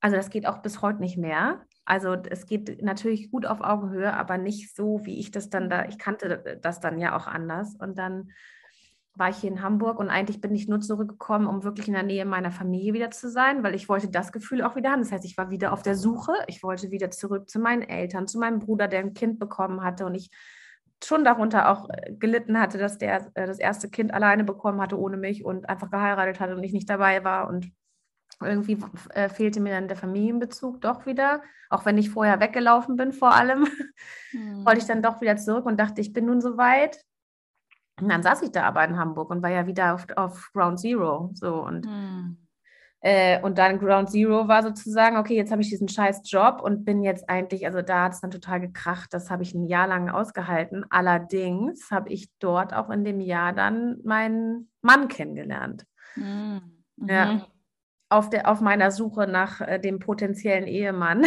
Also 0.00 0.16
das 0.16 0.30
geht 0.30 0.46
auch 0.46 0.62
bis 0.62 0.82
heute 0.82 1.00
nicht 1.00 1.16
mehr. 1.16 1.64
Also 1.84 2.14
es 2.14 2.46
geht 2.46 2.82
natürlich 2.82 3.30
gut 3.30 3.46
auf 3.46 3.60
Augenhöhe, 3.60 4.14
aber 4.14 4.38
nicht 4.38 4.74
so, 4.74 5.00
wie 5.04 5.18
ich 5.18 5.30
das 5.30 5.50
dann 5.50 5.68
da, 5.68 5.84
ich 5.86 5.98
kannte 5.98 6.58
das 6.62 6.80
dann 6.80 6.98
ja 6.98 7.16
auch 7.16 7.26
anders. 7.26 7.76
Und 7.78 7.98
dann 7.98 8.30
war 9.16 9.28
ich 9.30 9.36
hier 9.36 9.50
in 9.50 9.62
Hamburg 9.62 10.00
und 10.00 10.08
eigentlich 10.08 10.40
bin 10.40 10.54
ich 10.54 10.66
nur 10.66 10.80
zurückgekommen, 10.80 11.46
um 11.46 11.62
wirklich 11.62 11.86
in 11.86 11.94
der 11.94 12.02
Nähe 12.02 12.24
meiner 12.24 12.50
Familie 12.50 12.94
wieder 12.94 13.10
zu 13.10 13.30
sein, 13.30 13.62
weil 13.62 13.74
ich 13.74 13.88
wollte 13.88 14.08
das 14.08 14.32
Gefühl 14.32 14.62
auch 14.62 14.74
wieder 14.74 14.90
haben. 14.90 15.02
Das 15.02 15.12
heißt, 15.12 15.24
ich 15.24 15.36
war 15.36 15.50
wieder 15.50 15.72
auf 15.72 15.82
der 15.82 15.94
Suche. 15.94 16.32
Ich 16.48 16.62
wollte 16.62 16.90
wieder 16.90 17.10
zurück 17.10 17.48
zu 17.48 17.60
meinen 17.60 17.82
Eltern, 17.82 18.26
zu 18.26 18.38
meinem 18.38 18.58
Bruder, 18.58 18.88
der 18.88 19.00
ein 19.00 19.14
Kind 19.14 19.38
bekommen 19.38 19.84
hatte 19.84 20.06
und 20.06 20.14
ich 20.14 20.30
schon 21.02 21.24
darunter 21.24 21.68
auch 21.68 21.88
äh, 21.90 22.12
gelitten 22.14 22.58
hatte, 22.58 22.78
dass 22.78 22.98
der 22.98 23.30
äh, 23.34 23.46
das 23.46 23.58
erste 23.58 23.88
Kind 23.88 24.12
alleine 24.12 24.42
bekommen 24.42 24.80
hatte 24.80 24.98
ohne 24.98 25.16
mich 25.16 25.44
und 25.44 25.68
einfach 25.68 25.90
geheiratet 25.90 26.40
hatte 26.40 26.56
und 26.56 26.64
ich 26.64 26.72
nicht 26.72 26.88
dabei 26.88 27.22
war 27.24 27.48
und 27.48 27.70
irgendwie 28.40 28.78
äh, 29.10 29.28
fehlte 29.28 29.60
mir 29.60 29.72
dann 29.74 29.88
der 29.88 29.96
Familienbezug 29.96 30.80
doch 30.80 31.06
wieder, 31.06 31.42
auch 31.70 31.84
wenn 31.84 31.98
ich 31.98 32.10
vorher 32.10 32.40
weggelaufen 32.40 32.96
bin 32.96 33.12
vor 33.12 33.34
allem, 33.34 33.66
mhm. 34.32 34.64
wollte 34.66 34.80
ich 34.80 34.86
dann 34.86 35.02
doch 35.02 35.20
wieder 35.20 35.36
zurück 35.36 35.66
und 35.66 35.78
dachte, 35.78 36.00
ich 36.00 36.12
bin 36.12 36.26
nun 36.26 36.40
soweit. 36.40 37.00
Und 38.00 38.08
dann 38.08 38.22
saß 38.22 38.42
ich 38.42 38.50
da 38.50 38.64
aber 38.64 38.84
in 38.84 38.98
Hamburg 38.98 39.30
und 39.30 39.42
war 39.42 39.50
ja 39.50 39.66
wieder 39.66 39.94
auf, 39.94 40.06
auf 40.16 40.50
Ground 40.52 40.80
Zero. 40.80 41.30
So 41.34 41.64
und, 41.64 41.86
mhm. 41.86 42.38
äh, 43.00 43.40
und 43.40 43.56
dann 43.58 43.78
Ground 43.78 44.10
Zero 44.10 44.48
war 44.48 44.64
sozusagen, 44.64 45.16
okay, 45.16 45.36
jetzt 45.36 45.52
habe 45.52 45.62
ich 45.62 45.68
diesen 45.68 45.88
scheiß 45.88 46.22
Job 46.24 46.60
und 46.60 46.84
bin 46.84 47.04
jetzt 47.04 47.28
eigentlich, 47.28 47.66
also 47.66 47.82
da 47.82 48.04
hat 48.04 48.14
es 48.14 48.20
dann 48.20 48.32
total 48.32 48.60
gekracht. 48.60 49.14
Das 49.14 49.30
habe 49.30 49.44
ich 49.44 49.54
ein 49.54 49.66
Jahr 49.66 49.86
lang 49.86 50.10
ausgehalten. 50.10 50.84
Allerdings 50.90 51.90
habe 51.92 52.08
ich 52.08 52.28
dort 52.40 52.74
auch 52.74 52.90
in 52.90 53.04
dem 53.04 53.20
Jahr 53.20 53.52
dann 53.52 54.00
meinen 54.02 54.70
Mann 54.82 55.06
kennengelernt. 55.06 55.86
Mhm. 56.16 56.62
Ja. 56.96 57.46
Auf, 58.14 58.30
der, 58.30 58.48
auf 58.48 58.60
meiner 58.60 58.90
Suche 58.92 59.26
nach 59.26 59.60
äh, 59.60 59.80
dem 59.80 59.98
potenziellen 59.98 60.68
Ehemann. 60.68 61.24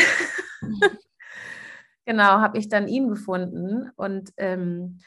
genau, 2.06 2.40
habe 2.40 2.58
ich 2.58 2.70
dann 2.70 2.88
ihn 2.88 3.10
gefunden 3.10 3.92
und 3.98 4.32
ähm, 4.38 5.00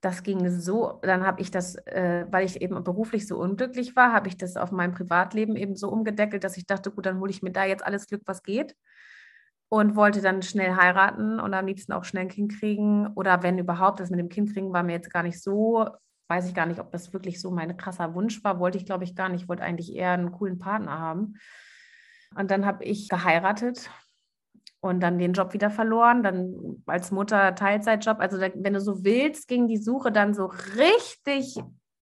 das 0.00 0.22
ging 0.22 0.48
so, 0.48 0.98
dann 1.02 1.26
habe 1.26 1.42
ich 1.42 1.50
das, 1.50 1.74
äh, 1.86 2.24
weil 2.30 2.46
ich 2.46 2.62
eben 2.62 2.82
beruflich 2.82 3.26
so 3.26 3.38
unglücklich 3.38 3.96
war, 3.96 4.12
habe 4.12 4.28
ich 4.28 4.38
das 4.38 4.56
auf 4.56 4.72
mein 4.72 4.92
Privatleben 4.92 5.56
eben 5.56 5.76
so 5.76 5.90
umgedeckelt, 5.90 6.42
dass 6.42 6.56
ich 6.56 6.66
dachte, 6.66 6.90
gut, 6.90 7.04
dann 7.04 7.20
hole 7.20 7.30
ich 7.30 7.42
mir 7.42 7.52
da 7.52 7.64
jetzt 7.64 7.84
alles 7.84 8.06
Glück, 8.06 8.22
was 8.24 8.42
geht. 8.42 8.74
Und 9.68 9.94
wollte 9.96 10.20
dann 10.20 10.42
schnell 10.42 10.74
heiraten 10.74 11.38
und 11.38 11.54
am 11.54 11.66
liebsten 11.66 11.92
auch 11.92 12.04
schnell 12.04 12.24
ein 12.24 12.28
Kind 12.28 12.58
kriegen. 12.58 13.08
Oder 13.14 13.42
wenn 13.44 13.58
überhaupt, 13.58 14.00
das 14.00 14.10
mit 14.10 14.18
dem 14.18 14.28
Kind 14.28 14.52
kriegen 14.52 14.72
war 14.72 14.82
mir 14.82 14.94
jetzt 14.94 15.12
gar 15.12 15.22
nicht 15.22 15.40
so 15.40 15.86
weiß 16.30 16.46
ich 16.46 16.54
gar 16.54 16.66
nicht, 16.66 16.78
ob 16.78 16.92
das 16.92 17.12
wirklich 17.12 17.40
so 17.40 17.50
mein 17.50 17.76
krasser 17.76 18.14
Wunsch 18.14 18.42
war. 18.44 18.60
Wollte 18.60 18.78
ich, 18.78 18.86
glaube 18.86 19.02
ich, 19.02 19.16
gar 19.16 19.28
nicht. 19.28 19.42
Ich 19.42 19.48
wollte 19.48 19.64
eigentlich 19.64 19.94
eher 19.94 20.12
einen 20.12 20.30
coolen 20.30 20.58
Partner 20.58 20.98
haben. 20.98 21.34
Und 22.36 22.52
dann 22.52 22.64
habe 22.64 22.84
ich 22.84 23.08
geheiratet 23.08 23.90
und 24.78 25.00
dann 25.00 25.18
den 25.18 25.32
Job 25.32 25.52
wieder 25.52 25.70
verloren. 25.70 26.22
Dann 26.22 26.82
als 26.86 27.10
Mutter 27.10 27.56
Teilzeitjob. 27.56 28.20
Also 28.20 28.40
wenn 28.40 28.72
du 28.72 28.80
so 28.80 29.04
willst, 29.04 29.48
ging 29.48 29.66
die 29.66 29.76
Suche 29.76 30.12
dann 30.12 30.32
so 30.32 30.46
richtig, 30.76 31.60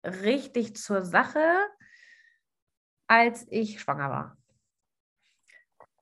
richtig 0.05 0.77
zur 0.77 1.03
Sache, 1.03 1.41
als 3.09 3.47
ich 3.49 3.81
schwanger 3.81 4.11
war. 4.11 4.37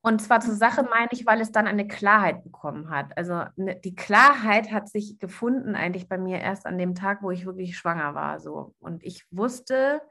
Und 0.01 0.21
zwar 0.21 0.39
zur 0.39 0.55
Sache 0.55 0.83
meine 0.89 1.09
ich, 1.11 1.25
weil 1.25 1.41
es 1.41 1.51
dann 1.51 1.67
eine 1.67 1.87
Klarheit 1.87 2.43
bekommen 2.43 2.89
hat. 2.89 3.17
Also 3.17 3.43
ne, 3.57 3.75
die 3.75 3.95
Klarheit 3.95 4.71
hat 4.71 4.87
sich 4.87 5.19
gefunden 5.19 5.75
eigentlich 5.75 6.07
bei 6.07 6.17
mir 6.17 6.39
erst 6.39 6.65
an 6.65 6.77
dem 6.77 6.95
Tag, 6.95 7.21
wo 7.21 7.31
ich 7.31 7.45
wirklich 7.45 7.77
schwanger 7.77 8.15
war. 8.15 8.39
So. 8.39 8.73
Und 8.79 9.03
ich 9.03 9.25
wusste, 9.29 10.01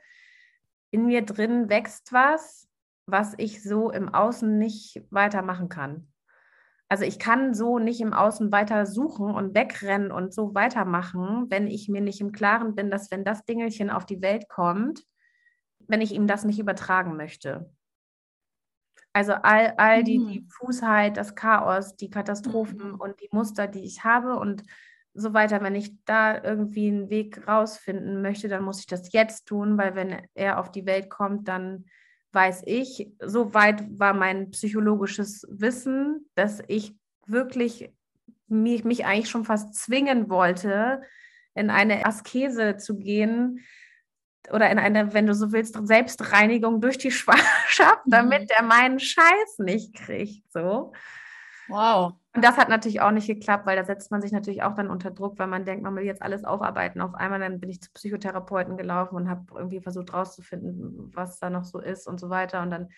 in 0.90 1.06
mir 1.06 1.22
drin 1.22 1.70
wächst 1.70 2.12
was, 2.12 2.68
was 3.06 3.34
ich 3.38 3.62
so 3.62 3.90
im 3.90 4.12
Außen 4.12 4.58
nicht 4.58 5.02
weitermachen 5.10 5.70
kann. 5.70 6.12
Also 6.90 7.04
ich 7.04 7.18
kann 7.18 7.52
so 7.54 7.78
nicht 7.78 8.00
im 8.00 8.14
Außen 8.14 8.50
weiter 8.50 8.86
suchen 8.86 9.34
und 9.34 9.54
wegrennen 9.54 10.10
und 10.10 10.32
so 10.32 10.54
weitermachen, 10.54 11.46
wenn 11.50 11.66
ich 11.66 11.88
mir 11.88 12.00
nicht 12.00 12.20
im 12.20 12.32
Klaren 12.32 12.74
bin, 12.74 12.90
dass 12.90 13.10
wenn 13.10 13.24
das 13.24 13.44
Dingelchen 13.44 13.90
auf 13.90 14.06
die 14.06 14.22
Welt 14.22 14.48
kommt, 14.48 15.04
wenn 15.86 16.00
ich 16.00 16.12
ihm 16.12 16.26
das 16.26 16.44
nicht 16.44 16.58
übertragen 16.58 17.16
möchte. 17.16 17.70
Also 19.12 19.32
all, 19.32 19.74
all 19.76 20.04
die 20.04 20.18
mhm. 20.18 20.28
Diffusheit, 20.28 21.16
das 21.16 21.34
Chaos, 21.34 21.96
die 21.96 22.10
Katastrophen 22.10 22.92
mhm. 22.92 23.00
und 23.00 23.20
die 23.20 23.28
Muster, 23.32 23.66
die 23.66 23.84
ich 23.84 24.04
habe 24.04 24.36
und 24.36 24.62
so 25.14 25.34
weiter. 25.34 25.62
Wenn 25.62 25.74
ich 25.74 25.92
da 26.04 26.42
irgendwie 26.42 26.88
einen 26.88 27.10
Weg 27.10 27.46
rausfinden 27.48 28.22
möchte, 28.22 28.48
dann 28.48 28.62
muss 28.62 28.80
ich 28.80 28.86
das 28.86 29.12
jetzt 29.12 29.46
tun, 29.46 29.78
weil 29.78 29.94
wenn 29.94 30.22
er 30.34 30.58
auf 30.58 30.70
die 30.70 30.86
Welt 30.86 31.10
kommt, 31.10 31.48
dann 31.48 31.86
weiß 32.32 32.62
ich, 32.66 33.10
so 33.20 33.54
weit 33.54 33.84
war 33.98 34.14
mein 34.14 34.50
psychologisches 34.50 35.46
Wissen, 35.50 36.28
dass 36.34 36.62
ich 36.68 36.94
wirklich 37.26 37.90
mich, 38.48 38.84
mich 38.84 39.04
eigentlich 39.06 39.30
schon 39.30 39.44
fast 39.44 39.74
zwingen 39.74 40.30
wollte, 40.30 41.02
in 41.54 41.70
eine 41.70 42.06
Askese 42.06 42.76
zu 42.76 42.98
gehen, 42.98 43.60
oder 44.52 44.70
in 44.70 44.78
eine, 44.78 45.14
wenn 45.14 45.26
du 45.26 45.34
so 45.34 45.52
willst, 45.52 45.78
Selbstreinigung 45.86 46.80
durch 46.80 46.98
die 46.98 47.10
Schwangerschaft, 47.12 48.06
mhm. 48.06 48.10
damit 48.10 48.50
er 48.50 48.62
meinen 48.62 48.98
Scheiß 48.98 49.58
nicht 49.58 49.94
kriegt. 49.94 50.50
So. 50.52 50.92
Wow. 51.68 52.14
Und 52.34 52.44
das 52.44 52.56
hat 52.56 52.68
natürlich 52.68 53.00
auch 53.00 53.10
nicht 53.10 53.26
geklappt, 53.26 53.66
weil 53.66 53.76
da 53.76 53.84
setzt 53.84 54.10
man 54.10 54.22
sich 54.22 54.32
natürlich 54.32 54.62
auch 54.62 54.74
dann 54.74 54.88
unter 54.88 55.10
Druck, 55.10 55.38
weil 55.38 55.48
man 55.48 55.64
denkt, 55.64 55.82
man 55.82 55.96
will 55.96 56.04
jetzt 56.04 56.22
alles 56.22 56.44
aufarbeiten. 56.44 57.00
Auf 57.00 57.14
einmal 57.14 57.40
dann 57.40 57.60
bin 57.60 57.68
ich 57.68 57.82
zu 57.82 57.90
Psychotherapeuten 57.92 58.76
gelaufen 58.76 59.16
und 59.16 59.28
habe 59.28 59.44
irgendwie 59.54 59.80
versucht 59.80 60.12
rauszufinden, 60.12 61.10
was 61.14 61.38
da 61.40 61.50
noch 61.50 61.64
so 61.64 61.80
ist 61.80 62.06
und 62.06 62.20
so 62.20 62.30
weiter. 62.30 62.62
Und 62.62 62.70
dann 62.70 62.88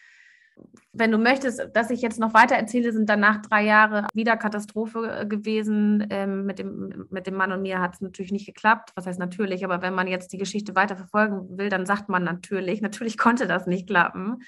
wenn 0.92 1.12
du 1.12 1.18
möchtest, 1.18 1.68
dass 1.74 1.90
ich 1.90 2.02
jetzt 2.02 2.18
noch 2.18 2.34
weiter 2.34 2.56
erzähle, 2.56 2.92
sind 2.92 3.08
danach 3.08 3.42
drei 3.42 3.64
Jahre 3.64 4.06
wieder 4.12 4.36
Katastrophe 4.36 5.20
äh, 5.20 5.26
gewesen. 5.26 6.06
Ähm, 6.10 6.46
mit, 6.46 6.58
dem, 6.58 7.06
mit 7.10 7.26
dem 7.26 7.34
Mann 7.34 7.52
und 7.52 7.62
mir 7.62 7.80
hat 7.80 7.94
es 7.94 8.00
natürlich 8.00 8.32
nicht 8.32 8.46
geklappt. 8.46 8.90
Was 8.96 9.06
heißt 9.06 9.18
natürlich? 9.18 9.64
Aber 9.64 9.82
wenn 9.82 9.94
man 9.94 10.08
jetzt 10.08 10.32
die 10.32 10.38
Geschichte 10.38 10.74
weiter 10.74 10.96
verfolgen 10.96 11.56
will, 11.56 11.68
dann 11.68 11.86
sagt 11.86 12.08
man 12.08 12.24
natürlich. 12.24 12.80
Natürlich 12.80 13.18
konnte 13.18 13.46
das 13.46 13.66
nicht 13.66 13.86
klappen. 13.86 14.42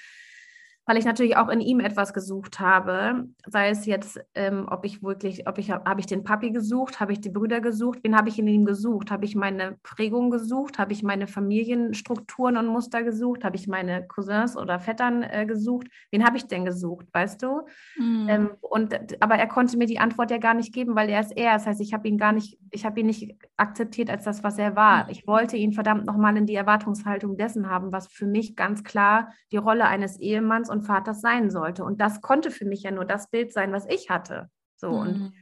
Weil 0.85 0.97
ich 0.97 1.05
natürlich 1.05 1.37
auch 1.37 1.47
in 1.49 1.61
ihm 1.61 1.79
etwas 1.79 2.13
gesucht 2.13 2.59
habe. 2.59 3.27
Sei 3.47 3.69
es 3.69 3.85
jetzt, 3.85 4.19
ähm, 4.35 4.67
ob 4.69 4.83
ich 4.85 5.01
wirklich, 5.01 5.47
ob 5.47 5.57
ich, 5.57 5.71
habe 5.71 5.99
ich 5.99 6.05
den 6.07 6.23
Papi 6.23 6.51
gesucht, 6.51 6.99
habe 6.99 7.13
ich 7.13 7.21
die 7.21 7.29
Brüder 7.29 7.61
gesucht, 7.61 7.99
wen 8.03 8.17
habe 8.17 8.29
ich 8.29 8.37
in 8.37 8.47
ihm 8.47 8.65
gesucht? 8.65 9.09
Habe 9.09 9.23
ich 9.23 9.35
meine 9.35 9.77
Prägung 9.81 10.29
gesucht? 10.29 10.79
Habe 10.79 10.91
ich 10.91 11.01
meine 11.01 11.27
Familienstrukturen 11.27 12.57
und 12.57 12.67
Muster 12.67 13.03
gesucht? 13.03 13.45
Habe 13.45 13.55
ich 13.55 13.67
meine 13.67 14.05
Cousins 14.07 14.57
oder 14.57 14.79
Vettern 14.79 15.23
äh, 15.23 15.45
gesucht? 15.45 15.87
Wen 16.11 16.25
habe 16.25 16.35
ich 16.35 16.47
denn 16.47 16.65
gesucht, 16.65 17.05
weißt 17.13 17.41
du? 17.41 17.61
Mhm. 17.97 18.27
Ähm, 18.29 18.49
und, 18.59 19.21
aber 19.21 19.35
er 19.35 19.47
konnte 19.47 19.77
mir 19.77 19.87
die 19.87 19.99
Antwort 19.99 20.31
ja 20.31 20.37
gar 20.37 20.53
nicht 20.53 20.73
geben, 20.73 20.95
weil 20.95 21.09
er 21.09 21.21
ist 21.21 21.35
er. 21.37 21.53
Das 21.53 21.65
heißt, 21.65 21.79
ich 21.79 21.93
habe 21.93 22.09
ihn 22.09 22.17
gar 22.17 22.33
nicht, 22.33 22.57
ich 22.71 22.85
habe 22.85 22.99
ihn 22.99 23.05
nicht 23.05 23.37
akzeptiert 23.55 24.09
als 24.09 24.25
das, 24.25 24.43
was 24.43 24.57
er 24.57 24.75
war. 24.75 25.05
Mhm. 25.05 25.11
Ich 25.11 25.27
wollte 25.27 25.55
ihn 25.55 25.71
verdammt 25.71 26.05
nochmal 26.05 26.35
in 26.35 26.45
die 26.45 26.55
Erwartungshaltung 26.55 27.37
dessen 27.37 27.69
haben, 27.69 27.93
was 27.93 28.07
für 28.07 28.25
mich 28.25 28.57
ganz 28.57 28.83
klar 28.83 29.31
die 29.53 29.57
Rolle 29.57 29.85
eines 29.85 30.19
Ehemanns 30.19 30.72
und 30.73 30.83
Vaters 30.83 31.21
sein 31.21 31.49
sollte. 31.49 31.85
Und 31.85 32.01
das 32.01 32.21
konnte 32.21 32.51
für 32.51 32.65
mich 32.65 32.83
ja 32.83 32.91
nur 32.91 33.05
das 33.05 33.29
Bild 33.29 33.53
sein, 33.53 33.71
was 33.71 33.87
ich 33.87 34.09
hatte. 34.09 34.49
So 34.75 34.91
mhm. 34.91 34.97
und 34.97 35.33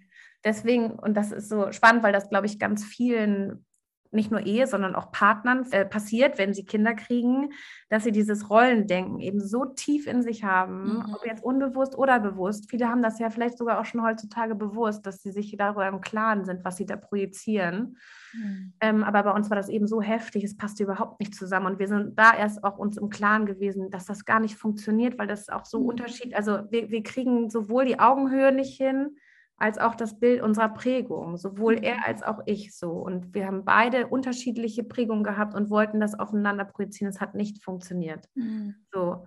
deswegen, 0.44 0.92
und 0.92 1.16
das 1.16 1.32
ist 1.32 1.50
so 1.50 1.72
spannend, 1.72 2.04
weil 2.04 2.14
das, 2.14 2.30
glaube 2.30 2.46
ich, 2.46 2.60
ganz 2.60 2.84
vielen 2.84 3.66
nicht 4.12 4.30
nur 4.30 4.46
Ehe, 4.46 4.68
sondern 4.68 4.94
auch 4.96 5.12
Partnern 5.12 5.66
äh, 5.72 5.86
passiert, 5.86 6.38
wenn 6.38 6.54
sie 6.54 6.66
Kinder 6.66 6.94
kriegen, 6.94 7.54
dass 7.90 8.04
sie 8.04 8.12
dieses 8.12 8.50
Rollendenken 8.50 9.20
eben 9.20 9.40
so 9.40 9.66
tief 9.66 10.06
in 10.06 10.22
sich 10.22 10.44
haben, 10.44 10.98
mhm. 10.98 11.16
ob 11.16 11.26
jetzt 11.26 11.44
unbewusst 11.44 11.98
oder 11.98 12.20
bewusst. 12.20 12.70
Viele 12.70 12.90
haben 12.90 13.02
das 13.02 13.20
ja 13.20 13.30
vielleicht 13.30 13.58
sogar 13.58 13.80
auch 13.80 13.86
schon 13.86 14.04
heutzutage 14.04 14.56
bewusst, 14.56 15.06
dass 15.06 15.22
sie 15.22 15.32
sich 15.32 15.56
darüber 15.58 15.88
im 15.88 16.02
Klaren 16.02 16.44
sind, 16.44 16.66
was 16.66 16.76
sie 16.76 16.86
da 16.86 16.98
projizieren. 16.98 17.98
Mhm. 18.34 18.74
Ähm, 18.80 19.04
aber 19.04 19.24
bei 19.24 19.32
uns 19.32 19.50
war 19.50 19.58
das 19.58 19.70
eben 19.70 19.88
so 19.88 20.02
heftig, 20.02 20.44
es 20.44 20.58
passte 20.58 20.84
überhaupt 20.84 21.20
nicht 21.20 21.36
zusammen. 21.36 21.68
Und 21.68 21.80
wir 21.80 21.88
sind 21.88 22.18
da 22.18 22.36
erst 22.36 22.64
auch 22.64 22.78
uns 22.78 22.98
im 22.98 23.10
Klaren 23.10 23.46
gewesen, 23.46 23.90
dass 23.90 24.06
das 24.06 24.26
gar 24.26 24.40
nicht 24.40 24.56
funktioniert, 24.56 25.18
weil 25.18 25.28
das 25.28 25.50
auch 25.50 25.66
so 25.66 25.80
mhm. 25.80 25.88
Unterschied, 25.88 26.36
also 26.36 26.60
wir, 26.70 26.90
wir 26.90 27.04
kriegen 27.04 27.50
sowohl 27.50 27.86
die 27.86 28.00
Augenhöhe 28.00 28.52
nicht 28.52 28.78
hin, 28.78 29.18
als 29.62 29.78
auch 29.78 29.94
das 29.94 30.20
Bild 30.20 30.42
unserer 30.42 30.70
Prägung, 30.70 31.38
sowohl 31.38 31.76
er 31.84 31.98
mhm. 31.98 32.04
als 32.06 32.24
auch 32.24 32.40
ich 32.48 32.76
so. 32.76 32.94
Und 32.94 33.36
wir 33.36 33.46
haben 33.46 33.64
beide 33.64 34.08
unterschiedliche 34.08 34.84
Prägungen 34.84 35.24
gehabt 35.24 35.54
und 35.54 35.70
wollten 35.70 36.00
das 36.00 36.20
aufeinander 36.20 36.66
projizieren. 36.66 37.14
Es 37.14 37.22
hat 37.22 37.36
nicht 37.36 37.64
funktioniert. 37.64 38.26
Mhm. 38.34 38.76
So. 38.92 39.26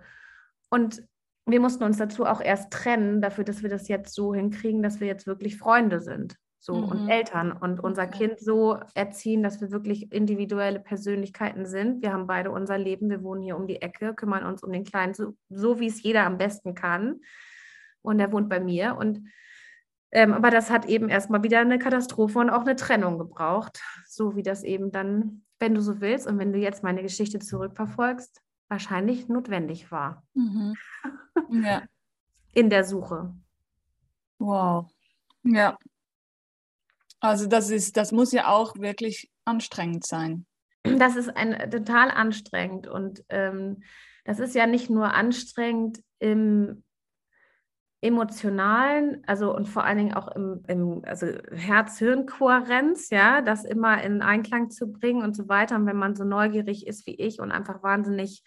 Und 0.69 1.03
wir 1.45 1.59
mussten 1.59 1.83
uns 1.83 1.97
dazu 1.97 2.25
auch 2.25 2.41
erst 2.41 2.71
trennen, 2.71 3.21
dafür, 3.21 3.43
dass 3.43 3.61
wir 3.61 3.69
das 3.69 3.87
jetzt 3.87 4.13
so 4.13 4.33
hinkriegen, 4.33 4.83
dass 4.83 4.99
wir 4.99 5.07
jetzt 5.07 5.25
wirklich 5.25 5.57
Freunde 5.57 6.01
sind. 6.01 6.35
So 6.65 6.73
mhm. 6.73 6.83
und 6.85 7.09
Eltern 7.09 7.51
und 7.51 7.79
unser 7.79 8.07
Kind 8.07 8.39
so 8.39 8.79
erziehen, 8.95 9.43
dass 9.43 9.61
wir 9.61 9.69
wirklich 9.69 10.11
individuelle 10.11 10.79
Persönlichkeiten 10.79 11.67
sind. 11.67 12.01
Wir 12.01 12.11
haben 12.11 12.25
beide 12.25 12.49
unser 12.49 12.79
Leben, 12.79 13.07
wir 13.07 13.21
wohnen 13.21 13.43
hier 13.43 13.55
um 13.55 13.67
die 13.67 13.83
Ecke, 13.83 14.15
kümmern 14.15 14.43
uns 14.43 14.63
um 14.63 14.71
den 14.71 14.83
Kleinen, 14.83 15.13
so, 15.13 15.37
so 15.49 15.79
wie 15.79 15.85
es 15.85 16.01
jeder 16.01 16.25
am 16.25 16.39
besten 16.39 16.73
kann. 16.73 17.21
Und 18.01 18.19
er 18.19 18.31
wohnt 18.31 18.49
bei 18.49 18.59
mir. 18.59 18.97
Und 18.97 19.27
ähm, 20.11 20.33
aber 20.33 20.49
das 20.49 20.71
hat 20.71 20.85
eben 20.85 21.07
erstmal 21.07 21.43
wieder 21.43 21.59
eine 21.59 21.77
Katastrophe 21.77 22.39
und 22.39 22.49
auch 22.49 22.61
eine 22.61 22.75
Trennung 22.75 23.19
gebraucht, 23.19 23.79
so 24.07 24.35
wie 24.35 24.41
das 24.41 24.63
eben 24.63 24.91
dann, 24.91 25.43
wenn 25.59 25.75
du 25.75 25.81
so 25.81 26.01
willst 26.01 26.25
und 26.25 26.39
wenn 26.39 26.51
du 26.51 26.57
jetzt 26.57 26.81
meine 26.81 27.03
Geschichte 27.03 27.37
zurückverfolgst, 27.37 28.41
wahrscheinlich 28.69 29.27
notwendig 29.27 29.91
war. 29.91 30.23
Mhm. 30.33 30.73
Ja. 31.63 31.83
In 32.53 32.71
der 32.71 32.85
Suche. 32.85 33.35
Wow. 34.39 34.89
Ja. 35.43 35.77
Also 37.25 37.47
das 37.47 37.69
ist, 37.69 37.97
das 37.97 38.11
muss 38.11 38.31
ja 38.31 38.47
auch 38.47 38.75
wirklich 38.77 39.31
anstrengend 39.45 40.05
sein. 40.05 40.45
Das 40.83 41.15
ist 41.15 41.35
ein 41.35 41.71
total 41.71 42.11
anstrengend 42.11 42.87
und 42.87 43.23
ähm, 43.29 43.81
das 44.23 44.39
ist 44.39 44.55
ja 44.55 44.67
nicht 44.67 44.89
nur 44.89 45.13
anstrengend 45.13 45.99
im 46.19 46.83
emotionalen, 48.01 49.23
also 49.25 49.55
und 49.55 49.67
vor 49.67 49.83
allen 49.83 49.97
Dingen 49.97 50.13
auch 50.13 50.27
im, 50.35 50.63
im 50.67 51.01
also 51.05 51.25
Herz-Hirn-Kohärenz, 51.51 53.09
ja, 53.09 53.41
das 53.41 53.65
immer 53.65 54.03
in 54.03 54.21
Einklang 54.21 54.69
zu 54.69 54.91
bringen 54.91 55.23
und 55.23 55.35
so 55.35 55.49
weiter. 55.49 55.75
Und 55.75 55.87
wenn 55.87 55.97
man 55.97 56.15
so 56.15 56.23
neugierig 56.23 56.85
ist 56.85 57.07
wie 57.07 57.15
ich 57.15 57.39
und 57.39 57.51
einfach 57.51 57.81
wahnsinnig 57.81 58.43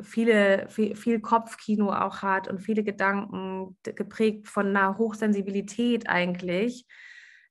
viele, 0.00 0.68
viel, 0.68 0.96
viel 0.96 1.20
Kopfkino 1.20 1.92
auch 1.92 2.22
hat 2.22 2.48
und 2.48 2.60
viele 2.60 2.82
Gedanken 2.82 3.76
geprägt 3.82 4.48
von 4.48 4.68
einer 4.68 4.96
Hochsensibilität 4.96 6.08
eigentlich, 6.08 6.86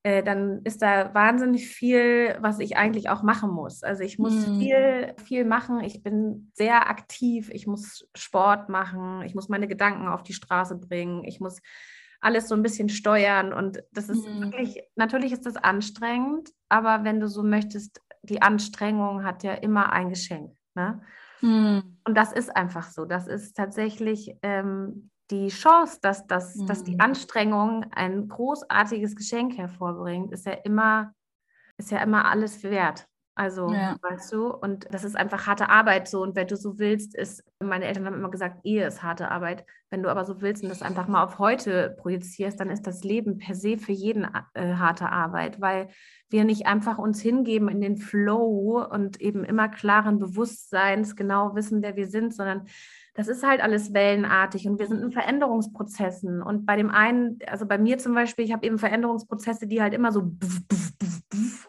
äh, 0.08 0.24
dann 0.24 0.62
ist 0.64 0.82
da 0.82 1.14
wahnsinnig 1.14 1.68
viel, 1.68 2.38
was 2.40 2.60
ich 2.60 2.78
eigentlich 2.78 3.10
auch 3.10 3.24
machen 3.24 3.52
muss. 3.52 3.84
Also 3.84 4.04
ich 4.04 4.18
muss 4.18 4.48
mhm. 4.48 4.60
viel, 4.60 5.14
viel 5.26 5.44
machen. 5.44 5.82
Ich 5.82 6.02
bin 6.02 6.50
sehr 6.54 6.90
aktiv. 6.90 7.50
Ich 7.52 7.68
muss 7.68 8.08
Sport 8.16 8.70
machen. 8.70 9.22
Ich 9.24 9.36
muss 9.36 9.50
meine 9.50 9.68
Gedanken 9.68 10.08
auf 10.08 10.24
die 10.24 10.32
Straße 10.32 10.78
bringen. 10.78 11.26
Ich 11.26 11.42
muss 11.42 11.62
alles 12.22 12.48
so 12.48 12.56
ein 12.56 12.64
bisschen 12.64 12.88
steuern. 12.88 13.52
Und 13.52 13.84
das 13.92 14.08
ist 14.08 14.26
mhm. 14.26 14.44
wirklich, 14.44 14.82
natürlich 14.96 15.34
ist 15.34 15.46
das 15.46 15.58
anstrengend, 15.58 16.52
aber 16.70 17.04
wenn 17.04 17.20
du 17.20 17.28
so 17.28 17.44
möchtest, 17.44 18.02
die 18.22 18.42
Anstrengung 18.42 19.26
hat 19.26 19.44
ja 19.44 19.56
immer 19.56 19.92
ein 19.92 20.08
Geschenk. 20.08 20.54
Ne? 20.74 21.02
Mhm. 21.42 21.98
Und 22.06 22.16
das 22.16 22.32
ist 22.32 22.56
einfach 22.56 22.92
so. 22.92 23.04
Das 23.04 23.28
ist 23.28 23.58
tatsächlich 23.58 24.38
ähm, 24.42 25.10
die 25.32 25.50
Chance, 25.50 26.00
dass, 26.02 26.26
dass, 26.28 26.56
mhm. 26.56 26.68
dass 26.68 26.84
die 26.84 26.96
mhm. 26.96 27.02
Anstrengung 27.02 27.86
ein 27.92 28.28
großartiges 28.28 29.16
Geschenk 29.16 29.58
hervorbringt, 29.58 30.32
ist 30.32 30.46
ja 30.46 30.54
immer, 30.54 31.14
ist 31.78 31.92
ja 31.92 32.02
immer 32.02 32.26
alles 32.26 32.64
wert. 32.64 33.08
Also, 33.38 33.72
ja. 33.72 33.96
weißt 34.02 34.34
du, 34.34 34.48
und 34.48 34.88
das 34.90 35.04
ist 35.04 35.16
einfach 35.16 35.46
harte 35.46 35.70
Arbeit 35.70 36.08
so. 36.08 36.24
Und 36.24 36.36
wenn 36.36 36.48
du 36.48 36.58
so 36.58 36.80
willst, 36.80 37.16
ist, 37.16 37.44
meine 37.60 37.86
Eltern 37.86 38.08
haben 38.08 38.16
immer 38.16 38.32
gesagt, 38.32 38.62
Ehe 38.64 38.88
ist 38.88 39.04
harte 39.04 39.30
Arbeit. 39.30 39.64
Wenn 39.92 40.02
du 40.02 40.10
aber 40.10 40.26
so 40.26 40.42
willst 40.42 40.64
und 40.64 40.70
das 40.70 40.82
einfach 40.82 41.08
mal 41.08 41.24
auf 41.24 41.38
heute 41.38 41.96
projizierst, 42.00 42.60
dann 42.60 42.72
ist 42.72 42.88
das 42.88 43.04
Leben 43.04 43.38
per 43.38 43.54
se 43.54 43.78
für 43.78 43.92
jeden 43.92 44.28
äh, 44.56 44.74
harte 44.74 45.12
Arbeit, 45.12 45.62
weil 45.62 45.90
wir 46.30 46.46
nicht 46.46 46.66
einfach 46.66 46.98
uns 46.98 47.22
hingeben 47.22 47.70
in 47.70 47.80
den 47.80 47.98
Flow 47.98 48.84
und 48.84 49.22
eben 49.22 49.44
immer 49.44 49.70
klaren 49.70 50.18
Bewusstseins 50.18 51.16
genau 51.16 51.54
wissen, 51.54 51.84
wer 51.84 51.96
wir 51.96 52.08
sind, 52.08 52.34
sondern 52.34 52.66
das 53.18 53.28
ist 53.28 53.44
halt 53.44 53.62
alles 53.62 53.96
wellenartig 53.96 54.68
und 54.68 54.78
wir 54.78 54.86
sind 54.86 55.02
in 55.02 55.12
Veränderungsprozessen. 55.12 56.44
Und 56.44 56.68
bei 56.68 56.76
dem 56.76 56.92
einen, 56.92 57.40
also 57.48 57.66
bei 57.66 57.80
mir 57.80 57.98
zum 57.98 58.14
Beispiel, 58.14 58.46
ich 58.46 58.54
habe 58.54 58.64
eben 58.64 58.78
Veränderungsprozesse, 58.78 59.66
die 59.66 59.82
halt 59.82 59.96
immer 59.96 60.12
so 60.12 60.32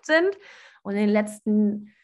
sind. 0.02 0.38
Und 0.82 0.92
in 0.92 0.98
den 0.98 1.08
letzten, 1.08 1.94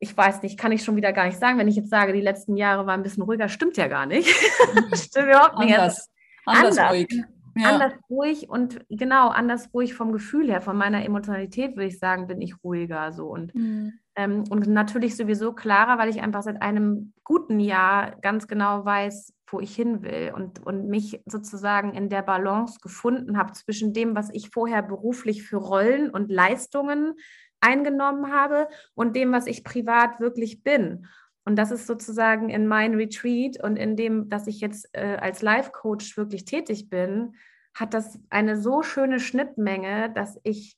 ich 0.00 0.16
weiß 0.16 0.42
nicht, 0.42 0.58
kann 0.58 0.72
ich 0.72 0.82
schon 0.82 0.96
wieder 0.96 1.12
gar 1.12 1.26
nicht 1.26 1.38
sagen, 1.38 1.58
wenn 1.58 1.68
ich 1.68 1.76
jetzt 1.76 1.90
sage, 1.90 2.12
die 2.12 2.20
letzten 2.20 2.56
Jahre 2.56 2.86
waren 2.86 2.98
ein 2.98 3.02
bisschen 3.04 3.22
ruhiger, 3.22 3.48
stimmt 3.48 3.76
ja 3.76 3.86
gar 3.86 4.04
nicht. 4.04 4.28
stimmt 4.94 5.28
überhaupt 5.28 5.60
nicht. 5.60 5.72
Anders, 5.72 6.10
anders, 6.44 6.76
anders 6.76 6.90
ruhig. 6.90 7.24
Ja. 7.54 7.68
Anders 7.68 7.92
ruhig 8.10 8.48
und 8.50 8.80
genau, 8.90 9.28
anders 9.28 9.72
ruhig 9.72 9.94
vom 9.94 10.10
Gefühl 10.10 10.50
her, 10.50 10.60
von 10.60 10.76
meiner 10.76 11.04
Emotionalität 11.04 11.76
würde 11.76 11.86
ich 11.86 12.00
sagen, 12.00 12.26
bin 12.26 12.40
ich 12.40 12.64
ruhiger 12.64 13.12
so. 13.12 13.28
Und 13.28 13.54
mhm. 13.54 14.00
Ähm, 14.16 14.44
und 14.48 14.66
natürlich 14.66 15.16
sowieso 15.16 15.52
klarer, 15.52 15.98
weil 15.98 16.08
ich 16.08 16.22
einfach 16.22 16.42
seit 16.42 16.62
einem 16.62 17.12
guten 17.22 17.60
Jahr 17.60 18.16
ganz 18.22 18.48
genau 18.48 18.84
weiß, 18.84 19.34
wo 19.48 19.60
ich 19.60 19.76
hin 19.76 20.02
will 20.02 20.32
und, 20.34 20.64
und 20.66 20.88
mich 20.88 21.22
sozusagen 21.26 21.94
in 21.94 22.08
der 22.08 22.22
Balance 22.22 22.78
gefunden 22.82 23.38
habe 23.38 23.52
zwischen 23.52 23.92
dem, 23.92 24.16
was 24.16 24.30
ich 24.32 24.50
vorher 24.50 24.82
beruflich 24.82 25.42
für 25.42 25.58
Rollen 25.58 26.10
und 26.10 26.32
Leistungen 26.32 27.14
eingenommen 27.60 28.32
habe 28.32 28.68
und 28.94 29.14
dem, 29.14 29.32
was 29.32 29.46
ich 29.46 29.64
privat 29.64 30.18
wirklich 30.18 30.62
bin. 30.62 31.06
Und 31.44 31.56
das 31.56 31.70
ist 31.70 31.86
sozusagen 31.86 32.48
in 32.48 32.66
mein 32.66 32.94
Retreat 32.94 33.62
und 33.62 33.76
in 33.76 33.96
dem, 33.96 34.28
dass 34.28 34.48
ich 34.48 34.60
jetzt 34.60 34.88
äh, 34.92 35.16
als 35.20 35.42
Life-Coach 35.42 36.16
wirklich 36.16 36.44
tätig 36.44 36.88
bin, 36.88 37.36
hat 37.72 37.94
das 37.94 38.18
eine 38.30 38.60
so 38.60 38.82
schöne 38.82 39.20
Schnittmenge, 39.20 40.10
dass 40.12 40.40
ich 40.42 40.76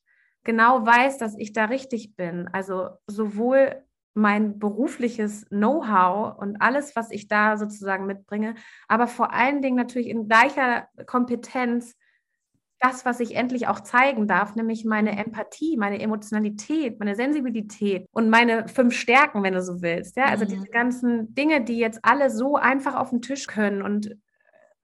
genau 0.48 0.86
weiß, 0.86 1.18
dass 1.18 1.36
ich 1.36 1.52
da 1.52 1.66
richtig 1.66 2.16
bin. 2.16 2.48
Also 2.48 2.88
sowohl 3.06 3.82
mein 4.14 4.58
berufliches 4.58 5.44
Know-how 5.50 6.38
und 6.38 6.62
alles, 6.62 6.96
was 6.96 7.10
ich 7.10 7.28
da 7.28 7.58
sozusagen 7.58 8.06
mitbringe, 8.06 8.54
aber 8.88 9.08
vor 9.08 9.34
allen 9.34 9.60
Dingen 9.60 9.76
natürlich 9.76 10.08
in 10.08 10.26
gleicher 10.26 10.88
Kompetenz 11.04 11.96
das, 12.80 13.04
was 13.04 13.20
ich 13.20 13.36
endlich 13.36 13.68
auch 13.68 13.80
zeigen 13.80 14.26
darf, 14.26 14.54
nämlich 14.54 14.86
meine 14.86 15.18
Empathie, 15.18 15.76
meine 15.76 16.00
Emotionalität, 16.00 16.98
meine 16.98 17.14
Sensibilität 17.14 18.06
und 18.12 18.30
meine 18.30 18.68
fünf 18.68 18.94
Stärken, 18.94 19.42
wenn 19.42 19.52
du 19.52 19.60
so 19.62 19.82
willst. 19.82 20.16
Ja, 20.16 20.26
also 20.26 20.46
mhm. 20.46 20.48
diese 20.48 20.68
ganzen 20.68 21.34
Dinge, 21.34 21.62
die 21.62 21.76
jetzt 21.76 22.00
alle 22.04 22.30
so 22.30 22.56
einfach 22.56 22.94
auf 22.94 23.10
den 23.10 23.20
Tisch 23.20 23.48
können 23.48 23.82
und 23.82 24.16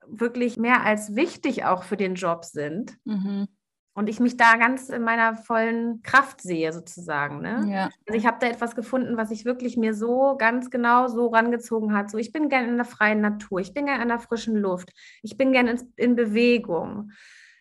wirklich 0.05 0.57
mehr 0.57 0.83
als 0.83 1.15
wichtig 1.15 1.65
auch 1.65 1.81
für 1.81 1.97
den 1.97 2.13
Job 2.13 2.45
sind. 2.45 2.99
Mhm 3.05 3.47
und 3.95 4.09
ich 4.09 4.19
mich 4.19 4.35
da 4.35 4.57
ganz 4.57 4.89
in 4.89 5.01
meiner 5.01 5.35
vollen 5.35 6.03
Kraft 6.03 6.41
sehe, 6.41 6.73
sozusagen. 6.73 7.41
Ne? 7.41 7.65
Ja. 7.67 7.89
Also 8.05 8.19
ich 8.19 8.25
habe 8.25 8.37
da 8.41 8.47
etwas 8.47 8.75
gefunden, 8.75 9.15
was 9.15 9.31
ich 9.31 9.45
wirklich 9.45 9.77
mir 9.77 9.93
so 9.93 10.35
ganz 10.37 10.69
genau 10.69 11.07
so 11.07 11.27
rangezogen 11.27 11.93
hat. 11.93 12.11
So, 12.11 12.17
ich 12.17 12.33
bin 12.33 12.49
gerne 12.49 12.67
in 12.67 12.75
der 12.75 12.85
freien 12.85 13.21
Natur, 13.21 13.61
ich 13.61 13.73
bin 13.73 13.85
gerne 13.85 14.03
in 14.03 14.09
der 14.09 14.19
frischen 14.19 14.57
Luft, 14.57 14.91
ich 15.23 15.37
bin 15.37 15.53
gerne 15.53 15.71
in, 15.71 15.93
in 15.95 16.15
Bewegung. 16.15 17.11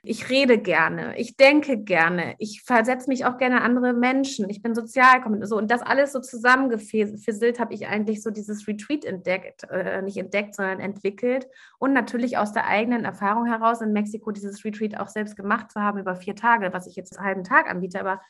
Ich 0.07 0.29
rede 0.29 0.59
gerne, 0.59 1.17
ich 1.17 1.39
denke 1.39 1.79
gerne, 1.79 2.35
ich 2.39 2.63
versetze 2.63 3.09
mich 3.09 3.25
auch 3.25 3.39
gerne 3.39 3.63
andere 3.63 3.95
Menschen, 3.95 4.51
ich 4.51 4.61
bin 4.61 4.75
sozial 4.75 5.23
so. 5.47 5.57
Und 5.57 5.71
das 5.71 5.81
alles 5.81 6.13
so 6.13 6.21
zusammengefisselt 6.21 7.59
habe 7.59 7.73
ich 7.73 7.87
eigentlich 7.87 8.23
so 8.23 8.31
dieses 8.31 8.69
Retreat 8.69 9.07
entdeckt, 9.07 9.65
äh, 9.71 10.03
nicht 10.03 10.19
entdeckt, 10.19 10.57
sondern 10.57 10.81
entwickelt. 10.81 11.49
Und 11.79 11.95
natürlich 11.95 12.37
aus 12.37 12.53
der 12.53 12.67
eigenen 12.67 13.07
Erfahrung 13.07 13.47
heraus 13.47 13.81
in 13.81 13.95
Mexiko 13.95 14.31
dieses 14.31 14.63
Retreat 14.63 15.01
auch 15.01 15.09
selbst 15.09 15.37
gemacht 15.37 15.73
zu 15.73 15.81
haben 15.81 15.99
über 15.99 16.17
vier 16.17 16.37
Tage, 16.37 16.75
was 16.75 16.87
ich 16.87 16.97
jetzt 16.97 17.17
einen 17.17 17.27
halben 17.27 17.45
Tag 17.45 17.71
anbiete, 17.71 17.99
aber 17.99 18.21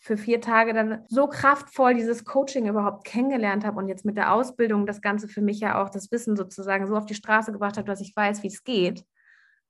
für 0.00 0.18
vier 0.18 0.42
Tage 0.42 0.74
dann 0.74 1.06
so 1.08 1.26
kraftvoll 1.26 1.94
dieses 1.94 2.26
Coaching 2.26 2.68
überhaupt 2.68 3.06
kennengelernt 3.06 3.64
habe 3.64 3.78
und 3.78 3.88
jetzt 3.88 4.04
mit 4.04 4.18
der 4.18 4.34
Ausbildung 4.34 4.84
das 4.84 5.00
Ganze 5.00 5.28
für 5.28 5.40
mich 5.40 5.60
ja 5.60 5.82
auch 5.82 5.88
das 5.88 6.12
Wissen 6.12 6.36
sozusagen 6.36 6.86
so 6.86 6.94
auf 6.94 7.06
die 7.06 7.14
Straße 7.14 7.50
gebracht 7.50 7.78
habe, 7.78 7.86
dass 7.86 8.02
ich 8.02 8.14
weiß, 8.14 8.42
wie 8.42 8.48
es 8.48 8.64
geht 8.64 9.06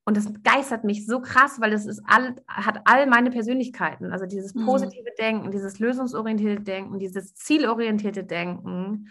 und 0.07 0.17
das 0.17 0.31
begeistert 0.31 0.85
mich 0.85 1.07
so 1.07 1.21
krass, 1.21 1.61
weil 1.61 1.73
es 1.73 1.87
ist 1.87 2.03
all, 2.07 2.35
hat 2.47 2.83
all 2.85 3.07
meine 3.07 3.31
Persönlichkeiten. 3.31 4.13
Also 4.13 4.27
dieses 4.27 4.55
mhm. 4.55 4.67
positive 4.67 5.11
mhm. 5.11 5.17
Denken, 5.19 5.51
dieses 5.51 5.79
lösungsorientierte 5.79 6.63
Denken, 6.63 6.99
dieses 6.99 7.35
zielorientierte 7.35 8.23
Denken 8.25 9.09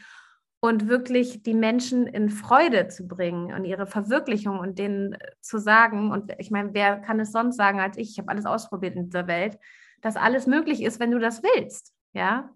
und 0.59 0.87
wirklich 0.87 1.41
die 1.41 1.55
Menschen 1.55 2.05
in 2.05 2.29
Freude 2.29 2.87
zu 2.87 3.07
bringen 3.07 3.53
und 3.53 3.65
ihre 3.65 3.87
Verwirklichung 3.87 4.59
und 4.59 4.77
denen 4.77 5.17
zu 5.41 5.57
sagen, 5.57 6.11
und 6.11 6.31
ich 6.37 6.51
meine, 6.51 6.73
wer 6.73 6.97
kann 6.97 7.19
es 7.19 7.31
sonst 7.31 7.57
sagen 7.57 7.79
als 7.79 7.97
ich? 7.97 8.11
Ich 8.11 8.19
habe 8.19 8.29
alles 8.29 8.45
ausprobiert 8.45 8.95
in 8.95 9.05
dieser 9.05 9.27
Welt, 9.27 9.57
dass 10.01 10.15
alles 10.15 10.45
möglich 10.45 10.83
ist, 10.83 10.99
wenn 10.99 11.11
du 11.11 11.19
das 11.19 11.41
willst. 11.41 11.91
Ja, 12.13 12.51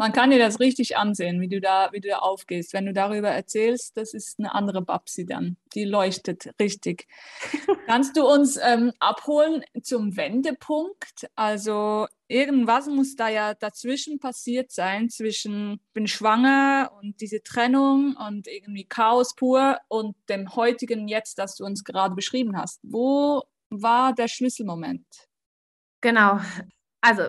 man 0.00 0.14
kann 0.14 0.30
dir 0.30 0.38
das 0.38 0.60
richtig 0.60 0.96
ansehen, 0.96 1.42
wie 1.42 1.48
du 1.48 1.60
da, 1.60 1.90
wie 1.92 2.00
du 2.00 2.08
da 2.08 2.20
aufgehst. 2.20 2.72
Wenn 2.72 2.86
du 2.86 2.94
darüber 2.94 3.28
erzählst, 3.28 3.98
das 3.98 4.14
ist 4.14 4.38
eine 4.38 4.54
andere 4.54 4.80
Babsi 4.80 5.26
dann. 5.26 5.58
Die 5.74 5.84
leuchtet 5.84 6.54
richtig. 6.58 7.06
Kannst 7.86 8.16
du 8.16 8.26
uns 8.26 8.56
ähm, 8.56 8.92
abholen 8.98 9.62
zum 9.82 10.16
Wendepunkt? 10.16 11.28
Also 11.34 12.06
irgendwas 12.28 12.86
muss 12.86 13.14
da 13.14 13.28
ja 13.28 13.52
dazwischen 13.52 14.18
passiert 14.20 14.72
sein, 14.72 15.10
zwischen 15.10 15.82
bin 15.92 16.06
schwanger 16.06 16.92
und 16.98 17.20
diese 17.20 17.42
Trennung 17.42 18.16
und 18.16 18.46
irgendwie 18.46 18.86
Chaos 18.86 19.34
pur 19.34 19.76
und 19.88 20.16
dem 20.30 20.56
heutigen 20.56 21.08
Jetzt, 21.08 21.38
das 21.38 21.56
du 21.56 21.66
uns 21.66 21.84
gerade 21.84 22.14
beschrieben 22.14 22.56
hast. 22.56 22.80
Wo 22.82 23.42
war 23.68 24.14
der 24.14 24.28
Schlüsselmoment? 24.28 25.04
Genau. 26.00 26.40
Also 27.02 27.24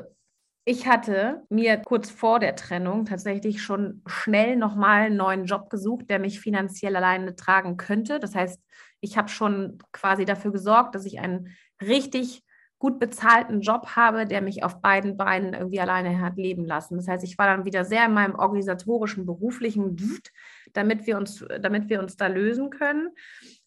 ich 0.64 0.88
hatte 0.88 1.44
mir 1.50 1.78
kurz 1.78 2.10
vor 2.10 2.40
der 2.40 2.56
Trennung 2.56 3.06
tatsächlich 3.06 3.62
schon 3.62 4.02
schnell 4.06 4.56
nochmal 4.56 5.04
einen 5.04 5.18
neuen 5.18 5.46
Job 5.46 5.70
gesucht, 5.70 6.10
der 6.10 6.20
mich 6.20 6.40
finanziell 6.40 6.96
alleine 6.96 7.36
tragen 7.36 7.78
könnte. 7.78 8.20
Das 8.20 8.36
heißt, 8.36 8.62
ich 9.00 9.18
habe 9.18 9.30
schon 9.30 9.80
quasi 9.92 10.26
dafür 10.26 10.52
gesorgt, 10.52 10.94
dass 10.94 11.06
ich 11.06 11.20
einen 11.20 11.56
richtig 11.82 12.44
gut 12.78 13.00
bezahlten 13.00 13.62
Job 13.62 13.96
habe, 13.96 14.26
der 14.26 14.42
mich 14.42 14.64
auf 14.64 14.82
beiden 14.82 15.18
Beinen 15.18 15.54
irgendwie 15.54 15.80
alleine 15.80 16.20
hat 16.20 16.38
leben 16.38 16.66
lassen. 16.66 16.98
Das 16.98 17.08
heißt, 17.08 17.24
ich 17.24 17.38
war 17.38 17.46
dann 17.46 17.66
wieder 17.66 17.86
sehr 17.86 18.06
in 18.06 18.14
meinem 18.14 18.36
organisatorischen, 18.36 19.26
beruflichen 19.26 19.96
Duft, 19.96 20.32
damit 20.74 21.06
wir 21.06 21.18
uns, 21.18 21.46
damit 21.60 21.90
wir 21.90 22.00
uns 22.00 22.18
da 22.18 22.28
lösen 22.28 22.72
können. 22.72 23.10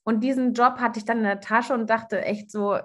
Und 0.03 0.23
diesen 0.23 0.53
Job 0.53 0.79
hatte 0.79 0.99
ich 0.99 1.05
dann 1.05 1.19
in 1.19 1.25
der 1.25 1.41
Tasche 1.41 1.75
und 1.75 1.89
dachte 1.91 2.23
echt 2.23 2.51
so, 2.51 2.77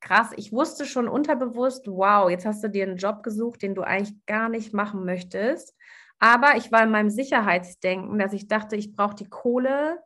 krass, 0.00 0.30
ich 0.36 0.52
wusste 0.52 0.86
schon 0.86 1.08
unterbewusst, 1.08 1.86
wow, 1.86 2.30
jetzt 2.30 2.46
hast 2.46 2.62
du 2.62 2.68
dir 2.68 2.84
einen 2.84 2.96
Job 2.96 3.22
gesucht, 3.22 3.62
den 3.62 3.74
du 3.74 3.82
eigentlich 3.82 4.14
gar 4.26 4.48
nicht 4.48 4.72
machen 4.72 5.04
möchtest. 5.04 5.74
Aber 6.18 6.56
ich 6.56 6.72
war 6.72 6.82
in 6.82 6.90
meinem 6.90 7.10
Sicherheitsdenken, 7.10 8.18
dass 8.18 8.32
ich 8.32 8.48
dachte, 8.48 8.76
ich 8.76 8.94
brauche 8.94 9.14
die 9.14 9.28
Kohle. 9.28 9.98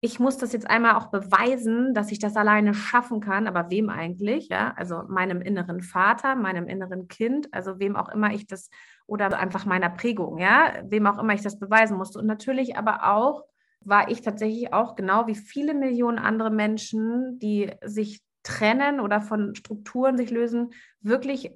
Ich 0.00 0.20
muss 0.20 0.38
das 0.38 0.52
jetzt 0.52 0.68
einmal 0.68 0.94
auch 0.94 1.10
beweisen, 1.10 1.94
dass 1.94 2.12
ich 2.12 2.18
das 2.18 2.36
alleine 2.36 2.74
schaffen 2.74 3.20
kann. 3.20 3.46
Aber 3.46 3.70
wem 3.70 3.90
eigentlich? 3.90 4.48
Ja, 4.48 4.72
also 4.76 5.02
meinem 5.08 5.40
inneren 5.40 5.82
Vater, 5.82 6.36
meinem 6.36 6.68
inneren 6.68 7.08
Kind, 7.08 7.52
also 7.52 7.78
wem 7.78 7.96
auch 7.96 8.08
immer 8.08 8.32
ich 8.32 8.46
das 8.46 8.70
oder 9.06 9.38
einfach 9.38 9.66
meiner 9.66 9.90
Prägung, 9.90 10.38
ja, 10.38 10.74
wem 10.84 11.06
auch 11.06 11.18
immer 11.18 11.34
ich 11.34 11.42
das 11.42 11.58
beweisen 11.58 11.96
musste. 11.96 12.18
Und 12.18 12.26
natürlich 12.26 12.76
aber 12.76 13.12
auch 13.14 13.44
war 13.80 14.10
ich 14.10 14.20
tatsächlich 14.22 14.72
auch 14.72 14.96
genau 14.96 15.26
wie 15.26 15.36
viele 15.36 15.74
Millionen 15.74 16.18
andere 16.18 16.50
Menschen, 16.50 17.38
die 17.38 17.72
sich 17.84 18.20
trennen 18.46 19.00
oder 19.00 19.20
von 19.20 19.54
Strukturen 19.56 20.16
sich 20.16 20.30
lösen, 20.30 20.72
wirklich 21.00 21.50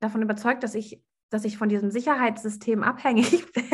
davon 0.00 0.22
überzeugt, 0.22 0.62
dass 0.64 0.74
ich, 0.74 1.00
dass 1.30 1.44
ich 1.44 1.56
von 1.56 1.68
diesem 1.68 1.90
Sicherheitssystem 1.90 2.82
abhängig 2.82 3.52
bin, 3.52 3.64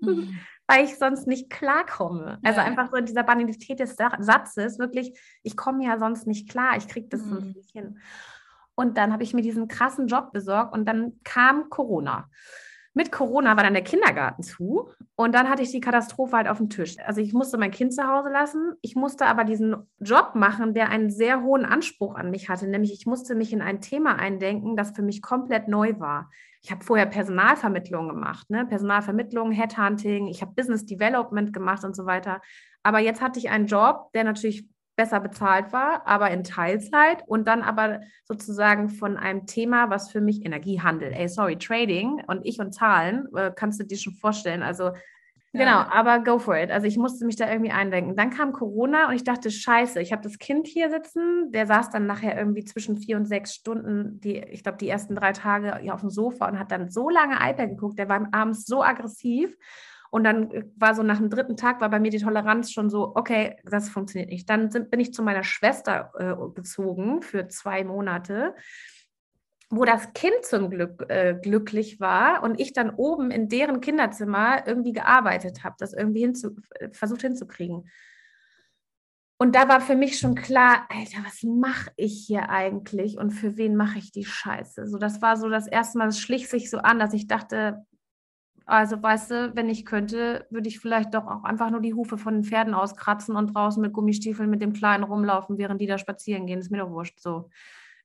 mhm. 0.00 0.38
weil 0.68 0.84
ich 0.84 0.96
sonst 0.96 1.26
nicht 1.26 1.50
klarkomme. 1.50 2.38
Also 2.44 2.60
ja. 2.60 2.66
einfach 2.66 2.90
so 2.90 2.96
in 2.96 3.06
dieser 3.06 3.24
Banalität 3.24 3.80
des 3.80 3.96
Satzes, 3.96 4.78
wirklich, 4.78 5.18
ich 5.42 5.56
komme 5.56 5.84
ja 5.84 5.98
sonst 5.98 6.26
nicht 6.26 6.48
klar, 6.48 6.76
ich 6.76 6.86
kriege 6.86 7.08
das 7.08 7.22
mhm. 7.22 7.30
sonst 7.30 7.56
nicht 7.56 7.70
hin. 7.72 7.98
Und 8.76 8.98
dann 8.98 9.12
habe 9.12 9.22
ich 9.22 9.34
mir 9.34 9.42
diesen 9.42 9.68
krassen 9.68 10.06
Job 10.06 10.32
besorgt 10.32 10.74
und 10.74 10.86
dann 10.86 11.18
kam 11.24 11.70
Corona 11.70 12.30
mit 12.96 13.12
Corona 13.12 13.56
war 13.56 13.62
dann 13.62 13.74
der 13.74 13.84
Kindergarten 13.84 14.42
zu 14.42 14.88
und 15.16 15.34
dann 15.34 15.50
hatte 15.50 15.62
ich 15.62 15.70
die 15.70 15.82
Katastrophe 15.82 16.34
halt 16.34 16.48
auf 16.48 16.56
dem 16.56 16.70
Tisch. 16.70 16.96
Also 17.04 17.20
ich 17.20 17.34
musste 17.34 17.58
mein 17.58 17.70
Kind 17.70 17.92
zu 17.92 18.08
Hause 18.08 18.30
lassen. 18.30 18.72
Ich 18.80 18.96
musste 18.96 19.26
aber 19.26 19.44
diesen 19.44 19.76
Job 20.00 20.30
machen, 20.34 20.72
der 20.72 20.88
einen 20.88 21.10
sehr 21.10 21.42
hohen 21.42 21.66
Anspruch 21.66 22.14
an 22.14 22.30
mich 22.30 22.48
hatte, 22.48 22.66
nämlich 22.66 22.94
ich 22.94 23.04
musste 23.04 23.34
mich 23.34 23.52
in 23.52 23.60
ein 23.60 23.82
Thema 23.82 24.18
eindenken, 24.18 24.76
das 24.76 24.92
für 24.92 25.02
mich 25.02 25.20
komplett 25.20 25.68
neu 25.68 26.00
war. 26.00 26.30
Ich 26.62 26.72
habe 26.72 26.82
vorher 26.82 27.04
Personalvermittlung 27.04 28.08
gemacht, 28.08 28.48
ne? 28.48 28.64
Personalvermittlung, 28.64 29.52
Headhunting, 29.52 30.26
ich 30.28 30.40
habe 30.40 30.54
Business 30.54 30.86
Development 30.86 31.52
gemacht 31.52 31.84
und 31.84 31.94
so 31.94 32.06
weiter. 32.06 32.40
Aber 32.82 32.98
jetzt 32.98 33.20
hatte 33.20 33.38
ich 33.38 33.50
einen 33.50 33.66
Job, 33.66 34.10
der 34.14 34.24
natürlich 34.24 34.66
besser 34.96 35.20
bezahlt 35.20 35.72
war, 35.72 36.06
aber 36.06 36.30
in 36.30 36.42
Teilzeit 36.42 37.22
und 37.26 37.46
dann 37.46 37.62
aber 37.62 38.00
sozusagen 38.24 38.88
von 38.88 39.16
einem 39.16 39.46
Thema, 39.46 39.90
was 39.90 40.10
für 40.10 40.20
mich 40.20 40.44
Energiehandel, 40.44 41.12
ey, 41.12 41.28
sorry, 41.28 41.58
Trading 41.58 42.22
und 42.26 42.44
ich 42.44 42.58
und 42.58 42.72
Zahlen, 42.72 43.28
äh, 43.36 43.52
kannst 43.54 43.78
du 43.78 43.84
dir 43.84 43.98
schon 43.98 44.14
vorstellen. 44.14 44.62
Also. 44.62 44.92
Genau, 45.52 45.78
aber 45.78 46.18
go 46.18 46.38
for 46.38 46.54
it. 46.58 46.70
Also 46.70 46.86
ich 46.86 46.98
musste 46.98 47.24
mich 47.24 47.36
da 47.36 47.50
irgendwie 47.50 47.70
eindenken. 47.70 48.14
Dann 48.14 48.28
kam 48.28 48.52
Corona 48.52 49.08
und 49.08 49.14
ich 49.14 49.24
dachte, 49.24 49.50
scheiße, 49.50 50.02
ich 50.02 50.12
habe 50.12 50.20
das 50.20 50.38
Kind 50.38 50.66
hier 50.66 50.90
sitzen. 50.90 51.50
Der 51.50 51.66
saß 51.66 51.88
dann 51.88 52.04
nachher 52.04 52.36
irgendwie 52.36 52.64
zwischen 52.64 52.98
vier 52.98 53.16
und 53.16 53.24
sechs 53.24 53.54
Stunden, 53.54 54.20
die, 54.20 54.36
ich 54.36 54.62
glaube, 54.62 54.76
die 54.76 54.88
ersten 54.88 55.14
drei 55.14 55.32
Tage 55.32 55.78
hier 55.78 55.94
auf 55.94 56.00
dem 56.00 56.10
Sofa 56.10 56.46
und 56.46 56.58
hat 56.58 56.72
dann 56.72 56.90
so 56.90 57.08
lange 57.08 57.36
iPad 57.36 57.70
geguckt. 57.70 57.98
Der 57.98 58.06
war 58.10 58.28
abends 58.32 58.66
so 58.66 58.82
aggressiv. 58.82 59.56
Und 60.16 60.24
dann 60.24 60.50
äh, 60.50 60.64
war 60.76 60.94
so 60.94 61.02
nach 61.02 61.18
dem 61.18 61.28
dritten 61.28 61.58
Tag, 61.58 61.82
war 61.82 61.90
bei 61.90 62.00
mir 62.00 62.10
die 62.10 62.20
Toleranz 62.20 62.72
schon 62.72 62.88
so, 62.88 63.12
okay, 63.16 63.56
das 63.64 63.90
funktioniert 63.90 64.30
nicht. 64.30 64.48
Dann 64.48 64.70
sind, 64.70 64.90
bin 64.90 64.98
ich 64.98 65.12
zu 65.12 65.22
meiner 65.22 65.44
Schwester 65.44 66.10
äh, 66.18 66.54
gezogen 66.54 67.20
für 67.20 67.48
zwei 67.48 67.84
Monate, 67.84 68.54
wo 69.68 69.84
das 69.84 70.14
Kind 70.14 70.42
zum 70.42 70.70
Glück 70.70 71.04
äh, 71.10 71.38
glücklich 71.38 72.00
war 72.00 72.42
und 72.42 72.58
ich 72.58 72.72
dann 72.72 72.88
oben 72.94 73.30
in 73.30 73.50
deren 73.50 73.82
Kinderzimmer 73.82 74.66
irgendwie 74.66 74.94
gearbeitet 74.94 75.64
habe, 75.64 75.76
das 75.78 75.92
irgendwie 75.92 76.20
hinzu, 76.20 76.56
äh, 76.76 76.88
versucht 76.92 77.20
hinzukriegen. 77.20 77.90
Und 79.36 79.54
da 79.54 79.68
war 79.68 79.82
für 79.82 79.96
mich 79.96 80.18
schon 80.18 80.34
klar, 80.34 80.86
Alter, 80.88 81.18
was 81.26 81.42
mache 81.42 81.90
ich 81.96 82.24
hier 82.26 82.48
eigentlich 82.48 83.18
und 83.18 83.32
für 83.32 83.58
wen 83.58 83.76
mache 83.76 83.98
ich 83.98 84.12
die 84.12 84.24
Scheiße? 84.24 84.88
So, 84.88 84.96
das 84.96 85.20
war 85.20 85.36
so 85.36 85.50
das 85.50 85.66
erste 85.66 85.98
Mal, 85.98 86.08
es 86.08 86.18
schlich 86.18 86.48
sich 86.48 86.70
so 86.70 86.78
an, 86.78 86.98
dass 86.98 87.12
ich 87.12 87.26
dachte, 87.26 87.84
also, 88.66 89.00
weißt 89.00 89.30
du, 89.30 89.52
wenn 89.54 89.68
ich 89.68 89.86
könnte, 89.86 90.44
würde 90.50 90.68
ich 90.68 90.80
vielleicht 90.80 91.14
doch 91.14 91.26
auch 91.26 91.44
einfach 91.44 91.70
nur 91.70 91.80
die 91.80 91.94
Hufe 91.94 92.18
von 92.18 92.34
den 92.34 92.44
Pferden 92.44 92.74
auskratzen 92.74 93.36
und 93.36 93.54
draußen 93.54 93.80
mit 93.80 93.92
Gummistiefeln 93.92 94.50
mit 94.50 94.60
dem 94.60 94.72
Kleinen 94.72 95.04
rumlaufen, 95.04 95.56
während 95.56 95.80
die 95.80 95.86
da 95.86 95.98
spazieren 95.98 96.46
gehen. 96.46 96.58
Ist 96.58 96.72
mir 96.72 96.78
doch 96.78 96.90
wurscht. 96.90 97.20
So 97.20 97.48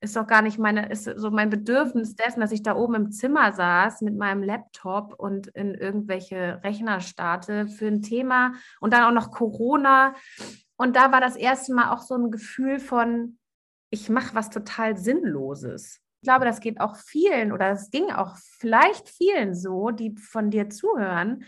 ist 0.01 0.15
doch 0.15 0.27
gar 0.27 0.43
nicht 0.43 0.59
meine, 0.59 0.89
ist 0.89 1.05
so 1.15 1.31
mein 1.31 1.49
Bedürfnis 1.49 2.15
dessen, 2.15 2.41
dass 2.41 2.51
ich 2.51 2.61
da 2.61 2.75
oben 2.75 2.95
im 2.95 3.11
Zimmer 3.11 3.51
saß 3.53 4.01
mit 4.01 4.15
meinem 4.15 4.43
Laptop 4.43 5.13
und 5.13 5.47
in 5.47 5.73
irgendwelche 5.73 6.59
Rechner 6.63 7.01
starte 7.01 7.67
für 7.67 7.87
ein 7.87 8.03
Thema 8.03 8.53
und 8.79 8.93
dann 8.93 9.03
auch 9.03 9.13
noch 9.13 9.31
Corona. 9.31 10.13
Und 10.75 10.95
da 10.95 11.11
war 11.11 11.21
das 11.21 11.35
erste 11.35 11.73
Mal 11.73 11.91
auch 11.91 12.01
so 12.01 12.15
ein 12.15 12.31
Gefühl 12.31 12.79
von, 12.79 13.37
ich 13.89 14.09
mache 14.09 14.35
was 14.35 14.51
total 14.51 14.97
Sinnloses 14.97 16.01
ich 16.21 16.27
glaube, 16.27 16.45
das 16.45 16.59
geht 16.59 16.79
auch 16.79 16.95
vielen 16.97 17.51
oder 17.51 17.71
es 17.71 17.89
ging 17.89 18.11
auch 18.11 18.37
vielleicht 18.59 19.09
vielen 19.09 19.55
so, 19.55 19.89
die 19.89 20.15
von 20.15 20.51
dir 20.51 20.69
zuhören, 20.69 21.45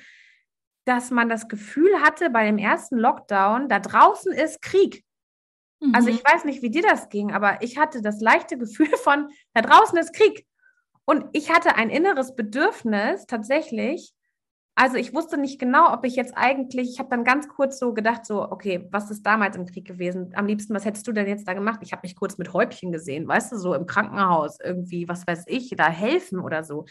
dass 0.86 1.12
man 1.12 1.30
das 1.30 1.48
Gefühl 1.48 2.02
hatte 2.02 2.32
bei 2.32 2.46
dem 2.46 2.58
ersten 2.58 2.98
Lockdown, 2.98 3.70
da 3.70 3.80
draußen 3.80 4.34
ist 4.34 4.64
Krieg. 4.64 5.06
Mhm. 5.80 5.94
Also 5.94 6.10
ich 6.10 6.24
weiß 6.24 6.46
nicht, 6.46 6.64
wie 6.64 6.72
dir 6.72 6.82
das 6.82 7.10
ging, 7.10 7.32
aber 7.32 7.62
ich 7.62 7.78
hatte 7.78 8.02
das 8.02 8.20
leichte 8.20 8.58
Gefühl 8.58 8.90
von, 8.98 9.30
da 9.54 9.62
draußen 9.62 9.98
ist 10.00 10.12
Krieg. 10.12 10.48
Und 11.06 11.26
ich 11.34 11.52
hatte 11.52 11.76
ein 11.76 11.92
inneres 11.92 12.36
Bedürfnis 12.36 13.28
tatsächlich, 13.28 14.13
also 14.76 14.98
ich 14.98 15.14
wusste 15.14 15.38
nicht 15.38 15.60
genau, 15.60 15.94
ob 15.94 16.04
ich 16.04 16.16
jetzt 16.16 16.36
eigentlich, 16.36 16.92
ich 16.92 17.00
habe 17.00 17.10
dann 17.10 17.24
ganz 17.24 17.48
kurz 17.48 17.78
so 17.78 17.94
gedacht, 17.94 18.26
so, 18.26 18.50
okay, 18.52 18.88
was 18.92 19.12
ist 19.12 19.24
damals 19.26 19.56
im 19.56 19.66
Krieg 19.66 19.86
gewesen? 19.86 20.32
Am 20.36 20.48
liebsten, 20.48 20.74
was 20.74 20.86
hättest 20.86 21.08
du 21.08 21.12
denn 21.12 21.28
jetzt 21.28 21.48
da 21.48 21.54
gemacht? 21.54 21.80
Ich 21.84 21.92
habe 21.92 22.02
mich 22.04 22.16
kurz 22.16 22.38
mit 22.38 22.54
Häubchen 22.54 22.92
gesehen, 22.92 23.28
weißt 23.28 23.52
du, 23.52 23.58
so 23.58 23.74
im 23.74 23.86
Krankenhaus 23.86 24.58
irgendwie, 24.64 25.08
was 25.08 25.28
weiß 25.28 25.44
ich, 25.48 25.74
da 25.78 25.90
helfen 25.90 26.40
oder 26.40 26.64
so. 26.64 26.86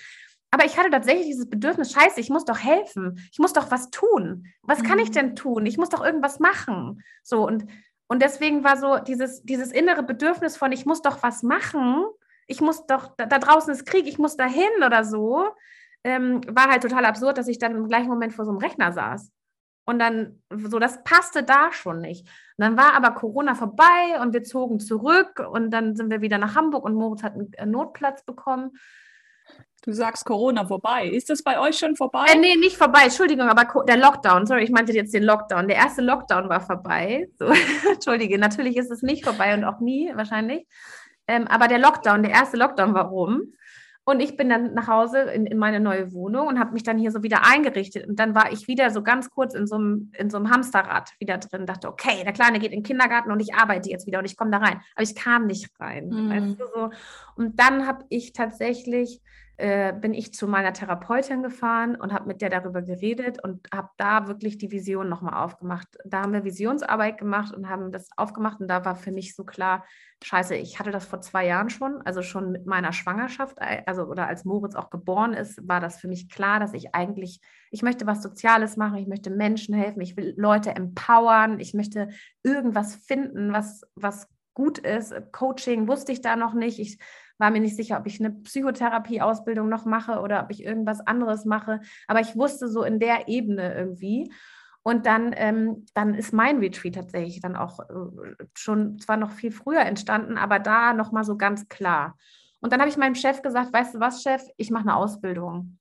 Aber 0.51 0.65
ich 0.65 0.79
hatte 0.79 0.91
tatsächlich 0.91 1.27
dieses 1.27 1.49
Bedürfnis, 1.49 1.93
scheiße, 1.93 2.21
ich 2.21 2.31
muss 2.31 2.45
doch 2.45 2.59
helfen, 2.59 3.19
ich 3.33 3.39
muss 3.39 3.53
doch 3.53 3.71
was 3.71 3.91
tun. 3.91 4.47
Was 4.63 4.83
kann 4.83 4.99
ich 4.99 5.09
mhm. 5.09 5.15
denn 5.15 5.37
tun? 5.37 5.67
Ich 5.67 5.79
muss 5.79 5.89
doch 5.89 6.05
irgendwas 6.05 6.39
machen. 6.41 7.03
So 7.23 7.47
und 7.47 7.65
Und 8.09 8.21
deswegen 8.21 8.63
war 8.63 8.77
so 8.77 8.99
dieses, 8.99 9.43
dieses 9.43 9.73
innere 9.73 10.03
Bedürfnis 10.03 10.59
von, 10.59 10.71
ich 10.71 10.85
muss 10.85 11.01
doch 11.01 11.23
was 11.23 11.43
machen, 11.43 12.05
ich 12.47 12.61
muss 12.61 12.87
doch, 12.87 13.17
da, 13.17 13.25
da 13.25 13.39
draußen 13.39 13.73
ist 13.73 13.87
Krieg, 13.87 14.07
ich 14.07 14.19
muss 14.19 14.37
dahin 14.37 14.85
oder 14.85 15.05
so, 15.05 15.49
ähm, 16.05 16.41
war 16.49 16.71
halt 16.71 16.83
total 16.83 17.05
absurd, 17.05 17.39
dass 17.39 17.49
ich 17.49 17.59
dann 17.59 17.77
im 17.77 17.89
gleichen 17.89 18.09
Moment 18.09 18.33
vor 18.33 18.45
so 18.45 18.51
einem 18.51 18.61
Rechner 18.61 18.93
saß. 18.93 19.31
Und 19.85 19.99
dann, 19.99 20.43
so, 20.51 20.79
das 20.79 21.03
passte 21.03 21.43
da 21.43 21.73
schon 21.73 22.01
nicht. 22.01 22.23
Und 22.57 22.65
dann 22.65 22.77
war 22.77 22.95
aber 22.95 23.13
Corona 23.13 23.55
vorbei 23.55 24.21
und 24.21 24.33
wir 24.33 24.45
zogen 24.45 24.79
zurück 24.79 25.45
und 25.53 25.71
dann 25.71 25.97
sind 25.97 26.11
wir 26.11 26.21
wieder 26.21 26.39
nach 26.39 26.55
Hamburg 26.55 26.85
und 26.85 26.95
Moritz 26.95 27.25
hat 27.25 27.35
einen 27.35 27.71
Notplatz 27.73 28.25
bekommen. 28.25 28.73
Du 29.85 29.93
sagst 29.93 30.25
Corona 30.25 30.65
vorbei. 30.65 31.09
Ist 31.09 31.29
das 31.29 31.43
bei 31.43 31.59
euch 31.59 31.77
schon 31.77 31.97
vorbei? 31.97 32.27
Äh, 32.33 32.39
nee, 32.39 32.55
nicht 32.55 32.77
vorbei. 32.77 33.01
Entschuldigung, 33.05 33.49
aber 33.49 33.85
der 33.85 33.97
Lockdown. 33.97 34.47
Sorry, 34.47 34.63
ich 34.63 34.71
meinte 34.71 34.93
jetzt 34.93 35.13
den 35.13 35.25
Lockdown. 35.25 35.67
Der 35.67 35.77
erste 35.77 36.03
Lockdown 36.03 36.49
war 36.49 36.61
vorbei. 36.61 37.29
So, 37.37 37.47
Entschuldige, 37.93 38.39
natürlich 38.39 38.77
ist 38.77 38.93
es 38.93 39.03
nicht 39.03 39.25
vorbei 39.25 39.55
und 39.55 39.65
auch 39.65 39.81
nie 39.81 40.13
wahrscheinlich. 40.15 40.69
Ähm, 41.27 41.49
aber 41.49 41.67
der 41.67 41.81
Lockdown, 41.81 42.23
der 42.23 42.31
erste 42.31 42.57
Lockdown 42.57 42.95
war 42.95 43.07
rum. 43.07 43.53
Und 44.05 44.21
ich 44.21 44.37
bin 44.37 44.49
dann 44.49 44.75
nach 44.75 44.89
Hause 44.89 45.21
in, 45.21 45.47
in 45.47 45.59
meine 45.59 45.79
neue 45.79 46.13
Wohnung 46.13 46.49
und 46.49 46.59
habe 46.59 46.73
mich 46.73 46.83
dann 46.83 46.99
hier 46.99 47.13
so 47.13 47.23
wieder 47.23 47.47
eingerichtet. 47.47 48.09
Und 48.09 48.19
dann 48.19 48.35
war 48.35 48.51
ich 48.51 48.67
wieder 48.67 48.91
so 48.91 49.03
ganz 49.03 49.31
kurz 49.31 49.55
in 49.55 49.67
so 49.67 49.77
einem, 49.77 50.11
in 50.19 50.29
so 50.29 50.39
einem 50.39 50.51
Hamsterrad 50.51 51.13
wieder 51.21 51.39
drin. 51.39 51.67
Dachte, 51.67 51.89
okay, 51.89 52.25
der 52.25 52.33
Kleine 52.33 52.59
geht 52.59 52.73
in 52.73 52.79
den 52.79 52.83
Kindergarten 52.83 53.31
und 53.31 53.39
ich 53.39 53.55
arbeite 53.55 53.91
jetzt 53.91 54.07
wieder 54.07 54.19
und 54.19 54.25
ich 54.25 54.37
komme 54.37 54.51
da 54.51 54.59
rein. 54.59 54.81
Aber 54.95 55.05
ich 55.05 55.15
kam 55.15 55.47
nicht 55.47 55.71
rein. 55.79 56.09
Mhm. 56.09 56.31
Weißt 56.31 56.61
du, 56.61 56.65
so. 56.75 56.91
Und 57.37 57.61
dann 57.61 57.87
habe 57.87 58.05
ich 58.09 58.33
tatsächlich 58.33 59.21
äh, 59.59 59.93
bin 59.93 60.15
ich 60.15 60.33
zu 60.33 60.49
meiner 60.49 60.73
Therapeutin 60.73 61.43
gefahren 61.43 61.95
und 61.95 62.13
habe 62.13 62.27
mit 62.27 62.41
der 62.41 62.51
darüber 62.51 62.83
geredet 62.83 63.43
und 63.45 63.69
habe 63.73 63.91
da 63.97 64.27
wirklich 64.27 64.59
die 64.59 64.71
Vision 64.71 65.09
nochmal 65.09 65.45
aufgemacht. 65.45 65.89
Da 66.05 66.23
haben 66.23 66.33
wir 66.33 66.45
Visionsarbeit 66.45 67.19
gemacht 67.19 67.55
und 67.55 67.69
haben 67.69 67.93
das 67.93 68.09
aufgemacht 68.17 68.61
und 68.61 68.69
da 68.69 68.85
war 68.85 68.97
für 68.97 69.13
mich 69.13 69.35
so 69.35 69.45
klar, 69.45 69.85
scheiße, 70.25 70.55
ich 70.55 70.79
hatte 70.79 70.91
das 70.91 71.05
vor 71.05 71.21
zwei 71.21 71.47
Jahren 71.47 71.69
schon, 71.69 72.01
also 72.03 72.23
schon 72.23 72.51
mit 72.51 72.67
meiner 72.67 72.93
Schwangerschaft, 72.93 73.59
äh, 73.61 73.83
also 73.87 74.05
oder 74.05 74.27
als 74.27 74.45
Moritz 74.45 74.75
auch 74.75 74.91
geboren 74.91 75.35
ist, 75.35 75.67
war 75.69 75.81
das 75.81 76.01
für 76.01 76.09
mich 76.09 76.29
klar, 76.31 76.59
dass 76.59 76.73
ich 76.73 76.95
eigentlich, 76.95 77.41
ich 77.71 77.83
möchte 77.83 78.07
was 78.07 78.23
Soziales 78.23 78.77
machen, 78.77 78.97
ich 78.97 79.07
möchte 79.07 79.31
Menschen 79.31 79.75
helfen, 79.75 80.01
ich 80.01 80.17
will 80.17 80.35
Leute 80.37 80.71
empowern, 80.75 81.61
ich 81.61 81.75
möchte 81.75 82.09
irgendwas 82.43 82.97
finden, 82.97 83.53
was, 83.53 83.83
was 83.95 84.29
gut 84.55 84.79
ist. 84.79 85.15
Coaching 85.33 85.89
wusste 85.89 86.13
ich 86.13 86.21
da 86.21 86.37
noch 86.37 86.55
nicht. 86.55 86.79
Ich 86.79 86.99
war 87.39 87.51
mir 87.51 87.61
nicht 87.61 87.77
sicher, 87.77 87.99
ob 87.99 88.07
ich 88.07 88.21
eine 88.21 88.31
Psychotherapie-Ausbildung 88.31 89.69
noch 89.69 89.85
mache 89.85 90.21
oder 90.21 90.43
ob 90.43 90.51
ich 90.51 90.65
irgendwas 90.65 91.01
anderes 91.01 91.45
mache. 91.45 91.81
Aber 92.07 92.21
ich 92.21 92.37
wusste 92.37 92.69
so 92.69 92.83
in 92.83 92.99
der 92.99 93.29
Ebene 93.29 93.75
irgendwie. 93.75 94.33
Und 94.83 95.07
dann, 95.07 95.33
ähm, 95.37 95.87
dann 95.95 96.15
ist 96.15 96.33
mein 96.33 96.59
Retreat 96.59 96.95
tatsächlich 96.95 97.41
dann 97.41 97.57
auch 97.57 97.81
äh, 97.81 98.45
schon 98.55 98.99
zwar 98.99 99.17
noch 99.17 99.31
viel 99.31 99.53
früher 99.53 99.83
entstanden, 99.83 100.39
aber 100.39 100.59
da 100.59 100.93
nochmal 100.93 101.25
so 101.25 101.37
ganz 101.37 101.69
klar. 101.69 102.17
Und 102.61 102.73
dann 102.73 102.81
habe 102.81 102.91
ich 102.91 102.97
meinem 102.97 103.15
Chef 103.15 103.43
gesagt, 103.43 103.73
weißt 103.73 103.95
du 103.95 104.01
was, 104.01 104.23
Chef, 104.23 104.43
ich 104.57 104.71
mache 104.71 104.83
eine 104.83 104.97
Ausbildung. 104.97 105.79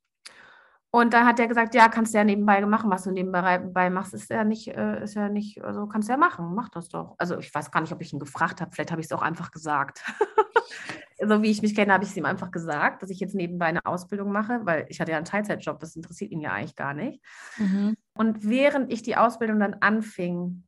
Und 0.93 1.13
dann 1.13 1.25
hat 1.25 1.39
er 1.39 1.47
gesagt, 1.47 1.73
ja, 1.73 1.87
kannst 1.87 2.13
du 2.13 2.17
ja 2.17 2.25
nebenbei 2.25 2.59
machen, 2.65 2.91
was 2.91 3.03
du 3.03 3.11
nebenbei 3.11 3.89
machst, 3.89 4.13
ist 4.13 4.29
ja 4.29 4.43
nicht, 4.43 4.67
äh, 4.67 5.01
ist 5.03 5.13
ja 5.13 5.29
nicht, 5.29 5.63
also 5.63 5.87
kannst 5.87 6.09
du 6.09 6.13
ja 6.13 6.17
machen, 6.17 6.53
mach 6.53 6.67
das 6.67 6.89
doch. 6.89 7.15
Also 7.17 7.37
ich 7.37 7.53
weiß 7.53 7.71
gar 7.71 7.79
nicht, 7.79 7.93
ob 7.93 8.01
ich 8.01 8.11
ihn 8.11 8.19
gefragt 8.19 8.59
habe, 8.59 8.71
vielleicht 8.71 8.91
habe 8.91 8.99
ich 8.99 9.07
es 9.07 9.13
auch 9.13 9.21
einfach 9.21 9.51
gesagt. 9.51 10.03
so 11.23 11.41
wie 11.41 11.51
ich 11.51 11.61
mich 11.61 11.75
kenne, 11.75 11.93
habe 11.93 12.03
ich 12.03 12.11
es 12.11 12.17
ihm 12.17 12.25
einfach 12.25 12.51
gesagt, 12.51 13.03
dass 13.03 13.09
ich 13.09 13.19
jetzt 13.19 13.35
nebenbei 13.35 13.67
eine 13.67 13.85
Ausbildung 13.85 14.31
mache, 14.31 14.61
weil 14.63 14.85
ich 14.89 14.99
hatte 14.99 15.11
ja 15.11 15.17
einen 15.17 15.25
Teilzeitjob, 15.25 15.79
das 15.79 15.95
interessiert 15.95 16.31
ihn 16.31 16.41
ja 16.41 16.51
eigentlich 16.51 16.75
gar 16.75 16.93
nicht. 16.93 17.23
Mhm. 17.57 17.95
Und 18.13 18.47
während 18.47 18.91
ich 18.91 19.03
die 19.03 19.17
Ausbildung 19.17 19.59
dann 19.59 19.75
anfing, 19.75 20.63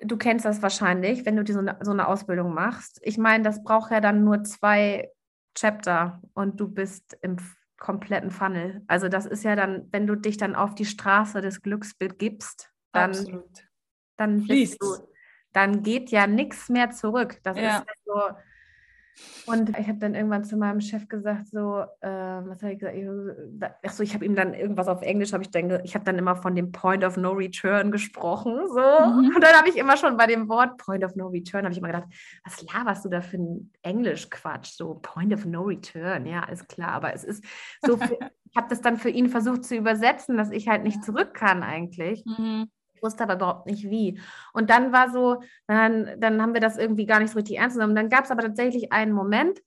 du 0.00 0.16
kennst 0.16 0.44
das 0.44 0.62
wahrscheinlich, 0.62 1.24
wenn 1.26 1.36
du 1.36 1.52
so 1.52 1.58
eine, 1.58 1.78
so 1.82 1.90
eine 1.90 2.06
Ausbildung 2.06 2.54
machst. 2.54 3.00
Ich 3.02 3.18
meine, 3.18 3.44
das 3.44 3.62
braucht 3.62 3.90
ja 3.90 4.00
dann 4.00 4.24
nur 4.24 4.44
zwei 4.44 5.10
Chapter 5.54 6.20
und 6.34 6.60
du 6.60 6.68
bist 6.68 7.16
im 7.22 7.36
kompletten 7.78 8.30
Funnel. 8.30 8.82
Also 8.86 9.08
das 9.08 9.26
ist 9.26 9.44
ja 9.44 9.56
dann, 9.56 9.88
wenn 9.92 10.06
du 10.06 10.14
dich 10.14 10.36
dann 10.36 10.54
auf 10.54 10.74
die 10.74 10.86
Straße 10.86 11.40
des 11.40 11.60
Glücks 11.60 11.94
begibst, 11.94 12.72
dann, 12.92 13.12
dann, 14.16 14.46
du, 14.46 15.08
dann 15.52 15.82
geht 15.82 16.10
ja 16.10 16.26
nichts 16.26 16.68
mehr 16.68 16.90
zurück. 16.90 17.40
Das 17.42 17.58
ja. 17.58 17.78
ist 17.78 17.86
so, 18.04 18.20
und 19.46 19.70
ich 19.78 19.88
habe 19.88 19.98
dann 19.98 20.14
irgendwann 20.14 20.44
zu 20.44 20.56
meinem 20.56 20.80
Chef 20.80 21.08
gesagt, 21.08 21.48
so, 21.48 21.84
äh, 22.00 22.08
was 22.08 22.62
habe 22.62 22.72
ich 22.72 22.78
gesagt? 22.78 23.76
Achso, 23.84 24.02
ich 24.02 24.14
habe 24.14 24.24
ihm 24.24 24.34
dann 24.34 24.54
irgendwas 24.54 24.88
auf 24.88 25.02
Englisch, 25.02 25.32
habe 25.32 25.42
ich 25.42 25.50
dann, 25.50 25.84
ich 25.84 25.94
habe 25.94 26.04
dann 26.04 26.18
immer 26.18 26.36
von 26.36 26.54
dem 26.54 26.72
Point 26.72 27.04
of 27.04 27.16
No 27.16 27.32
Return 27.32 27.90
gesprochen, 27.90 28.54
so. 28.68 28.80
Mhm. 28.80 29.36
Und 29.36 29.40
dann 29.42 29.54
habe 29.54 29.68
ich 29.68 29.76
immer 29.76 29.96
schon 29.96 30.16
bei 30.16 30.26
dem 30.26 30.48
Wort 30.48 30.78
Point 30.78 31.04
of 31.04 31.14
No 31.14 31.28
Return, 31.28 31.64
habe 31.64 31.72
ich 31.72 31.78
immer 31.78 31.88
gedacht, 31.88 32.08
was 32.44 32.62
laberst 32.72 33.04
du 33.04 33.08
da 33.08 33.20
für 33.20 33.36
ein 33.36 33.72
Englisch-Quatsch? 33.82 34.72
So, 34.76 34.98
Point 35.02 35.32
of 35.32 35.44
No 35.44 35.62
Return, 35.62 36.26
ja, 36.26 36.44
ist 36.44 36.68
klar, 36.68 36.92
aber 36.92 37.14
es 37.14 37.24
ist 37.24 37.44
so, 37.82 37.96
für, 37.96 38.18
ich 38.50 38.56
habe 38.56 38.68
das 38.68 38.80
dann 38.80 38.96
für 38.96 39.10
ihn 39.10 39.28
versucht 39.28 39.64
zu 39.64 39.76
übersetzen, 39.76 40.36
dass 40.36 40.50
ich 40.50 40.68
halt 40.68 40.82
nicht 40.82 41.04
zurück 41.04 41.34
kann 41.34 41.62
eigentlich. 41.62 42.24
Mhm 42.24 42.68
wusste 43.04 43.22
aber 43.22 43.34
überhaupt 43.34 43.66
nicht 43.66 43.88
wie. 43.90 44.18
Und 44.52 44.70
dann 44.70 44.92
war 44.92 45.10
so, 45.10 45.42
dann, 45.68 46.18
dann 46.18 46.42
haben 46.42 46.54
wir 46.54 46.60
das 46.60 46.76
irgendwie 46.76 47.06
gar 47.06 47.20
nicht 47.20 47.30
so 47.30 47.38
richtig 47.38 47.58
ernst 47.58 47.76
genommen. 47.76 47.94
Dann 47.94 48.08
gab 48.08 48.24
es 48.24 48.30
aber 48.30 48.42
tatsächlich 48.42 48.92
einen 48.92 49.12
Moment, 49.12 49.60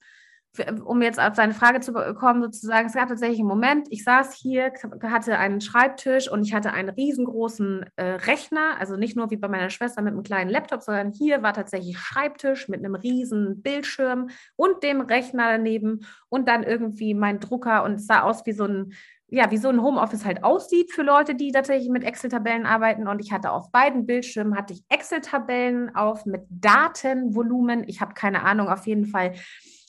um 0.86 1.02
jetzt 1.02 1.20
auf 1.20 1.36
seine 1.36 1.54
Frage 1.54 1.80
zu 1.80 1.94
kommen, 1.94 2.42
sozusagen, 2.42 2.88
es 2.88 2.94
gab 2.94 3.10
tatsächlich 3.10 3.40
einen 3.40 3.48
Moment, 3.48 3.88
ich 3.92 4.04
saß 4.04 4.34
hier, 4.34 4.72
hatte 5.04 5.38
einen 5.38 5.62
Schreibtisch 5.62 6.30
und 6.30 6.44
ich 6.44 6.54
hatte 6.54 6.74
einen 6.74 6.90
riesengroßen 6.90 7.86
äh, 7.96 8.04
Rechner, 8.04 8.80
also 8.80 8.96
nicht 8.96 9.16
nur 9.16 9.30
wie 9.30 9.38
bei 9.38 9.48
meiner 9.48 9.70
Schwester 9.70 10.02
mit 10.02 10.14
einem 10.14 10.24
kleinen 10.24 10.50
Laptop, 10.50 10.82
sondern 10.82 11.12
hier 11.12 11.44
war 11.44 11.54
tatsächlich 11.54 11.98
Schreibtisch 11.98 12.68
mit 12.68 12.84
einem 12.84 12.96
riesen 12.96 13.62
Bildschirm 13.62 14.30
und 14.56 14.84
dem 14.84 15.02
Rechner 15.02 15.52
daneben 15.52 16.06
und 16.30 16.48
dann 16.48 16.64
irgendwie 16.64 17.14
mein 17.14 17.40
Drucker 17.40 17.84
und 17.84 17.94
es 17.96 18.08
sah 18.08 18.22
aus 18.22 18.46
wie 18.46 18.54
so 18.54 18.66
ein 18.66 18.94
ja, 19.30 19.52
wie 19.52 19.58
so 19.58 19.68
ein 19.68 19.82
Homeoffice 19.82 20.24
halt 20.24 20.44
aussieht 20.44 20.94
für 20.94 21.04
Leute, 21.04 21.36
die 21.36 21.52
tatsächlich 21.52 21.90
mit 21.90 22.04
Excel-Tabellen 22.04 22.66
arbeiten. 22.66 23.08
Und 23.08 23.20
ich 23.20 23.34
hatte 23.34 23.52
auf 23.52 23.72
beiden 23.72 24.06
Bildschirmen 24.06 24.56
hatte 24.56 24.74
ich 24.74 24.84
Excel-Tabellen 24.90 25.94
auf 25.96 26.26
mit 26.26 26.44
Datenvolumen. 26.50 27.84
Ich 27.88 28.00
habe 28.00 28.14
keine 28.14 28.44
Ahnung, 28.44 28.70
auf 28.70 28.88
jeden 28.88 29.06
Fall 29.06 29.34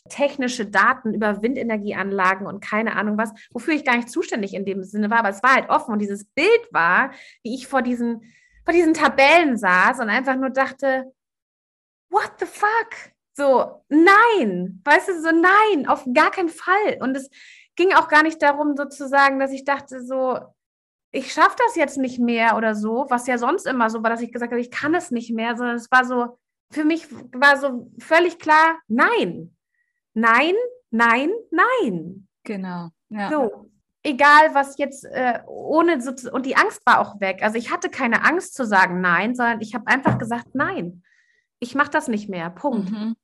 technische 0.08 0.66
Daten 0.66 1.14
über 1.14 1.42
Windenergieanlagen 1.42 2.46
und 2.46 2.64
keine 2.64 2.96
Ahnung 2.96 3.18
was, 3.18 3.32
wofür 3.52 3.74
ich 3.74 3.84
gar 3.84 3.96
nicht 3.96 4.10
zuständig 4.10 4.54
in 4.54 4.64
dem 4.64 4.82
Sinne 4.82 5.10
war, 5.10 5.18
aber 5.18 5.28
es 5.28 5.42
war 5.42 5.54
halt 5.54 5.68
offen 5.68 5.92
und 5.92 5.98
dieses 5.98 6.24
Bild 6.24 6.68
war, 6.70 7.12
wie 7.42 7.54
ich 7.54 7.66
vor 7.66 7.82
diesen, 7.82 8.22
vor 8.64 8.72
diesen 8.72 8.94
Tabellen 8.94 9.56
saß 9.56 10.00
und 10.00 10.08
einfach 10.08 10.36
nur 10.36 10.50
dachte, 10.50 11.12
what 12.10 12.32
the 12.40 12.46
fuck? 12.46 13.12
So, 13.34 13.84
nein, 13.88 14.80
weißt 14.84 15.08
du, 15.08 15.22
so 15.22 15.30
nein, 15.30 15.86
auf 15.86 16.04
gar 16.12 16.30
keinen 16.32 16.48
Fall. 16.48 16.98
Und 17.00 17.16
es 17.16 17.30
ging 17.78 17.94
auch 17.94 18.08
gar 18.08 18.24
nicht 18.24 18.42
darum, 18.42 18.76
sozusagen, 18.76 19.38
dass 19.38 19.52
ich 19.52 19.64
dachte, 19.64 20.04
so, 20.04 20.38
ich 21.12 21.32
schaffe 21.32 21.56
das 21.64 21.76
jetzt 21.76 21.96
nicht 21.96 22.18
mehr 22.18 22.56
oder 22.56 22.74
so, 22.74 23.06
was 23.08 23.26
ja 23.28 23.38
sonst 23.38 23.66
immer 23.66 23.88
so 23.88 24.02
war, 24.02 24.10
dass 24.10 24.20
ich 24.20 24.32
gesagt 24.32 24.52
habe, 24.52 24.60
ich 24.60 24.70
kann 24.70 24.94
es 24.94 25.10
nicht 25.10 25.30
mehr, 25.30 25.56
sondern 25.56 25.76
es 25.76 25.90
war 25.90 26.04
so, 26.04 26.38
für 26.70 26.84
mich 26.84 27.08
war 27.32 27.56
so 27.56 27.90
völlig 28.00 28.38
klar, 28.38 28.78
nein, 28.88 29.56
nein, 30.12 30.54
nein, 30.90 31.30
nein. 31.50 32.28
Genau. 32.42 32.90
Ja. 33.10 33.30
So, 33.30 33.70
egal 34.02 34.54
was 34.54 34.76
jetzt 34.76 35.04
äh, 35.04 35.40
ohne 35.46 36.00
so 36.00 36.12
und 36.32 36.46
die 36.46 36.56
Angst 36.56 36.84
war 36.84 36.98
auch 36.98 37.20
weg. 37.20 37.42
Also 37.42 37.58
ich 37.58 37.70
hatte 37.70 37.90
keine 37.90 38.24
Angst 38.24 38.54
zu 38.54 38.66
sagen 38.66 39.00
nein, 39.00 39.34
sondern 39.34 39.60
ich 39.60 39.74
habe 39.74 39.86
einfach 39.86 40.18
gesagt 40.18 40.54
nein. 40.54 41.02
Ich 41.60 41.74
mache 41.74 41.90
das 41.90 42.08
nicht 42.08 42.28
mehr. 42.28 42.50
Punkt. 42.50 42.90
Mhm. 42.90 43.16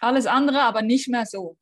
Alles 0.00 0.26
andere, 0.26 0.62
aber 0.62 0.82
nicht 0.82 1.08
mehr 1.08 1.26
so. 1.26 1.56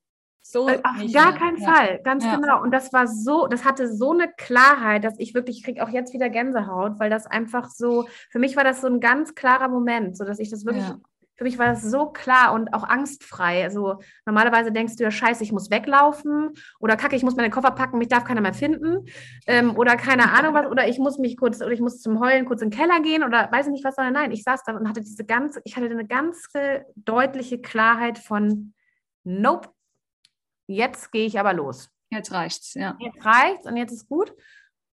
So 0.47 0.69
äh, 0.69 0.75
Auf 0.85 1.13
gar 1.13 1.31
mehr. 1.31 1.41
keinen 1.41 1.57
ja. 1.57 1.73
Fall, 1.73 2.01
ganz 2.05 2.23
ja. 2.23 2.37
genau. 2.37 2.63
Und 2.63 2.71
das 2.71 2.93
war 2.93 3.07
so, 3.07 3.47
das 3.47 3.65
hatte 3.65 3.91
so 3.91 4.13
eine 4.13 4.29
Klarheit, 4.29 5.03
dass 5.03 5.19
ich 5.19 5.33
wirklich, 5.33 5.59
ich 5.59 5.65
kriege 5.65 5.83
auch 5.83 5.89
jetzt 5.89 6.13
wieder 6.13 6.29
Gänsehaut, 6.29 7.01
weil 7.01 7.09
das 7.09 7.27
einfach 7.27 7.71
so, 7.71 8.07
für 8.31 8.39
mich 8.39 8.55
war 8.55 8.63
das 8.63 8.83
so 8.83 8.87
ein 8.87 9.01
ganz 9.01 9.35
klarer 9.35 9.69
Moment, 9.69 10.19
so 10.19 10.25
dass 10.25 10.39
ich 10.39 10.51
das 10.51 10.67
wirklich, 10.67 10.87
ja. 10.87 10.99
für 11.37 11.45
mich 11.45 11.59
war 11.59 11.69
das 11.69 11.83
so 11.83 12.11
klar 12.11 12.53
und 12.53 12.75
auch 12.75 12.85
angstfrei. 12.85 13.65
Also 13.65 14.01
normalerweise 14.27 14.71
denkst 14.71 14.97
du 14.97 15.05
ja, 15.05 15.11
scheiße, 15.11 15.43
ich 15.43 15.51
muss 15.51 15.71
weglaufen 15.71 16.51
oder 16.79 16.97
kacke, 16.97 17.17
ich 17.17 17.23
muss 17.23 17.37
meine 17.37 17.49
Koffer 17.49 17.71
packen, 17.71 17.97
mich 17.97 18.09
darf 18.09 18.25
keiner 18.25 18.43
mehr 18.43 18.53
finden 18.53 19.07
ähm, 19.47 19.75
oder 19.79 19.97
keine 19.97 20.31
Ahnung 20.31 20.53
was 20.53 20.67
oder 20.67 20.87
ich 20.87 20.99
muss 20.99 21.17
mich 21.17 21.39
kurz, 21.39 21.63
oder 21.63 21.73
ich 21.73 21.81
muss 21.81 22.03
zum 22.03 22.21
Heulen 22.21 22.45
kurz 22.45 22.61
in 22.61 22.69
den 22.69 22.79
Keller 22.79 23.01
gehen 23.01 23.25
oder 23.25 23.49
weiß 23.51 23.65
ich 23.69 23.73
nicht 23.73 23.85
was, 23.85 23.95
sondern 23.95 24.13
nein, 24.13 24.31
ich 24.31 24.43
saß 24.43 24.63
da 24.67 24.77
und 24.77 24.91
hatte 24.91 25.01
diese 25.01 25.25
ganze, 25.25 25.63
ich 25.65 25.75
hatte 25.75 25.87
eine 25.87 26.07
ganz 26.07 26.49
deutliche 26.97 27.63
Klarheit 27.63 28.19
von, 28.19 28.75
nope, 29.25 29.71
jetzt 30.67 31.13
gehe 31.13 31.27
ich 31.27 31.39
aber 31.39 31.53
los. 31.53 31.91
Jetzt 32.11 32.33
reicht's, 32.33 32.75
ja. 32.75 32.97
Jetzt 33.01 33.25
reicht's 33.25 33.67
und 33.67 33.77
jetzt 33.77 33.93
ist 33.93 34.09
gut. 34.09 34.33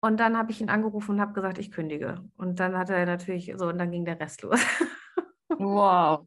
Und 0.01 0.17
dann 0.19 0.37
habe 0.37 0.51
ich 0.51 0.61
ihn 0.61 0.69
angerufen 0.69 1.11
und 1.11 1.21
habe 1.21 1.33
gesagt, 1.33 1.57
ich 1.57 1.71
kündige. 1.71 2.23
Und 2.37 2.59
dann 2.59 2.77
hat 2.77 2.89
er 2.89 3.05
natürlich 3.05 3.53
so, 3.57 3.67
und 3.67 3.77
dann 3.77 3.91
ging 3.91 4.05
der 4.05 4.19
Rest 4.19 4.41
los. 4.43 4.59
wow. 5.49 6.25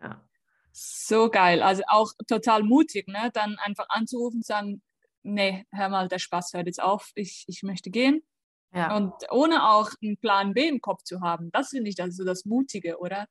Ja. 0.00 0.24
So 0.72 1.28
geil. 1.28 1.62
Also 1.62 1.82
auch 1.88 2.12
total 2.26 2.62
mutig, 2.62 3.08
ne? 3.08 3.30
Dann 3.34 3.58
einfach 3.58 3.86
anzurufen 3.90 4.38
und 4.38 4.46
sagen, 4.46 4.82
nee, 5.22 5.66
hör 5.70 5.90
mal, 5.90 6.08
der 6.08 6.18
Spaß 6.18 6.54
hört 6.54 6.66
jetzt 6.66 6.82
auf, 6.82 7.10
ich, 7.14 7.44
ich 7.48 7.62
möchte 7.62 7.90
gehen. 7.90 8.22
Ja. 8.74 8.96
Und 8.96 9.12
ohne 9.30 9.68
auch 9.70 9.90
einen 10.02 10.16
Plan 10.16 10.54
B 10.54 10.66
im 10.66 10.80
Kopf 10.80 11.02
zu 11.04 11.20
haben, 11.20 11.50
das 11.52 11.68
finde 11.68 11.90
ich 11.90 12.00
also 12.00 12.24
das 12.24 12.46
Mutige, 12.46 12.98
oder? 12.98 13.26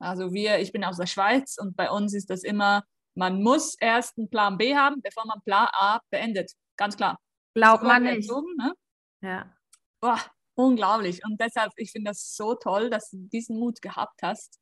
Also 0.00 0.32
wir, 0.32 0.58
ich 0.58 0.72
bin 0.72 0.82
aus 0.82 0.96
der 0.96 1.06
Schweiz 1.06 1.56
und 1.58 1.76
bei 1.76 1.90
uns 1.90 2.14
ist 2.14 2.30
das 2.30 2.42
immer, 2.42 2.84
man 3.14 3.42
muss 3.42 3.76
erst 3.78 4.18
einen 4.18 4.30
Plan 4.30 4.56
B 4.56 4.76
haben, 4.76 5.00
bevor 5.02 5.26
man 5.26 5.40
Plan 5.44 5.68
A 5.72 6.00
beendet. 6.10 6.52
Ganz 6.76 6.96
klar. 6.96 7.18
Glaubt 7.54 7.82
man 7.82 8.02
nicht. 8.02 8.28
Erzogen, 8.28 8.54
ne? 8.56 8.74
Ja. 9.22 9.52
Boah, 10.00 10.20
unglaublich. 10.54 11.20
Und 11.24 11.40
deshalb, 11.40 11.72
ich 11.76 11.92
finde 11.92 12.10
das 12.10 12.34
so 12.34 12.54
toll, 12.54 12.90
dass 12.90 13.10
du 13.10 13.18
diesen 13.28 13.58
Mut 13.58 13.82
gehabt 13.82 14.22
hast, 14.22 14.58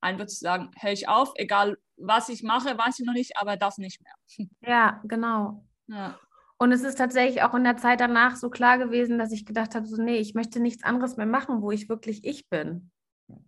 einfach 0.00 0.26
zu 0.26 0.36
sagen, 0.36 0.70
höre 0.78 0.92
ich 0.92 1.08
auf, 1.08 1.32
egal 1.36 1.76
was 1.96 2.28
ich 2.28 2.42
mache, 2.42 2.78
weiß 2.78 3.00
ich 3.00 3.06
noch 3.06 3.14
nicht, 3.14 3.36
aber 3.36 3.56
das 3.56 3.78
nicht 3.78 4.00
mehr. 4.02 4.14
Ja, 4.60 5.00
genau. 5.04 5.64
Ja. 5.88 6.18
Und 6.58 6.72
es 6.72 6.82
ist 6.82 6.98
tatsächlich 6.98 7.42
auch 7.42 7.54
in 7.54 7.64
der 7.64 7.76
Zeit 7.76 8.00
danach 8.00 8.36
so 8.36 8.50
klar 8.50 8.78
gewesen, 8.78 9.18
dass 9.18 9.32
ich 9.32 9.46
gedacht 9.46 9.74
habe, 9.74 9.86
so 9.86 10.00
nee, 10.02 10.18
ich 10.18 10.34
möchte 10.34 10.60
nichts 10.60 10.82
anderes 10.82 11.16
mehr 11.16 11.26
machen, 11.26 11.62
wo 11.62 11.70
ich 11.70 11.88
wirklich 11.88 12.24
ich 12.24 12.48
bin. 12.48 12.90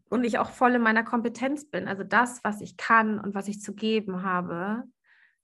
Und 0.09 0.24
ich 0.24 0.39
auch 0.39 0.51
voll 0.51 0.74
in 0.74 0.83
meiner 0.83 1.05
Kompetenz 1.05 1.70
bin. 1.70 1.89
Also 1.89 2.05
das, 2.05 2.43
was 2.45 2.61
ich 2.61 2.76
kann 2.76 3.18
und 3.18 3.35
was 3.35 3.49
ich 3.49 3.61
zu 3.61 3.74
geben 3.74 4.22
habe, 4.22 4.85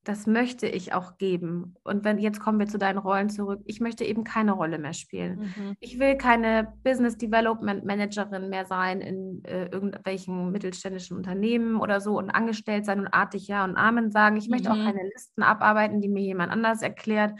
das 0.07 0.27
möchte 0.27 0.69
ich 0.69 0.93
auch 0.93 1.19
geben. 1.19 1.75
Und 1.83 2.05
wenn 2.05 2.19
jetzt 2.19 2.39
kommen 2.39 2.61
wir 2.61 2.69
zu 2.69 2.79
deinen 2.79 2.99
Rollen 2.99 3.29
zurück, 3.29 3.61
ich 3.65 3.81
möchte 3.81 4.05
eben 4.05 4.23
keine 4.23 4.53
Rolle 4.53 4.79
mehr 4.79 4.93
spielen. 4.93 5.53
Mhm. 5.57 5.77
Ich 5.81 5.99
will 5.99 6.17
keine 6.17 6.73
Business 6.85 7.17
Development 7.17 7.85
Managerin 7.85 8.49
mehr 8.49 8.67
sein 8.67 9.01
in 9.01 9.45
äh, 9.45 9.67
irgendwelchen 9.67 10.53
mittelständischen 10.53 11.17
Unternehmen 11.17 11.81
oder 11.81 12.01
so 12.01 12.17
und 12.17 12.31
angestellt 12.31 12.87
sein 12.87 13.01
und 13.01 13.09
artig 13.09 13.49
Ja 13.49 13.65
und 13.65 13.77
Amen 13.77 14.13
sagen. 14.13 14.37
Ich 14.37 14.49
möchte 14.49 14.73
mhm. 14.73 14.81
auch 14.81 14.85
keine 14.85 15.03
Listen 15.13 15.43
abarbeiten, 15.43 16.01
die 16.01 16.09
mir 16.09 16.23
jemand 16.23 16.53
anders 16.53 16.83
erklärt. 16.83 17.33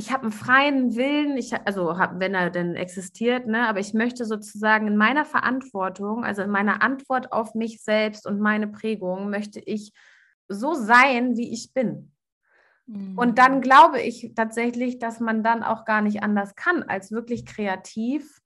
Ich 0.00 0.12
habe 0.12 0.22
einen 0.22 0.32
freien 0.32 0.96
Willen, 0.96 1.36
ich, 1.36 1.52
also 1.66 1.98
hab, 1.98 2.20
wenn 2.20 2.34
er 2.34 2.50
denn 2.50 2.76
existiert, 2.76 3.46
ne, 3.46 3.68
aber 3.68 3.80
ich 3.80 3.94
möchte 3.94 4.24
sozusagen 4.24 4.86
in 4.86 4.96
meiner 4.96 5.24
Verantwortung, 5.24 6.24
also 6.24 6.42
in 6.42 6.50
meiner 6.50 6.82
Antwort 6.82 7.32
auf 7.32 7.54
mich 7.54 7.82
selbst 7.82 8.26
und 8.26 8.40
meine 8.40 8.68
Prägung, 8.68 9.28
möchte 9.28 9.60
ich 9.60 9.92
so 10.46 10.74
sein, 10.74 11.36
wie 11.36 11.52
ich 11.52 11.74
bin. 11.74 12.12
Und 13.16 13.38
dann 13.38 13.56
mhm. 13.56 13.60
glaube 13.60 14.00
ich 14.00 14.32
tatsächlich, 14.34 14.98
dass 14.98 15.20
man 15.20 15.42
dann 15.42 15.62
auch 15.62 15.84
gar 15.84 16.00
nicht 16.00 16.22
anders 16.22 16.54
kann, 16.54 16.82
als 16.82 17.12
wirklich 17.12 17.44
kreativ 17.44 18.40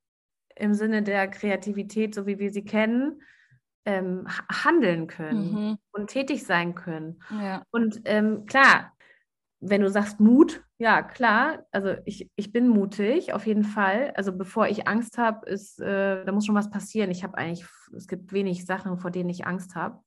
im 0.56 0.74
Sinne 0.74 1.02
der 1.02 1.28
Kreativität, 1.28 2.12
so 2.14 2.26
wie 2.26 2.40
wir 2.40 2.50
sie 2.50 2.64
kennen, 2.64 3.22
ähm, 3.84 4.26
handeln 4.50 5.06
können 5.06 5.52
mhm. 5.52 5.78
und 5.92 6.10
tätig 6.10 6.44
sein 6.44 6.74
können. 6.74 7.22
Ja. 7.30 7.62
Und 7.70 8.02
ähm, 8.04 8.44
klar, 8.46 8.92
wenn 9.62 9.80
du 9.80 9.88
sagst 9.88 10.18
Mut, 10.18 10.64
ja 10.78 11.02
klar, 11.02 11.64
also 11.70 11.94
ich, 12.04 12.28
ich 12.34 12.52
bin 12.52 12.68
mutig, 12.68 13.32
auf 13.32 13.46
jeden 13.46 13.62
Fall. 13.62 14.12
Also 14.16 14.36
bevor 14.36 14.66
ich 14.66 14.88
Angst 14.88 15.18
habe, 15.18 15.48
ist, 15.48 15.80
äh, 15.80 16.24
da 16.24 16.32
muss 16.32 16.46
schon 16.46 16.56
was 16.56 16.68
passieren. 16.68 17.10
Ich 17.10 17.22
habe 17.22 17.38
eigentlich, 17.38 17.64
es 17.96 18.08
gibt 18.08 18.32
wenig 18.32 18.66
Sachen, 18.66 18.98
vor 18.98 19.12
denen 19.12 19.30
ich 19.30 19.46
Angst 19.46 19.76
habe. 19.76 20.00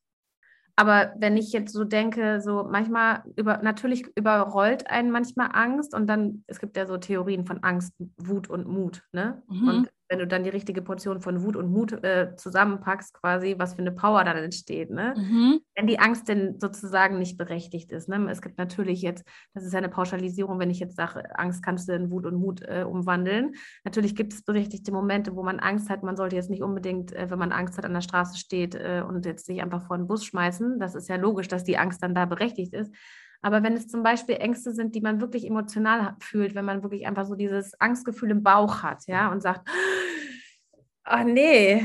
Aber 0.75 1.13
wenn 1.17 1.37
ich 1.37 1.53
jetzt 1.53 1.71
so 1.71 1.85
denke, 1.85 2.41
so 2.41 2.67
manchmal 2.69 3.23
über, 3.37 3.59
natürlich 3.59 4.05
überrollt 4.17 4.89
einen 4.89 5.09
manchmal 5.09 5.51
Angst 5.53 5.95
und 5.95 6.07
dann, 6.07 6.43
es 6.47 6.59
gibt 6.59 6.75
ja 6.75 6.85
so 6.85 6.97
Theorien 6.97 7.45
von 7.45 7.63
Angst, 7.63 7.93
Wut 8.17 8.49
und 8.49 8.67
Mut, 8.67 9.03
ne? 9.13 9.41
Mhm. 9.47 9.67
Und 9.69 9.91
wenn 10.07 10.19
du 10.19 10.27
dann 10.27 10.43
die 10.43 10.49
richtige 10.49 10.81
Portion 10.81 11.21
von 11.21 11.43
Wut 11.43 11.55
und 11.55 11.71
Mut 11.71 11.91
äh, 12.03 12.35
zusammenpackst, 12.35 13.13
quasi, 13.13 13.55
was 13.57 13.73
für 13.73 13.81
eine 13.81 13.91
Power 13.91 14.23
dann 14.23 14.37
entsteht, 14.37 14.91
ne? 14.91 15.13
Mhm. 15.17 15.59
Wenn 15.75 15.87
die 15.87 15.99
Angst 15.99 16.27
denn 16.27 16.59
sozusagen 16.59 17.17
nicht 17.17 17.37
berechtigt 17.37 17.91
ist, 17.91 18.07
ne? 18.07 18.29
Es 18.29 18.41
gibt 18.41 18.57
natürlich 18.57 19.01
jetzt, 19.01 19.23
das 19.53 19.63
ist 19.63 19.73
ja 19.73 19.79
eine 19.79 19.89
Pauschalisierung, 19.89 20.59
wenn 20.59 20.69
ich 20.69 20.79
jetzt 20.79 20.95
sage, 20.95 21.37
Angst 21.37 21.63
kannst 21.63 21.89
du 21.89 21.93
in 21.93 22.11
Wut 22.11 22.25
und 22.25 22.35
Mut 22.35 22.61
äh, 22.61 22.83
umwandeln. 22.83 23.53
Natürlich 23.83 24.15
gibt 24.15 24.33
es 24.33 24.43
berechtigte 24.43 24.91
Momente, 24.91 25.35
wo 25.35 25.43
man 25.43 25.59
Angst 25.59 25.89
hat. 25.89 26.03
Man 26.03 26.17
sollte 26.17 26.35
jetzt 26.35 26.49
nicht 26.49 26.61
unbedingt, 26.61 27.13
äh, 27.13 27.29
wenn 27.29 27.39
man 27.39 27.51
Angst 27.51 27.77
hat, 27.77 27.85
an 27.85 27.93
der 27.93 28.01
Straße 28.01 28.37
steht 28.37 28.75
äh, 28.75 29.03
und 29.07 29.25
jetzt 29.25 29.45
sich 29.45 29.61
einfach 29.61 29.87
vor 29.87 29.97
den 29.97 30.07
Bus 30.07 30.25
schmeißen. 30.25 30.79
Das 30.79 30.95
ist 30.95 31.09
ja 31.09 31.15
logisch, 31.15 31.47
dass 31.47 31.63
die 31.63 31.77
Angst 31.77 32.03
dann 32.03 32.13
da 32.15 32.25
berechtigt 32.25 32.73
ist. 32.73 32.93
Aber 33.41 33.63
wenn 33.63 33.73
es 33.73 33.87
zum 33.87 34.03
Beispiel 34.03 34.35
Ängste 34.35 34.73
sind, 34.73 34.95
die 34.95 35.01
man 35.01 35.21
wirklich 35.21 35.45
emotional 35.45 36.15
fühlt, 36.19 36.55
wenn 36.55 36.65
man 36.65 36.83
wirklich 36.83 37.07
einfach 37.07 37.25
so 37.25 37.35
dieses 37.35 37.79
Angstgefühl 37.79 38.31
im 38.31 38.43
Bauch 38.43 38.83
hat, 38.83 39.05
ja, 39.07 39.31
und 39.31 39.41
sagt, 39.41 39.67
ach 41.03 41.23
nee, 41.23 41.83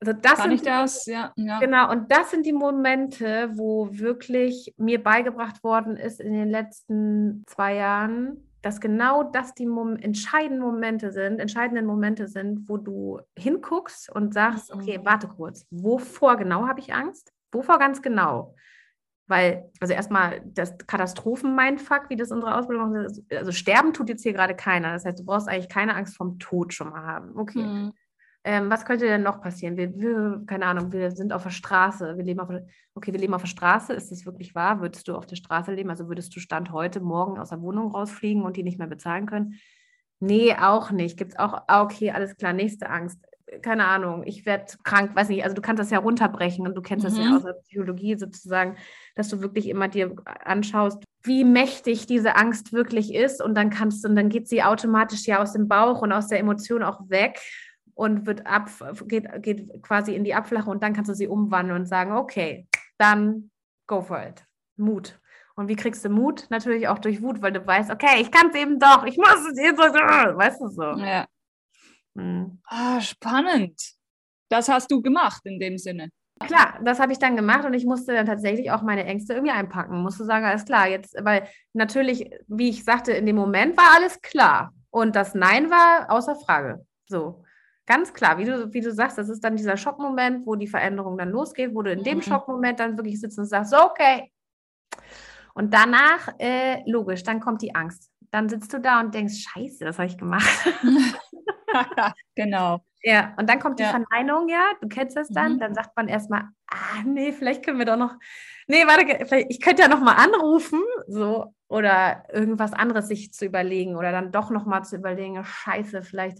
also 0.00 0.12
das 0.12 0.38
Kann 0.38 0.52
ich 0.52 0.62
das? 0.62 1.06
Ja, 1.06 1.32
ja. 1.36 1.58
Genau, 1.58 1.90
und 1.90 2.12
das 2.12 2.30
sind 2.30 2.44
die 2.44 2.52
Momente, 2.52 3.50
wo 3.54 3.88
wirklich 3.90 4.74
mir 4.76 5.02
beigebracht 5.02 5.64
worden 5.64 5.96
ist 5.96 6.20
in 6.20 6.32
den 6.32 6.50
letzten 6.50 7.44
zwei 7.46 7.76
Jahren, 7.76 8.46
dass 8.60 8.80
genau 8.80 9.22
das 9.22 9.54
die 9.54 9.66
Mom 9.66 9.96
entscheidenden 9.96 10.60
Momente 10.60 11.12
sind, 11.12 11.38
entscheidenden 11.38 11.86
Momente 11.86 12.28
sind, 12.28 12.68
wo 12.68 12.76
du 12.76 13.20
hinguckst 13.38 14.14
und 14.14 14.34
sagst, 14.34 14.72
okay, 14.72 14.98
mhm. 14.98 15.06
warte 15.06 15.28
kurz, 15.28 15.66
wovor 15.70 16.36
genau 16.36 16.66
habe 16.66 16.80
ich 16.80 16.92
Angst? 16.92 17.32
Wovor 17.52 17.78
ganz 17.78 18.02
genau? 18.02 18.54
Weil, 19.28 19.70
also 19.80 19.92
erstmal 19.92 20.40
das 20.44 20.76
Katastrophen-Mindfuck, 20.86 22.08
wie 22.10 22.16
das 22.16 22.30
unsere 22.30 22.56
Ausbildung 22.56 22.92
macht, 22.92 23.12
also 23.32 23.52
sterben 23.52 23.92
tut 23.92 24.08
jetzt 24.08 24.22
hier 24.22 24.32
gerade 24.32 24.54
keiner. 24.54 24.92
Das 24.92 25.04
heißt, 25.04 25.18
du 25.18 25.24
brauchst 25.24 25.48
eigentlich 25.48 25.68
keine 25.68 25.94
Angst 25.96 26.16
vom 26.16 26.38
Tod 26.38 26.72
schon 26.72 26.90
mal 26.90 27.02
haben. 27.02 27.36
Okay. 27.36 27.62
Mhm. 27.62 27.92
Ähm, 28.44 28.70
was 28.70 28.84
könnte 28.84 29.06
denn 29.06 29.24
noch 29.24 29.40
passieren? 29.40 29.76
Wir, 29.76 29.92
wir, 29.98 30.44
keine 30.46 30.66
Ahnung, 30.66 30.92
wir 30.92 31.10
sind 31.10 31.32
auf 31.32 31.42
der 31.42 31.50
Straße. 31.50 32.16
Wir 32.16 32.22
leben 32.22 32.38
auf, 32.38 32.48
okay, 32.94 33.12
wir 33.12 33.18
leben 33.18 33.34
auf 33.34 33.42
der 33.42 33.48
Straße. 33.48 33.92
Ist 33.92 34.12
das 34.12 34.24
wirklich 34.24 34.54
wahr? 34.54 34.80
Würdest 34.80 35.08
du 35.08 35.16
auf 35.16 35.26
der 35.26 35.34
Straße 35.34 35.72
leben? 35.72 35.90
Also 35.90 36.06
würdest 36.06 36.34
du 36.36 36.38
Stand 36.38 36.70
heute, 36.70 37.00
morgen 37.00 37.40
aus 37.40 37.48
der 37.48 37.60
Wohnung 37.60 37.90
rausfliegen 37.90 38.42
und 38.42 38.56
die 38.56 38.62
nicht 38.62 38.78
mehr 38.78 38.86
bezahlen 38.86 39.26
können? 39.26 39.54
Nee, 40.20 40.54
auch 40.54 40.92
nicht. 40.92 41.18
Gibt 41.18 41.32
es 41.32 41.38
auch, 41.40 41.64
ah, 41.66 41.82
okay, 41.82 42.12
alles 42.12 42.36
klar, 42.36 42.52
nächste 42.52 42.88
Angst 42.88 43.26
keine 43.62 43.86
Ahnung, 43.86 44.24
ich 44.26 44.44
werde 44.44 44.72
krank, 44.82 45.14
weiß 45.14 45.28
nicht, 45.28 45.44
also 45.44 45.54
du 45.54 45.62
kannst 45.62 45.80
das 45.80 45.90
ja 45.90 45.98
runterbrechen 45.98 46.66
und 46.66 46.74
du 46.74 46.82
kennst 46.82 47.04
mhm. 47.04 47.08
das 47.08 47.18
ja 47.18 47.24
mhm. 47.24 47.36
aus 47.36 47.44
der 47.44 47.52
Psychologie 47.52 48.18
sozusagen, 48.18 48.76
dass 49.14 49.28
du 49.28 49.40
wirklich 49.40 49.68
immer 49.68 49.88
dir 49.88 50.14
anschaust, 50.44 51.04
wie 51.22 51.44
mächtig 51.44 52.06
diese 52.06 52.36
Angst 52.36 52.72
wirklich 52.72 53.14
ist 53.14 53.42
und 53.42 53.54
dann 53.54 53.70
kannst 53.70 54.04
du, 54.04 54.08
und 54.08 54.16
dann 54.16 54.28
geht 54.28 54.48
sie 54.48 54.62
automatisch 54.62 55.26
ja 55.26 55.40
aus 55.40 55.52
dem 55.52 55.68
Bauch 55.68 56.02
und 56.02 56.12
aus 56.12 56.28
der 56.28 56.40
Emotion 56.40 56.82
auch 56.82 57.08
weg 57.08 57.40
und 57.94 58.26
wird 58.26 58.46
ab, 58.46 58.68
geht, 59.06 59.26
geht 59.42 59.82
quasi 59.82 60.14
in 60.14 60.24
die 60.24 60.34
Abflache 60.34 60.70
und 60.70 60.82
dann 60.82 60.92
kannst 60.92 61.10
du 61.10 61.14
sie 61.14 61.28
umwandeln 61.28 61.80
und 61.80 61.86
sagen, 61.86 62.12
okay, 62.12 62.66
dann 62.98 63.50
go 63.86 64.02
for 64.02 64.22
it. 64.22 64.44
Mut. 64.76 65.18
Und 65.54 65.68
wie 65.68 65.76
kriegst 65.76 66.04
du 66.04 66.10
Mut? 66.10 66.46
Natürlich 66.50 66.86
auch 66.88 66.98
durch 66.98 67.22
Wut, 67.22 67.40
weil 67.40 67.52
du 67.52 67.66
weißt, 67.66 67.90
okay, 67.90 68.20
ich 68.20 68.30
kann 68.30 68.50
es 68.50 68.56
eben 68.56 68.78
doch, 68.78 69.04
ich 69.04 69.16
muss 69.16 69.48
es 69.50 69.58
jetzt, 69.58 69.78
weißt 69.78 70.60
du 70.60 70.68
so. 70.68 70.82
Ja. 70.82 71.26
Mhm. 72.16 72.58
Ah, 72.66 73.00
spannend. 73.00 73.80
Das 74.48 74.68
hast 74.68 74.90
du 74.90 75.02
gemacht 75.02 75.42
in 75.44 75.58
dem 75.58 75.78
Sinne. 75.78 76.10
Klar, 76.40 76.78
das 76.84 77.00
habe 77.00 77.12
ich 77.12 77.18
dann 77.18 77.34
gemacht 77.34 77.64
und 77.64 77.72
ich 77.72 77.86
musste 77.86 78.12
dann 78.12 78.26
tatsächlich 78.26 78.70
auch 78.70 78.82
meine 78.82 79.04
Ängste 79.04 79.32
irgendwie 79.32 79.52
einpacken. 79.52 80.02
Musste 80.02 80.24
sagen, 80.24 80.44
alles 80.44 80.66
klar, 80.66 80.86
jetzt, 80.86 81.16
weil 81.22 81.48
natürlich, 81.72 82.30
wie 82.46 82.68
ich 82.68 82.84
sagte, 82.84 83.12
in 83.12 83.24
dem 83.24 83.36
Moment 83.36 83.76
war 83.76 83.94
alles 83.94 84.20
klar. 84.20 84.72
Und 84.90 85.16
das 85.16 85.34
Nein 85.34 85.70
war 85.70 86.10
außer 86.10 86.36
Frage. 86.36 86.84
So. 87.06 87.42
Ganz 87.86 88.12
klar, 88.12 88.36
wie 88.36 88.44
du, 88.44 88.72
wie 88.74 88.80
du 88.80 88.92
sagst, 88.92 89.16
das 89.16 89.28
ist 89.28 89.44
dann 89.44 89.56
dieser 89.56 89.76
Schockmoment, 89.76 90.46
wo 90.46 90.56
die 90.56 90.66
Veränderung 90.66 91.16
dann 91.16 91.30
losgeht, 91.30 91.74
wo 91.74 91.82
du 91.82 91.92
in 91.92 92.02
dem 92.02 92.18
mhm. 92.18 92.22
Schockmoment 92.22 92.80
dann 92.80 92.98
wirklich 92.98 93.20
sitzt 93.20 93.38
und 93.38 93.46
sagst, 93.46 93.70
so, 93.70 93.80
okay. 93.82 94.32
Und 95.54 95.72
danach, 95.72 96.28
äh, 96.38 96.82
logisch, 96.90 97.22
dann 97.22 97.40
kommt 97.40 97.62
die 97.62 97.74
Angst. 97.74 98.10
Dann 98.30 98.48
sitzt 98.48 98.72
du 98.74 98.80
da 98.80 99.00
und 99.00 99.14
denkst, 99.14 99.36
scheiße, 99.38 99.84
das 99.84 99.98
habe 99.98 100.08
ich 100.08 100.18
gemacht. 100.18 100.44
genau. 102.34 102.80
Ja, 103.02 103.34
und 103.36 103.48
dann 103.48 103.60
kommt 103.60 103.78
die 103.78 103.84
ja. 103.84 103.90
Verneinung, 103.90 104.48
ja, 104.48 104.72
du 104.80 104.88
kennst 104.88 105.16
das 105.16 105.28
dann, 105.28 105.54
mhm. 105.54 105.58
dann 105.60 105.74
sagt 105.74 105.96
man 105.96 106.08
erstmal, 106.08 106.42
ah, 106.66 107.02
nee, 107.04 107.32
vielleicht 107.32 107.64
können 107.64 107.78
wir 107.78 107.84
doch 107.84 107.96
noch, 107.96 108.14
nee, 108.66 108.84
warte, 108.84 109.44
ich 109.48 109.60
könnte 109.60 109.82
ja 109.82 109.88
noch 109.88 110.00
mal 110.00 110.14
anrufen, 110.14 110.80
so, 111.06 111.54
oder 111.68 112.24
irgendwas 112.32 112.72
anderes 112.72 113.06
sich 113.06 113.32
zu 113.32 113.44
überlegen 113.44 113.96
oder 113.96 114.10
dann 114.10 114.32
doch 114.32 114.50
noch 114.50 114.66
mal 114.66 114.82
zu 114.82 114.96
überlegen, 114.96 115.42
scheiße, 115.44 116.02
vielleicht, 116.02 116.38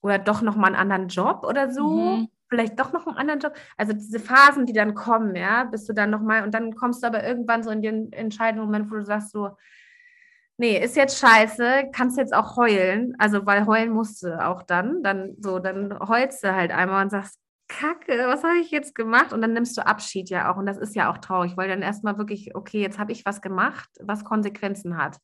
oder 0.00 0.18
doch 0.18 0.42
noch 0.42 0.56
mal 0.56 0.68
einen 0.68 0.76
anderen 0.76 1.08
Job 1.08 1.44
oder 1.44 1.72
so, 1.72 1.88
mhm. 1.88 2.28
vielleicht 2.48 2.80
doch 2.80 2.92
noch 2.92 3.06
einen 3.06 3.18
anderen 3.18 3.40
Job. 3.40 3.54
Also 3.76 3.92
diese 3.92 4.18
Phasen, 4.18 4.66
die 4.66 4.72
dann 4.72 4.94
kommen, 4.94 5.36
ja, 5.36 5.64
bist 5.64 5.88
du 5.88 5.92
dann 5.92 6.10
noch 6.10 6.20
mal, 6.20 6.42
und 6.42 6.52
dann 6.52 6.74
kommst 6.74 7.02
du 7.02 7.06
aber 7.06 7.24
irgendwann 7.24 7.62
so 7.62 7.70
in 7.70 7.82
den 7.82 8.12
entscheidenden 8.12 8.64
Moment, 8.66 8.90
wo 8.90 8.96
du 8.96 9.04
sagst 9.04 9.30
so, 9.30 9.50
nee, 10.58 10.78
ist 10.82 10.96
jetzt 10.96 11.18
scheiße, 11.18 11.90
kannst 11.92 12.18
jetzt 12.18 12.34
auch 12.34 12.56
heulen, 12.56 13.14
also 13.18 13.44
weil 13.46 13.66
heulen 13.66 13.90
musste 13.90 14.46
auch 14.46 14.62
dann, 14.62 15.02
dann 15.02 15.36
so, 15.40 15.58
dann 15.58 15.98
heulst 16.08 16.42
du 16.44 16.54
halt 16.54 16.70
einmal 16.70 17.04
und 17.04 17.10
sagst, 17.10 17.38
Kacke, 17.68 18.26
was 18.28 18.44
habe 18.44 18.58
ich 18.58 18.70
jetzt 18.70 18.94
gemacht? 18.94 19.32
Und 19.32 19.42
dann 19.42 19.52
nimmst 19.52 19.76
du 19.76 19.84
Abschied 19.84 20.30
ja 20.30 20.52
auch 20.52 20.56
und 20.56 20.66
das 20.66 20.78
ist 20.78 20.94
ja 20.94 21.10
auch 21.10 21.18
traurig, 21.18 21.56
weil 21.56 21.68
dann 21.68 21.82
erstmal 21.82 22.16
wirklich, 22.16 22.54
okay, 22.54 22.80
jetzt 22.80 22.98
habe 22.98 23.12
ich 23.12 23.26
was 23.26 23.40
gemacht, 23.42 23.88
was 24.00 24.24
Konsequenzen 24.24 24.96
hat. 24.96 25.18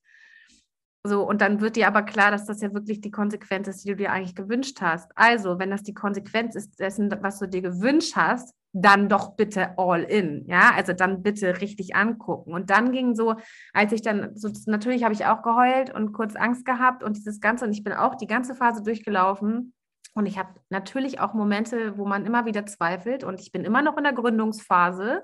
So, 1.05 1.27
und 1.27 1.41
dann 1.41 1.61
wird 1.61 1.75
dir 1.75 1.89
aber 1.89 2.03
klar, 2.03 2.31
dass 2.31 2.47
das 2.47 2.61
ja 2.61 2.73
wirklich 2.73 3.01
die 3.01 3.11
Konsequenz 3.11 3.67
ist, 3.67 3.85
die 3.85 3.89
du 3.89 3.97
dir 3.97 4.13
eigentlich 4.13 4.37
gewünscht 4.37 4.81
hast. 4.81 5.11
Also, 5.17 5.59
wenn 5.59 5.71
das 5.71 5.83
die 5.83 5.95
Konsequenz 5.95 6.55
ist 6.55 6.79
dessen, 6.79 7.11
was 7.23 7.41
du 7.41 7.49
dir 7.49 7.61
gewünscht 7.61 8.15
hast, 8.15 8.55
dann 8.73 9.09
doch 9.09 9.37
bitte 9.37 9.77
all 9.79 10.03
in, 10.03 10.47
ja, 10.47 10.73
also 10.75 10.93
dann 10.95 11.23
bitte 11.23 11.61
richtig 11.61 11.95
angucken. 11.95 12.55
Und 12.55 12.71
dann 12.71 12.93
ging 12.93 13.15
so, 13.15 13.35
als 13.75 13.93
ich 13.93 14.01
dann, 14.01 14.35
so, 14.35 14.49
natürlich 14.67 15.05
habe 15.05 15.13
ich 15.13 15.27
auch 15.27 15.43
geheult 15.43 15.95
und 15.95 16.13
kurz 16.13 16.37
Angst 16.37 16.65
gehabt 16.65 17.03
und 17.03 17.17
dieses 17.17 17.41
Ganze, 17.41 17.67
und 17.67 17.73
ich 17.73 17.85
bin 17.85 17.93
auch 17.93 18.15
die 18.15 18.27
ganze 18.27 18.55
Phase 18.55 18.83
durchgelaufen. 18.83 19.75
Und 20.15 20.27
ich 20.27 20.39
habe 20.39 20.55
natürlich 20.71 21.21
auch 21.21 21.35
Momente, 21.35 21.97
wo 21.99 22.07
man 22.07 22.27
immer 22.27 22.47
wieder 22.47 22.65
zweifelt 22.67 23.25
und 23.25 23.41
ich 23.41 23.51
bin 23.51 23.65
immer 23.65 23.83
noch 23.83 23.97
in 23.97 24.05
der 24.05 24.13
Gründungsphase. 24.13 25.23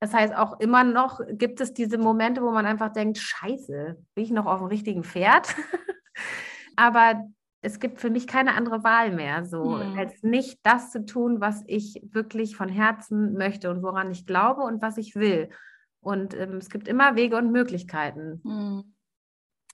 Das 0.00 0.14
heißt, 0.14 0.34
auch 0.34 0.58
immer 0.60 0.82
noch 0.82 1.20
gibt 1.28 1.60
es 1.60 1.74
diese 1.74 1.98
Momente, 1.98 2.42
wo 2.42 2.50
man 2.50 2.64
einfach 2.64 2.90
denkt, 2.90 3.18
scheiße, 3.18 3.98
bin 4.14 4.24
ich 4.24 4.30
noch 4.30 4.46
auf 4.46 4.60
dem 4.60 4.68
richtigen 4.68 5.04
Pferd? 5.04 5.54
Aber 6.76 7.26
es 7.60 7.78
gibt 7.78 8.00
für 8.00 8.08
mich 8.08 8.26
keine 8.26 8.54
andere 8.54 8.82
Wahl 8.82 9.12
mehr, 9.12 9.44
so 9.44 9.78
hm. 9.78 9.98
als 9.98 10.22
nicht 10.22 10.58
das 10.62 10.90
zu 10.90 11.04
tun, 11.04 11.42
was 11.42 11.62
ich 11.66 12.00
wirklich 12.10 12.56
von 12.56 12.70
Herzen 12.70 13.34
möchte 13.34 13.70
und 13.70 13.82
woran 13.82 14.10
ich 14.10 14.24
glaube 14.24 14.62
und 14.62 14.80
was 14.80 14.96
ich 14.96 15.14
will. 15.14 15.50
Und 16.00 16.34
ähm, 16.34 16.56
es 16.56 16.70
gibt 16.70 16.88
immer 16.88 17.16
Wege 17.16 17.36
und 17.36 17.52
Möglichkeiten. 17.52 18.40
Hm. 18.42 18.94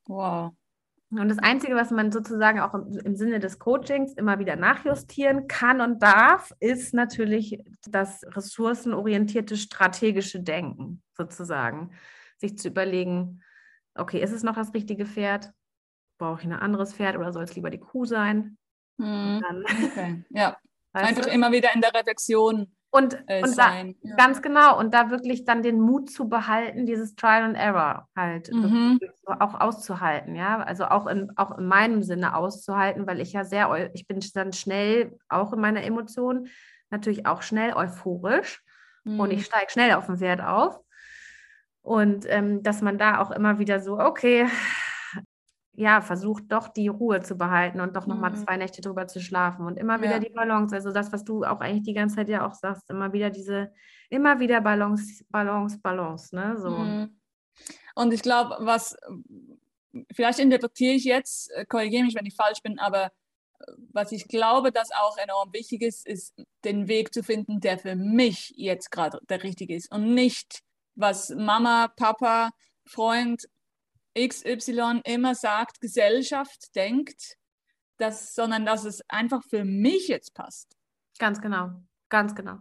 Wow. 0.07 0.53
Und 1.11 1.29
das 1.29 1.39
Einzige, 1.39 1.77
was 1.77 1.91
man 1.91 2.11
sozusagen 2.11 2.59
auch 2.61 2.75
im, 2.75 2.99
im, 3.05 3.17
Sinne 3.17 3.39
des 3.39 3.59
Coachings 3.61 4.15
immer 4.15 4.41
wieder 4.41 4.57
nachjustieren 4.57 5.47
kann 5.47 5.81
und 5.81 6.03
darf, 6.03 6.53
ist 6.59 6.95
natürlich 6.95 7.61
das 7.89 8.25
ressourcenorientierte 8.25 9.57
strategische 9.57 10.41
Denken 10.41 11.03
sozusagen. 11.17 11.93
Sich 12.39 12.59
zu 12.59 12.69
überlegen, 12.69 13.43
okay, 13.95 14.21
ist 14.21 14.33
es 14.33 14.43
noch 14.43 14.57
das 14.57 14.75
richtige 14.75 15.07
Pferd? 15.07 15.53
Brauche 16.19 16.41
ich 16.41 16.47
ein 16.47 16.53
anderes 16.53 16.95
Pferd 16.95 17.17
oder 17.17 17.33
soll 17.33 17.45
es 17.45 17.55
lieber 17.55 17.71
die 17.71 17.81
Kuh 17.81 18.05
sein? 18.05 18.59
Hm. 19.01 19.43
Okay. 19.85 20.25
Ja, 20.31 20.57
einfach 20.93 21.27
du? 21.27 21.31
immer 21.31 21.53
wieder 21.53 21.73
in 21.73 21.83
der 21.83 21.95
Reflexion 21.95 22.76
und, 22.97 23.19
äh, 23.27 23.43
und 23.43 23.59
da, 23.59 23.83
ja. 23.83 24.17
ganz 24.17 24.41
genau, 24.41 24.79
und 24.79 24.95
da 24.95 25.11
wirklich 25.11 25.45
dann 25.45 25.63
den 25.63 25.81
Mut 25.81 26.11
zu 26.11 26.29
behalten, 26.29 26.87
dieses 26.87 27.15
Trial 27.15 27.43
and 27.43 27.57
Error 27.57 28.09
halt 28.17 28.51
mhm. 28.53 28.99
auch 29.27 29.61
auszuhalten, 29.61 30.35
ja. 30.35 30.63
Also 30.63 30.87
auch 30.87 31.07
in, 31.07 31.31
auch 31.37 31.59
in 31.59 31.67
meinem 31.67 32.03
Sinne 32.03 32.35
auszuhalten, 32.35 33.07
weil 33.07 33.21
ich 33.21 33.33
ja 33.33 33.45
sehr, 33.45 33.91
ich 33.95 34.07
bin 34.07 34.21
dann 34.35 34.53
schnell 34.53 35.19
auch 35.29 35.53
in 35.53 35.61
meiner 35.61 35.85
Emotion, 35.85 36.49
natürlich 36.91 37.27
auch 37.27 37.43
schnell 37.43 37.75
euphorisch 37.75 38.63
mhm. 39.05 39.21
und 39.21 39.31
ich 39.31 39.41
mhm. 39.41 39.45
steige 39.45 39.71
schnell 39.71 39.93
auf 39.93 40.07
den 40.07 40.21
Wert 40.21 40.41
auf. 40.41 40.81
Und 41.83 42.25
ähm, 42.29 42.63
dass 42.63 42.83
man 42.83 42.99
da 42.99 43.21
auch 43.21 43.31
immer 43.31 43.59
wieder 43.59 43.81
so, 43.81 43.99
okay, 43.99 44.49
ja, 45.77 46.01
versucht 46.01 46.45
doch 46.49 46.69
die 46.69 46.89
Ruhe 46.89 47.21
zu 47.21 47.37
behalten 47.37 47.81
und 47.81 47.95
doch 47.97 48.07
nochmal 48.07 48.31
mhm. 48.31 48.37
zwei 48.37 48.57
Nächte 48.57 48.81
drüber 48.81 49.07
zu 49.07 49.21
schlafen 49.21 49.67
und 49.67 49.77
immer 49.79 50.01
wieder 50.01 50.15
ja. 50.15 50.19
die 50.19 50.31
Balance. 50.31 50.75
Also 50.75 50.91
das, 50.91 51.13
was 51.13 51.23
du 51.23 51.45
auch 51.45 51.61
eigentlich 51.61 51.85
die 51.85 51.93
ganze 51.93 52.17
Zeit 52.17 52.31
ja 52.31 52.47
auch 52.47 52.55
sagst, 52.55 52.89
immer 52.89 53.13
wieder 53.13 53.29
diese, 53.29 53.73
immer 54.09 54.41
wieder 54.41 54.63
Balance, 54.63 55.23
Balance, 55.29 55.79
Balance, 55.79 56.35
ne? 56.35 56.57
So. 56.59 56.71
Mhm. 56.71 57.21
Und 57.95 58.13
ich 58.15 58.23
glaube, 58.23 58.57
was, 58.61 58.97
vielleicht 60.13 60.39
interpretiere 60.39 60.95
ich 60.95 61.05
jetzt, 61.05 61.51
äh, 61.53 61.67
korrigiere 61.67 62.05
mich, 62.05 62.15
wenn 62.15 62.27
ich 62.27 62.35
falsch 62.35 62.63
bin, 62.63 62.79
aber 62.79 63.07
äh, 63.07 63.73
was 63.93 64.13
ich 64.13 64.29
glaube, 64.29 64.73
dass 64.73 64.91
auch 64.93 65.19
enorm 65.19 65.53
wichtig 65.53 65.83
ist, 65.83 66.07
ist 66.07 66.35
den 66.65 66.89
Weg 66.89 67.13
zu 67.13 67.23
finden, 67.23 67.61
der 67.61 67.79
für 67.79 67.97
mich 67.97 68.55
jetzt 68.57 68.91
gerade 68.91 69.21
der 69.29 69.43
richtige 69.43 69.75
ist 69.75 69.93
und 69.93 70.15
nicht, 70.15 70.63
was 70.95 71.29
Mama, 71.31 71.89
Papa, 71.97 72.51
Freund 72.87 73.47
XY 74.17 75.03
immer 75.05 75.35
sagt, 75.35 75.81
Gesellschaft 75.81 76.75
denkt, 76.75 77.37
dass, 77.99 78.35
sondern 78.35 78.67
dass 78.67 78.85
es 78.85 79.03
einfach 79.09 79.43
für 79.45 79.65
mich 79.65 80.09
jetzt 80.09 80.35
passt. 80.35 80.77
Ganz 81.19 81.41
genau, 81.41 81.71
ganz 82.09 82.35
genau. 82.35 82.59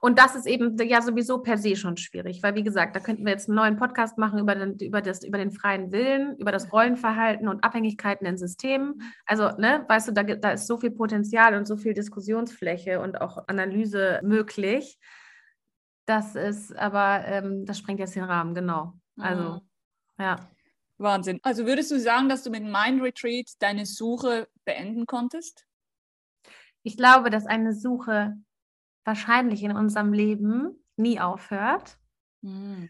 Und 0.00 0.18
das 0.18 0.36
ist 0.36 0.46
eben 0.46 0.76
ja 0.78 1.02
sowieso 1.02 1.38
per 1.38 1.58
se 1.58 1.74
schon 1.74 1.96
schwierig, 1.96 2.42
weil 2.42 2.54
wie 2.54 2.62
gesagt, 2.62 2.94
da 2.94 3.00
könnten 3.00 3.24
wir 3.24 3.32
jetzt 3.32 3.48
einen 3.48 3.56
neuen 3.56 3.76
Podcast 3.76 4.16
machen 4.16 4.38
über 4.38 4.54
den, 4.54 4.78
über 4.78 5.02
das, 5.02 5.24
über 5.24 5.38
den 5.38 5.50
freien 5.50 5.90
Willen, 5.90 6.36
über 6.36 6.52
das 6.52 6.72
Rollenverhalten 6.72 7.48
und 7.48 7.64
Abhängigkeiten 7.64 8.26
in 8.26 8.38
Systemen. 8.38 9.02
Also, 9.26 9.50
ne, 9.58 9.84
weißt 9.88 10.08
du, 10.08 10.12
da, 10.12 10.22
da 10.22 10.52
ist 10.52 10.68
so 10.68 10.78
viel 10.78 10.92
Potenzial 10.92 11.54
und 11.54 11.66
so 11.66 11.76
viel 11.76 11.94
Diskussionsfläche 11.94 13.00
und 13.00 13.20
auch 13.20 13.48
Analyse 13.48 14.20
möglich. 14.22 14.98
Das 16.06 16.36
ist 16.36 16.76
aber, 16.76 17.24
ähm, 17.26 17.66
das 17.66 17.78
sprengt 17.78 17.98
jetzt 17.98 18.14
den 18.14 18.24
Rahmen, 18.24 18.54
genau. 18.54 18.94
Also, 19.16 19.54
mhm. 19.54 19.60
ja. 20.20 20.36
Wahnsinn. 20.98 21.38
Also 21.42 21.66
würdest 21.66 21.90
du 21.90 22.00
sagen, 22.00 22.28
dass 22.28 22.42
du 22.42 22.50
mit 22.50 22.64
Mind 22.64 23.02
Retreat 23.02 23.50
deine 23.60 23.86
Suche 23.86 24.48
beenden 24.64 25.06
konntest? 25.06 25.64
Ich 26.82 26.96
glaube, 26.96 27.30
dass 27.30 27.46
eine 27.46 27.72
Suche 27.72 28.36
wahrscheinlich 29.04 29.62
in 29.62 29.72
unserem 29.72 30.12
Leben 30.12 30.84
nie 30.96 31.20
aufhört. 31.20 31.98
Mhm. 32.42 32.88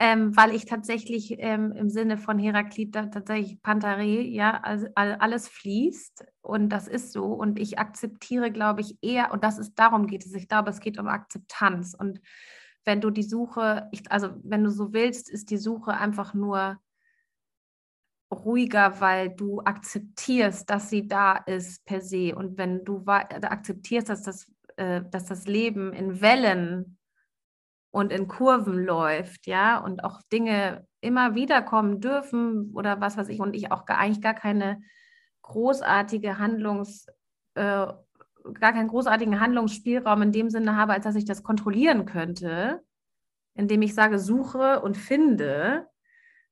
Ähm, 0.00 0.36
weil 0.36 0.54
ich 0.54 0.64
tatsächlich 0.64 1.34
ähm, 1.38 1.72
im 1.72 1.90
Sinne 1.90 2.18
von 2.18 2.38
Heraklit 2.38 2.92
tatsächlich 2.92 3.60
Pantare, 3.62 4.04
ja, 4.04 4.60
also 4.60 4.86
alles 4.94 5.48
fließt 5.48 6.24
und 6.40 6.68
das 6.68 6.86
ist 6.86 7.12
so 7.12 7.24
und 7.24 7.58
ich 7.58 7.80
akzeptiere, 7.80 8.52
glaube 8.52 8.80
ich, 8.80 8.96
eher 9.02 9.32
und 9.32 9.42
das 9.42 9.58
ist 9.58 9.74
darum 9.74 10.06
geht 10.06 10.24
es. 10.24 10.34
Ich 10.34 10.46
glaube, 10.46 10.70
es 10.70 10.78
geht 10.78 11.00
um 11.00 11.08
Akzeptanz 11.08 11.94
und 11.98 12.20
wenn 12.84 13.00
du 13.00 13.10
die 13.10 13.24
Suche, 13.24 13.88
ich, 13.90 14.08
also 14.12 14.30
wenn 14.44 14.62
du 14.62 14.70
so 14.70 14.92
willst, 14.92 15.28
ist 15.28 15.50
die 15.50 15.58
Suche 15.58 15.94
einfach 15.94 16.32
nur 16.32 16.78
ruhiger, 18.30 19.00
weil 19.00 19.30
du 19.30 19.60
akzeptierst, 19.60 20.68
dass 20.68 20.90
sie 20.90 21.08
da 21.08 21.36
ist 21.36 21.84
per 21.84 22.00
se. 22.00 22.34
Und 22.34 22.58
wenn 22.58 22.84
du 22.84 23.04
akzeptierst, 23.06 24.08
dass 24.08 24.22
das, 24.22 24.50
äh, 24.76 25.02
dass 25.10 25.26
das 25.26 25.46
Leben 25.46 25.92
in 25.92 26.20
Wellen 26.20 26.98
und 27.90 28.12
in 28.12 28.28
Kurven 28.28 28.84
läuft, 28.84 29.46
ja, 29.46 29.78
und 29.78 30.04
auch 30.04 30.20
Dinge 30.30 30.86
immer 31.00 31.34
wieder 31.34 31.62
kommen 31.62 32.00
dürfen 32.00 32.72
oder 32.74 33.00
was 33.00 33.16
weiß 33.16 33.28
ich, 33.28 33.40
und 33.40 33.54
ich 33.54 33.72
auch 33.72 33.86
gar, 33.86 33.98
eigentlich 33.98 34.20
gar 34.20 34.34
keine 34.34 34.82
großartige 35.42 36.38
Handlungs, 36.38 37.06
äh, 37.54 37.86
gar 38.54 38.72
keinen 38.72 38.88
großartigen 38.88 39.40
Handlungsspielraum 39.40 40.22
in 40.22 40.32
dem 40.32 40.50
Sinne 40.50 40.76
habe, 40.76 40.92
als 40.92 41.04
dass 41.04 41.16
ich 41.16 41.24
das 41.24 41.42
kontrollieren 41.42 42.04
könnte, 42.04 42.82
indem 43.54 43.82
ich 43.82 43.94
sage, 43.94 44.18
suche 44.18 44.80
und 44.80 44.96
finde, 44.96 45.88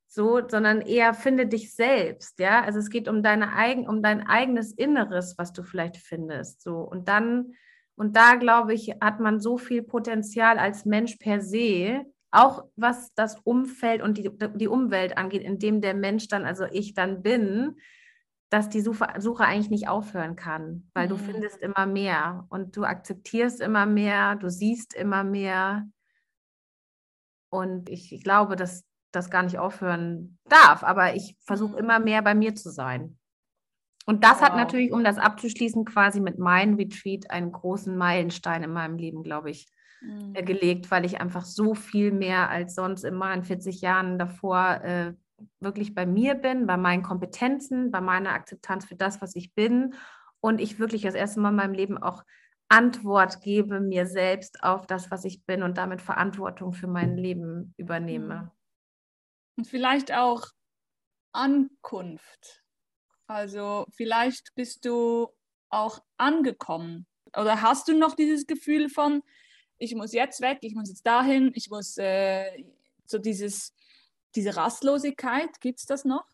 so, 0.07 0.41
sondern 0.47 0.81
eher 0.81 1.13
finde 1.13 1.47
dich 1.47 1.75
selbst, 1.75 2.39
ja. 2.39 2.63
Also 2.63 2.79
es 2.79 2.89
geht 2.89 3.07
um 3.07 3.23
deine 3.23 3.53
eigen, 3.53 3.87
um 3.87 4.01
dein 4.01 4.25
eigenes 4.25 4.71
Inneres, 4.71 5.37
was 5.37 5.53
du 5.53 5.63
vielleicht 5.63 5.97
findest. 5.97 6.61
So 6.61 6.77
und 6.79 7.07
dann 7.07 7.53
und 7.95 8.15
da 8.15 8.35
glaube 8.35 8.73
ich, 8.73 8.93
hat 9.01 9.19
man 9.19 9.39
so 9.39 9.57
viel 9.57 9.81
Potenzial 9.81 10.59
als 10.59 10.85
Mensch 10.85 11.15
per 11.15 11.41
se, 11.41 12.05
auch 12.31 12.65
was 12.75 13.13
das 13.15 13.39
Umfeld 13.43 14.03
und 14.03 14.19
die, 14.19 14.29
die 14.55 14.67
Umwelt 14.67 15.17
angeht, 15.17 15.41
in 15.41 15.57
dem 15.57 15.81
der 15.81 15.95
Mensch 15.95 16.27
dann, 16.27 16.45
also 16.45 16.65
ich 16.65 16.93
dann 16.93 17.23
bin, 17.23 17.77
dass 18.49 18.69
die 18.69 18.81
Suche, 18.81 19.07
Suche 19.17 19.43
eigentlich 19.43 19.71
nicht 19.71 19.89
aufhören 19.89 20.35
kann, 20.35 20.89
weil 20.93 21.07
mhm. 21.07 21.09
du 21.09 21.17
findest 21.17 21.57
immer 21.61 21.85
mehr 21.85 22.45
und 22.49 22.77
du 22.77 22.83
akzeptierst 22.83 23.59
immer 23.61 23.85
mehr, 23.85 24.35
du 24.35 24.49
siehst 24.49 24.93
immer 24.93 25.23
mehr. 25.23 25.87
Und 27.49 27.89
ich, 27.89 28.13
ich 28.13 28.23
glaube, 28.23 28.55
dass 28.55 28.83
das 29.17 29.29
gar 29.29 29.43
nicht 29.43 29.59
aufhören 29.59 30.37
darf, 30.45 30.83
aber 30.83 31.15
ich 31.15 31.35
versuche 31.41 31.73
mhm. 31.73 31.79
immer 31.79 31.99
mehr 31.99 32.21
bei 32.21 32.35
mir 32.35 32.55
zu 32.55 32.69
sein. 32.69 33.17
Und 34.05 34.23
das 34.23 34.35
wow. 34.35 34.41
hat 34.43 34.55
natürlich, 34.55 34.91
um 34.93 35.03
das 35.03 35.17
abzuschließen, 35.17 35.83
quasi 35.83 36.21
mit 36.21 36.39
meinem 36.39 36.75
Retreat 36.75 37.29
einen 37.29 37.51
großen 37.51 37.95
Meilenstein 37.97 38.63
in 38.63 38.71
meinem 38.71 38.97
Leben, 38.97 39.23
glaube 39.23 39.49
ich, 39.49 39.67
mhm. 40.01 40.33
äh, 40.33 40.43
gelegt, 40.43 40.89
weil 40.91 41.05
ich 41.05 41.19
einfach 41.19 41.43
so 41.43 41.75
viel 41.75 42.11
mehr 42.11 42.49
als 42.49 42.75
sonst 42.75 43.03
immer 43.03 43.33
in 43.33 43.43
40 43.43 43.81
Jahren 43.81 44.17
davor 44.17 44.81
äh, 44.83 45.13
wirklich 45.59 45.93
bei 45.93 46.05
mir 46.05 46.35
bin, 46.35 46.65
bei 46.67 46.77
meinen 46.77 47.03
Kompetenzen, 47.03 47.91
bei 47.91 48.01
meiner 48.01 48.31
Akzeptanz 48.31 48.85
für 48.85 48.95
das, 48.95 49.21
was 49.21 49.35
ich 49.35 49.53
bin 49.53 49.93
und 50.39 50.61
ich 50.61 50.79
wirklich 50.79 51.01
das 51.03 51.13
erste 51.13 51.39
Mal 51.39 51.49
in 51.49 51.55
meinem 51.55 51.73
Leben 51.73 51.97
auch 51.97 52.23
Antwort 52.69 53.41
gebe 53.41 53.79
mir 53.79 54.05
selbst 54.05 54.63
auf 54.63 54.87
das, 54.87 55.09
was 55.09 55.23
ich 55.25 55.45
bin 55.45 55.63
und 55.63 55.77
damit 55.77 56.01
Verantwortung 56.01 56.73
für 56.73 56.87
mein 56.87 57.15
Leben 57.17 57.73
übernehme. 57.77 58.51
Und 59.57 59.67
vielleicht 59.67 60.13
auch 60.13 60.45
Ankunft. 61.33 62.63
Also 63.27 63.85
vielleicht 63.91 64.55
bist 64.55 64.85
du 64.85 65.27
auch 65.69 65.99
angekommen. 66.17 67.05
Oder 67.35 67.61
hast 67.61 67.87
du 67.87 67.97
noch 67.97 68.15
dieses 68.15 68.47
Gefühl 68.47 68.89
von, 68.89 69.21
ich 69.77 69.95
muss 69.95 70.13
jetzt 70.13 70.41
weg, 70.41 70.59
ich 70.61 70.75
muss 70.75 70.89
jetzt 70.89 71.05
dahin, 71.05 71.51
ich 71.55 71.69
muss 71.69 71.97
äh, 71.97 72.63
so 73.05 73.17
dieses, 73.17 73.75
diese 74.35 74.55
Rastlosigkeit, 74.55 75.59
gibt 75.59 75.79
es 75.79 75.85
das 75.85 76.05
noch? 76.05 76.25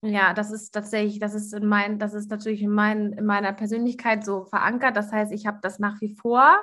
Ja, 0.00 0.32
das 0.32 0.52
ist 0.52 0.70
tatsächlich, 0.70 1.18
das 1.18 1.34
ist 1.34 1.52
in 1.52 1.66
mein, 1.66 1.98
das 1.98 2.14
ist 2.14 2.30
natürlich 2.30 2.62
in, 2.62 2.70
mein, 2.70 3.12
in 3.12 3.26
meiner 3.26 3.52
Persönlichkeit 3.52 4.24
so 4.24 4.44
verankert. 4.44 4.96
Das 4.96 5.10
heißt, 5.10 5.32
ich 5.32 5.46
habe 5.46 5.58
das 5.60 5.78
nach 5.80 6.00
wie 6.00 6.14
vor, 6.14 6.56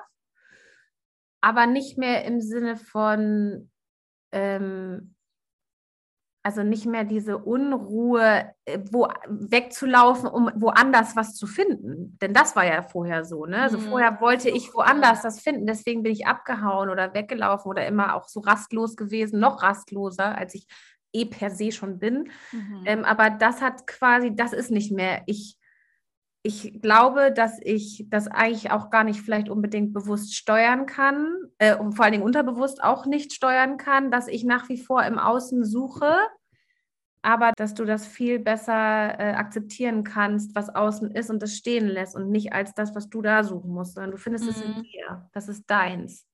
aber 1.42 1.68
nicht 1.68 1.98
mehr 1.98 2.24
im 2.24 2.40
Sinne 2.40 2.78
von 2.78 3.70
ähm, 4.32 5.15
also 6.46 6.62
nicht 6.62 6.86
mehr 6.86 7.06
diese 7.06 7.40
Unruhe, 7.40 8.52
äh, 8.66 8.78
wo 8.92 9.08
wegzulaufen, 9.28 10.30
um 10.30 10.52
woanders 10.54 11.16
was 11.16 11.34
zu 11.34 11.48
finden. 11.48 12.20
Denn 12.22 12.36
das 12.36 12.56
war 12.56 12.64
ja 12.64 12.84
vorher 12.84 13.26
so. 13.26 13.48
Ne? 13.48 13.64
Also 13.64 13.80
mhm. 13.80 13.90
vorher 13.90 14.22
wollte 14.22 14.52
ich 14.52 14.72
woanders 14.76 15.24
das 15.24 15.42
finden. 15.42 15.66
Deswegen 15.66 16.04
bin 16.04 16.12
ich 16.12 16.28
abgehauen 16.28 16.92
oder 16.92 17.16
weggelaufen 17.16 17.68
oder 17.68 17.88
immer 17.88 18.14
auch 18.14 18.28
so 18.28 18.42
rastlos 18.42 18.96
gewesen, 18.96 19.40
noch 19.40 19.64
rastloser, 19.64 20.38
als 20.38 20.54
ich 20.54 20.68
eh 21.14 21.26
per 21.26 21.50
se 21.50 21.72
schon 21.72 21.98
bin. 21.98 22.30
Mhm. 22.52 22.84
Ähm, 22.86 23.06
aber 23.06 23.32
das 23.32 23.64
hat 23.64 23.88
quasi, 23.88 24.36
das 24.36 24.54
ist 24.54 24.70
nicht 24.70 24.92
mehr 24.92 25.24
ich. 25.26 25.58
Ich 26.46 26.80
glaube, 26.80 27.32
dass 27.32 27.60
ich 27.60 28.06
das 28.10 28.28
eigentlich 28.28 28.70
auch 28.70 28.92
gar 28.92 29.04
nicht 29.04 29.20
vielleicht 29.20 29.50
unbedingt 29.50 29.94
bewusst 29.94 30.36
steuern 30.36 30.86
kann 30.86 31.36
äh, 31.58 31.76
und 31.76 31.94
vor 31.94 32.06
allen 32.06 32.12
Dingen 32.12 32.24
unterbewusst 32.24 32.84
auch 32.84 33.08
nicht 33.08 33.34
steuern 33.34 33.78
kann, 33.78 34.12
dass 34.12 34.28
ich 34.28 34.44
nach 34.44 34.70
wie 34.70 34.78
vor 34.78 35.04
im 35.04 35.18
Außen 35.18 35.66
suche, 35.66 36.16
aber 37.24 37.52
dass 37.58 37.74
du 37.74 37.84
das 37.84 38.06
viel 38.06 38.38
besser 38.38 39.20
äh, 39.20 39.34
akzeptieren 39.34 40.04
kannst, 40.04 40.54
was 40.54 40.70
außen 40.70 41.10
ist 41.10 41.32
und 41.32 41.42
das 41.42 41.56
stehen 41.56 41.88
lässt 41.88 42.16
und 42.16 42.30
nicht 42.30 42.54
als 42.54 42.76
das, 42.76 42.94
was 42.94 43.10
du 43.10 43.24
da 43.24 43.44
suchen 43.44 43.72
musst, 43.72 43.96
sondern 43.96 44.12
du 44.12 44.18
findest 44.18 44.46
mhm. 44.46 44.52
es 44.52 44.62
in 44.62 44.70
mhm. 44.70 44.84
dir. 44.84 45.30
Das 45.34 45.50
ist 45.50 45.64
deins. 45.66 46.28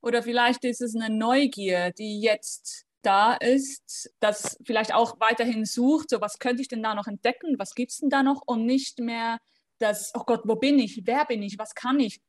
Oder 0.00 0.22
vielleicht 0.22 0.64
ist 0.64 0.80
es 0.80 0.94
eine 0.94 1.12
Neugier, 1.12 1.90
die 1.90 2.20
jetzt 2.20 2.87
da 3.08 3.32
ist, 3.32 4.12
das 4.20 4.58
vielleicht 4.66 4.92
auch 4.92 5.18
weiterhin 5.18 5.64
sucht, 5.64 6.10
so 6.10 6.20
was 6.20 6.38
könnte 6.38 6.60
ich 6.60 6.68
denn 6.68 6.82
da 6.82 6.94
noch 6.94 7.06
entdecken, 7.06 7.58
was 7.58 7.74
gibt 7.74 7.90
es 7.90 7.98
denn 7.98 8.10
da 8.10 8.22
noch 8.22 8.42
und 8.44 8.66
nicht 8.66 8.98
mehr 8.98 9.38
das, 9.78 10.12
oh 10.14 10.24
Gott, 10.26 10.42
wo 10.44 10.56
bin 10.56 10.78
ich, 10.78 11.06
wer 11.06 11.24
bin 11.24 11.42
ich, 11.42 11.58
was 11.58 11.74
kann 11.74 12.00
ich, 12.00 12.20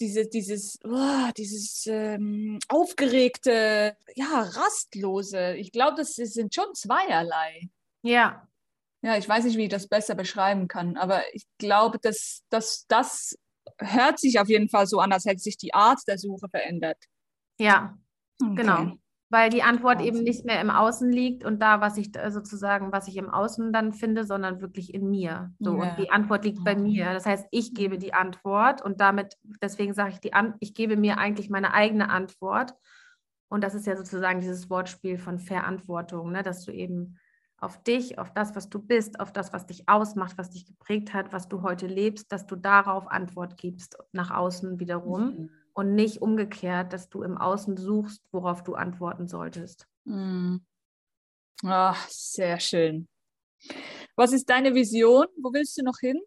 diese, 0.00 0.26
dieses, 0.26 0.80
oh, 0.82 1.30
dieses 1.36 1.86
ähm, 1.86 2.58
aufgeregte, 2.68 3.96
ja, 4.16 4.42
rastlose. 4.42 5.54
Ich 5.54 5.70
glaube, 5.70 5.96
das 5.96 6.16
sind 6.16 6.52
schon 6.52 6.74
zweierlei. 6.74 7.70
Ja. 8.02 8.48
Ja, 9.02 9.16
ich 9.16 9.28
weiß 9.28 9.44
nicht, 9.44 9.56
wie 9.56 9.64
ich 9.64 9.68
das 9.68 9.86
besser 9.86 10.16
beschreiben 10.16 10.66
kann, 10.66 10.96
aber 10.96 11.22
ich 11.34 11.46
glaube, 11.58 12.00
dass, 12.00 12.42
dass 12.48 12.84
das 12.88 13.38
hört 13.78 14.18
sich 14.18 14.40
auf 14.40 14.48
jeden 14.48 14.68
Fall 14.68 14.88
so 14.88 14.98
an, 14.98 15.12
als 15.12 15.24
hätte 15.24 15.38
sich 15.38 15.56
die 15.56 15.72
Art 15.72 16.00
der 16.08 16.18
Suche 16.18 16.48
verändert. 16.48 16.98
Ja, 17.58 17.96
okay. 18.42 18.54
genau 18.56 18.98
weil 19.28 19.50
die 19.50 19.62
Antwort 19.62 20.00
eben 20.00 20.22
nicht 20.22 20.44
mehr 20.44 20.60
im 20.60 20.70
Außen 20.70 21.10
liegt 21.10 21.44
und 21.44 21.60
da, 21.60 21.80
was 21.80 21.96
ich 21.96 22.12
sozusagen, 22.28 22.92
was 22.92 23.08
ich 23.08 23.16
im 23.16 23.28
Außen 23.28 23.72
dann 23.72 23.92
finde, 23.92 24.24
sondern 24.24 24.60
wirklich 24.60 24.94
in 24.94 25.10
mir. 25.10 25.52
So 25.58 25.76
ja. 25.76 25.90
und 25.90 25.98
die 25.98 26.10
Antwort 26.10 26.44
liegt 26.44 26.62
bei 26.64 26.76
mir. 26.76 27.12
Das 27.12 27.26
heißt, 27.26 27.46
ich 27.50 27.74
gebe 27.74 27.98
die 27.98 28.14
Antwort 28.14 28.82
und 28.82 29.00
damit, 29.00 29.36
deswegen 29.60 29.94
sage 29.94 30.12
ich 30.12 30.20
die 30.20 30.32
An 30.32 30.54
ich 30.60 30.74
gebe 30.74 30.96
mir 30.96 31.18
eigentlich 31.18 31.50
meine 31.50 31.74
eigene 31.74 32.08
Antwort. 32.08 32.74
Und 33.48 33.64
das 33.64 33.74
ist 33.74 33.86
ja 33.86 33.96
sozusagen 33.96 34.40
dieses 34.40 34.70
Wortspiel 34.70 35.18
von 35.18 35.38
Verantwortung, 35.38 36.32
ne? 36.32 36.42
dass 36.42 36.64
du 36.64 36.72
eben 36.72 37.18
auf 37.58 37.82
dich, 37.82 38.18
auf 38.18 38.32
das, 38.32 38.54
was 38.54 38.68
du 38.68 38.80
bist, 38.80 39.18
auf 39.18 39.32
das, 39.32 39.52
was 39.52 39.66
dich 39.66 39.88
ausmacht, 39.88 40.36
was 40.36 40.50
dich 40.50 40.66
geprägt 40.66 41.14
hat, 41.14 41.32
was 41.32 41.48
du 41.48 41.62
heute 41.62 41.86
lebst, 41.86 42.30
dass 42.30 42.46
du 42.46 42.54
darauf 42.54 43.08
Antwort 43.08 43.56
gibst 43.56 43.96
nach 44.12 44.30
außen 44.30 44.78
wiederum. 44.78 45.24
Mhm 45.24 45.50
und 45.76 45.94
nicht 45.94 46.22
umgekehrt, 46.22 46.94
dass 46.94 47.10
du 47.10 47.22
im 47.22 47.36
Außen 47.36 47.76
suchst, 47.76 48.22
worauf 48.32 48.64
du 48.64 48.74
antworten 48.74 49.28
solltest. 49.28 49.86
Mm. 50.04 50.56
Ach, 51.64 52.08
sehr 52.08 52.58
schön. 52.60 53.08
Was 54.16 54.32
ist 54.32 54.48
deine 54.48 54.74
Vision? 54.74 55.26
Wo 55.36 55.52
willst 55.52 55.76
du 55.76 55.82
noch 55.84 55.98
hin? 56.00 56.18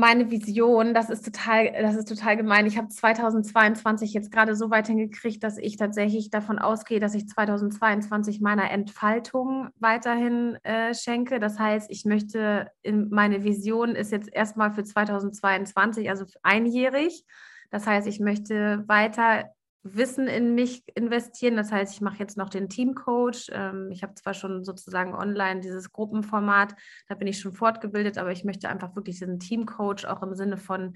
Meine 0.00 0.30
Vision, 0.30 0.94
das 0.94 1.10
ist 1.10 1.24
total, 1.24 1.70
das 1.72 1.94
ist 1.94 2.08
total 2.08 2.36
gemein. 2.36 2.66
Ich 2.66 2.78
habe 2.78 2.88
2022 2.88 4.12
jetzt 4.14 4.32
gerade 4.32 4.56
so 4.56 4.70
weit 4.70 4.86
hingekriegt, 4.86 5.44
dass 5.44 5.58
ich 5.58 5.76
tatsächlich 5.76 6.30
davon 6.30 6.58
ausgehe, 6.58 6.98
dass 6.98 7.14
ich 7.14 7.28
2022 7.28 8.40
meiner 8.40 8.70
Entfaltung 8.70 9.68
weiterhin 9.78 10.56
äh, 10.64 10.94
schenke. 10.94 11.38
Das 11.38 11.58
heißt, 11.58 11.90
ich 11.90 12.04
möchte, 12.06 12.70
in, 12.82 13.10
meine 13.10 13.44
Vision 13.44 13.94
ist 13.94 14.10
jetzt 14.10 14.32
erstmal 14.32 14.72
für 14.72 14.82
2022, 14.82 16.08
also 16.08 16.24
einjährig. 16.42 17.24
Das 17.70 17.86
heißt, 17.86 18.08
ich 18.08 18.18
möchte 18.18 18.82
weiter 18.88 19.50
Wissen 19.82 20.26
in 20.26 20.54
mich 20.54 20.84
investieren. 20.94 21.56
Das 21.56 21.72
heißt, 21.72 21.94
ich 21.94 22.00
mache 22.02 22.18
jetzt 22.18 22.36
noch 22.36 22.50
den 22.50 22.68
Teamcoach. 22.68 23.48
Ähm, 23.50 23.90
ich 23.90 24.02
habe 24.02 24.14
zwar 24.14 24.34
schon 24.34 24.62
sozusagen 24.64 25.14
online 25.14 25.60
dieses 25.60 25.92
Gruppenformat, 25.92 26.74
da 27.08 27.14
bin 27.14 27.26
ich 27.26 27.40
schon 27.40 27.54
fortgebildet, 27.54 28.18
aber 28.18 28.30
ich 28.30 28.44
möchte 28.44 28.68
einfach 28.68 28.94
wirklich 28.94 29.18
diesen 29.18 29.40
Teamcoach 29.40 30.06
auch 30.06 30.22
im 30.22 30.34
Sinne 30.34 30.58
von, 30.58 30.94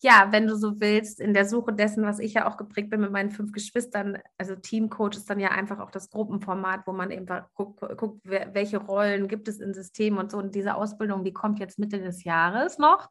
ja, 0.00 0.28
wenn 0.32 0.48
du 0.48 0.56
so 0.56 0.80
willst, 0.80 1.20
in 1.20 1.32
der 1.32 1.46
Suche 1.46 1.72
dessen, 1.72 2.04
was 2.04 2.18
ich 2.18 2.34
ja 2.34 2.46
auch 2.46 2.56
geprägt 2.56 2.90
bin 2.90 3.00
mit 3.00 3.12
meinen 3.12 3.30
fünf 3.30 3.52
Geschwistern. 3.52 4.18
Also 4.36 4.56
Teamcoach 4.56 5.16
ist 5.16 5.30
dann 5.30 5.38
ja 5.38 5.50
einfach 5.50 5.78
auch 5.78 5.92
das 5.92 6.10
Gruppenformat, 6.10 6.86
wo 6.86 6.92
man 6.92 7.12
eben 7.12 7.26
guckt, 7.54 7.80
guckt 7.96 8.20
welche 8.24 8.78
Rollen 8.78 9.28
gibt 9.28 9.46
es 9.46 9.60
im 9.60 9.72
System 9.72 10.18
und 10.18 10.32
so. 10.32 10.38
Und 10.38 10.54
diese 10.54 10.74
Ausbildung, 10.74 11.24
die 11.24 11.32
kommt 11.32 11.60
jetzt 11.60 11.78
Mitte 11.78 12.00
des 12.00 12.24
Jahres 12.24 12.78
noch 12.78 13.10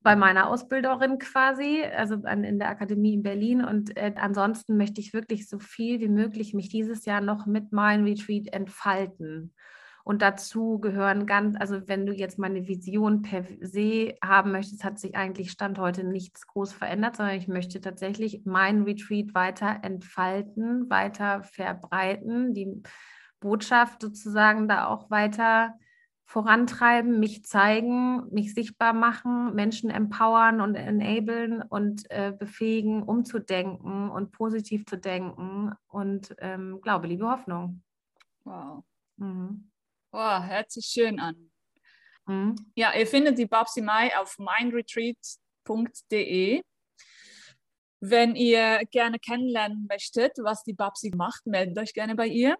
bei 0.00 0.16
meiner 0.16 0.48
Ausbilderin 0.48 1.18
quasi, 1.18 1.82
also 1.84 2.16
an, 2.24 2.44
in 2.44 2.58
der 2.58 2.68
Akademie 2.68 3.14
in 3.14 3.22
Berlin. 3.22 3.64
Und 3.64 3.96
äh, 3.96 4.14
ansonsten 4.16 4.76
möchte 4.76 5.00
ich 5.00 5.12
wirklich 5.12 5.48
so 5.48 5.58
viel 5.58 6.00
wie 6.00 6.08
möglich 6.08 6.54
mich 6.54 6.68
dieses 6.68 7.04
Jahr 7.04 7.20
noch 7.20 7.46
mit 7.46 7.72
meinem 7.72 8.04
Retreat 8.04 8.52
entfalten. 8.52 9.52
Und 10.04 10.22
dazu 10.22 10.78
gehören 10.78 11.26
ganz, 11.26 11.54
also 11.60 11.86
wenn 11.86 12.06
du 12.06 12.14
jetzt 12.14 12.38
meine 12.38 12.66
Vision 12.66 13.20
per 13.20 13.44
se 13.60 14.14
haben 14.24 14.52
möchtest, 14.52 14.82
hat 14.82 14.98
sich 14.98 15.16
eigentlich 15.16 15.50
Stand 15.50 15.78
heute 15.78 16.02
nichts 16.02 16.46
groß 16.46 16.72
verändert, 16.72 17.16
sondern 17.16 17.36
ich 17.36 17.46
möchte 17.46 17.80
tatsächlich 17.82 18.42
mein 18.46 18.84
Retreat 18.84 19.34
weiter 19.34 19.80
entfalten, 19.82 20.88
weiter 20.88 21.42
verbreiten, 21.42 22.54
die 22.54 22.82
Botschaft 23.40 24.00
sozusagen 24.00 24.66
da 24.66 24.86
auch 24.86 25.10
weiter 25.10 25.74
vorantreiben, 26.28 27.18
mich 27.18 27.44
zeigen, 27.46 28.28
mich 28.30 28.52
sichtbar 28.52 28.92
machen, 28.92 29.54
Menschen 29.54 29.88
empowern 29.88 30.60
und 30.60 30.74
enablen 30.74 31.62
und 31.62 32.04
äh, 32.10 32.34
befähigen, 32.38 33.02
umzudenken 33.02 34.10
und 34.10 34.30
positiv 34.30 34.84
zu 34.84 34.98
denken 34.98 35.72
und 35.86 36.36
ähm, 36.38 36.82
Glaube, 36.82 37.06
Liebe, 37.06 37.26
Hoffnung. 37.26 37.82
Wow. 38.44 38.84
Mhm. 39.16 39.70
Wow, 40.12 40.46
hört 40.46 40.70
sich 40.70 40.84
schön 40.84 41.18
an. 41.18 41.50
Mhm. 42.26 42.56
Ja, 42.74 42.92
ihr 42.92 43.06
findet 43.06 43.38
die 43.38 43.46
Babsi 43.46 43.80
Mai 43.80 44.14
auf 44.18 44.36
mindretreat.de. 44.38 46.62
Wenn 48.00 48.36
ihr 48.36 48.80
gerne 48.90 49.18
kennenlernen 49.18 49.86
möchtet, 49.88 50.32
was 50.42 50.62
die 50.62 50.74
Babsi 50.74 51.10
macht, 51.16 51.46
meldet 51.46 51.78
euch 51.78 51.94
gerne 51.94 52.14
bei 52.14 52.26
ihr. 52.26 52.58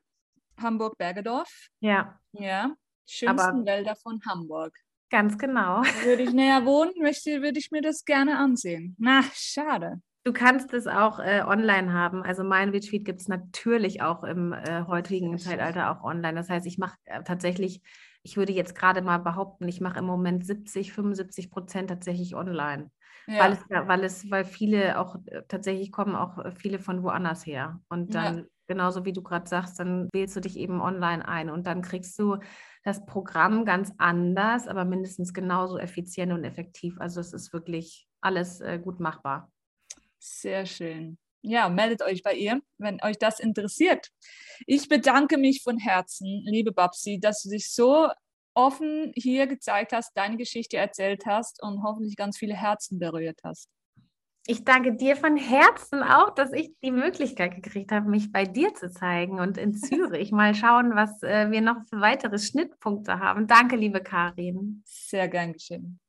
Hamburg-Bergedorf. 0.58 1.68
Ja. 1.80 2.18
Ja 2.32 2.74
schönsten 3.08 3.40
Aber 3.40 3.66
Wälder 3.66 3.96
von 3.96 4.20
Hamburg. 4.26 4.76
Ganz 5.10 5.38
genau. 5.38 5.82
Würde 6.04 6.22
ich 6.22 6.32
näher 6.32 6.64
wohnen, 6.66 6.92
möchte, 7.00 7.40
würde 7.40 7.58
ich 7.58 7.70
mir 7.70 7.80
das 7.80 8.04
gerne 8.04 8.38
ansehen. 8.38 8.94
Na, 8.98 9.22
schade. 9.34 10.00
Du 10.24 10.34
kannst 10.34 10.74
es 10.74 10.86
auch 10.86 11.20
äh, 11.20 11.42
online 11.46 11.92
haben. 11.94 12.22
Also 12.22 12.44
mein 12.44 12.68
Retreat 12.68 13.04
gibt 13.04 13.22
es 13.22 13.28
natürlich 13.28 14.02
auch 14.02 14.24
im 14.24 14.52
äh, 14.52 14.84
heutigen 14.86 15.38
Zeitalter 15.38 15.90
auch 15.90 16.04
online. 16.04 16.34
Das 16.34 16.50
heißt, 16.50 16.66
ich 16.66 16.76
mache 16.76 16.98
äh, 17.04 17.22
tatsächlich, 17.22 17.80
ich 18.22 18.36
würde 18.36 18.52
jetzt 18.52 18.74
gerade 18.74 19.00
mal 19.00 19.16
behaupten, 19.18 19.66
ich 19.68 19.80
mache 19.80 20.00
im 20.00 20.04
Moment 20.04 20.44
70, 20.44 20.92
75 20.92 21.50
Prozent 21.50 21.88
tatsächlich 21.88 22.34
online. 22.34 22.90
Ja. 23.26 23.44
Weil, 23.44 23.52
es, 23.52 23.60
weil 23.68 24.04
es, 24.04 24.30
weil 24.30 24.44
viele 24.44 24.98
auch 24.98 25.16
äh, 25.26 25.42
tatsächlich 25.48 25.92
kommen 25.92 26.14
auch 26.14 26.36
äh, 26.38 26.52
viele 26.52 26.78
von 26.78 27.02
woanders 27.02 27.46
her. 27.46 27.80
Und 27.88 28.14
dann, 28.14 28.38
ja. 28.38 28.44
Genauso 28.68 29.04
wie 29.04 29.12
du 29.12 29.22
gerade 29.22 29.48
sagst, 29.48 29.80
dann 29.80 30.08
wählst 30.12 30.36
du 30.36 30.40
dich 30.40 30.56
eben 30.56 30.80
online 30.80 31.26
ein 31.26 31.50
und 31.50 31.66
dann 31.66 31.82
kriegst 31.82 32.18
du 32.18 32.36
das 32.84 33.04
Programm 33.06 33.64
ganz 33.64 33.92
anders, 33.98 34.68
aber 34.68 34.84
mindestens 34.84 35.34
genauso 35.34 35.78
effizient 35.78 36.32
und 36.32 36.44
effektiv. 36.44 37.00
Also 37.00 37.20
es 37.20 37.32
ist 37.32 37.52
wirklich 37.52 38.06
alles 38.20 38.60
äh, 38.60 38.78
gut 38.78 39.00
machbar. 39.00 39.50
Sehr 40.18 40.66
schön. 40.66 41.18
Ja, 41.42 41.68
meldet 41.68 42.02
euch 42.02 42.22
bei 42.22 42.34
ihr, 42.34 42.60
wenn 42.78 43.02
euch 43.02 43.18
das 43.18 43.40
interessiert. 43.40 44.08
Ich 44.66 44.88
bedanke 44.88 45.38
mich 45.38 45.62
von 45.62 45.78
Herzen, 45.78 46.42
liebe 46.44 46.72
Babsi, 46.72 47.20
dass 47.20 47.42
du 47.42 47.50
dich 47.50 47.72
so 47.72 48.08
offen 48.54 49.12
hier 49.14 49.46
gezeigt 49.46 49.92
hast, 49.92 50.16
deine 50.16 50.36
Geschichte 50.36 50.76
erzählt 50.76 51.26
hast 51.26 51.62
und 51.62 51.82
hoffentlich 51.84 52.16
ganz 52.16 52.36
viele 52.36 52.54
Herzen 52.54 52.98
berührt 52.98 53.38
hast. 53.44 53.68
Ich 54.50 54.64
danke 54.64 54.94
dir 54.96 55.14
von 55.14 55.36
Herzen 55.36 56.02
auch, 56.02 56.30
dass 56.30 56.54
ich 56.54 56.70
die 56.82 56.90
Möglichkeit 56.90 57.54
gekriegt 57.54 57.92
habe, 57.92 58.08
mich 58.08 58.32
bei 58.32 58.46
dir 58.46 58.72
zu 58.72 58.90
zeigen 58.90 59.40
und 59.40 59.58
in 59.58 59.74
Zürich 59.76 60.32
mal 60.32 60.54
schauen, 60.54 60.94
was 60.94 61.22
äh, 61.22 61.50
wir 61.50 61.60
noch 61.60 61.76
für 61.90 62.00
weitere 62.00 62.38
Schnittpunkte 62.38 63.18
haben. 63.18 63.46
Danke, 63.46 63.76
liebe 63.76 64.00
Karin. 64.00 64.82
Sehr 64.86 65.28
gern 65.28 65.52
geschehen. 65.52 66.00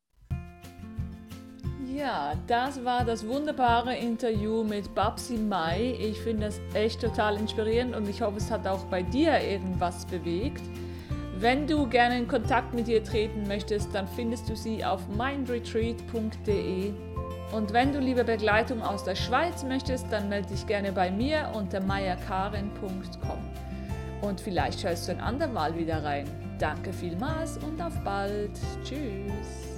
Ja, 1.94 2.34
das 2.48 2.86
war 2.86 3.04
das 3.04 3.28
wunderbare 3.28 3.98
Interview 3.98 4.64
mit 4.64 4.96
Babsi 4.96 5.36
Mai. 5.36 5.98
Ich 6.00 6.22
finde 6.22 6.46
das 6.46 6.62
echt 6.74 7.02
total 7.02 7.36
inspirierend 7.36 7.94
und 7.94 8.08
ich 8.08 8.22
hoffe, 8.22 8.38
es 8.38 8.50
hat 8.50 8.66
auch 8.66 8.86
bei 8.86 9.04
dir 9.04 9.38
irgendwas 9.38 10.06
bewegt. 10.06 10.64
Wenn 11.40 11.68
du 11.68 11.90
gerne 11.90 12.18
in 12.18 12.28
Kontakt 12.30 12.74
mit 12.74 12.88
ihr 12.88 13.04
treten 13.04 13.46
möchtest, 13.50 13.94
dann 13.94 14.08
findest 14.08 14.48
du 14.50 14.56
sie 14.56 14.86
auf 14.86 15.02
mindretreat.de 15.10 16.94
Und 17.52 17.74
wenn 17.74 17.92
du 17.92 18.00
liebe 18.00 18.24
Begleitung 18.24 18.82
aus 18.82 19.04
der 19.04 19.16
Schweiz 19.16 19.64
möchtest, 19.64 20.06
dann 20.12 20.30
melde 20.30 20.50
dich 20.50 20.68
gerne 20.68 20.92
bei 20.92 21.10
mir 21.10 21.52
unter 21.54 21.80
mayakarin.com. 21.82 23.40
Und 24.22 24.42
vielleicht 24.42 24.84
hörst 24.84 25.08
du 25.08 25.14
ein 25.14 25.20
andermal 25.20 25.76
wieder 25.76 26.04
rein. 26.04 26.26
Danke 26.60 26.94
vielmals 26.94 27.58
und 27.58 27.82
auf 27.82 27.98
bald. 28.04 28.52
Tschüss. 28.84 29.69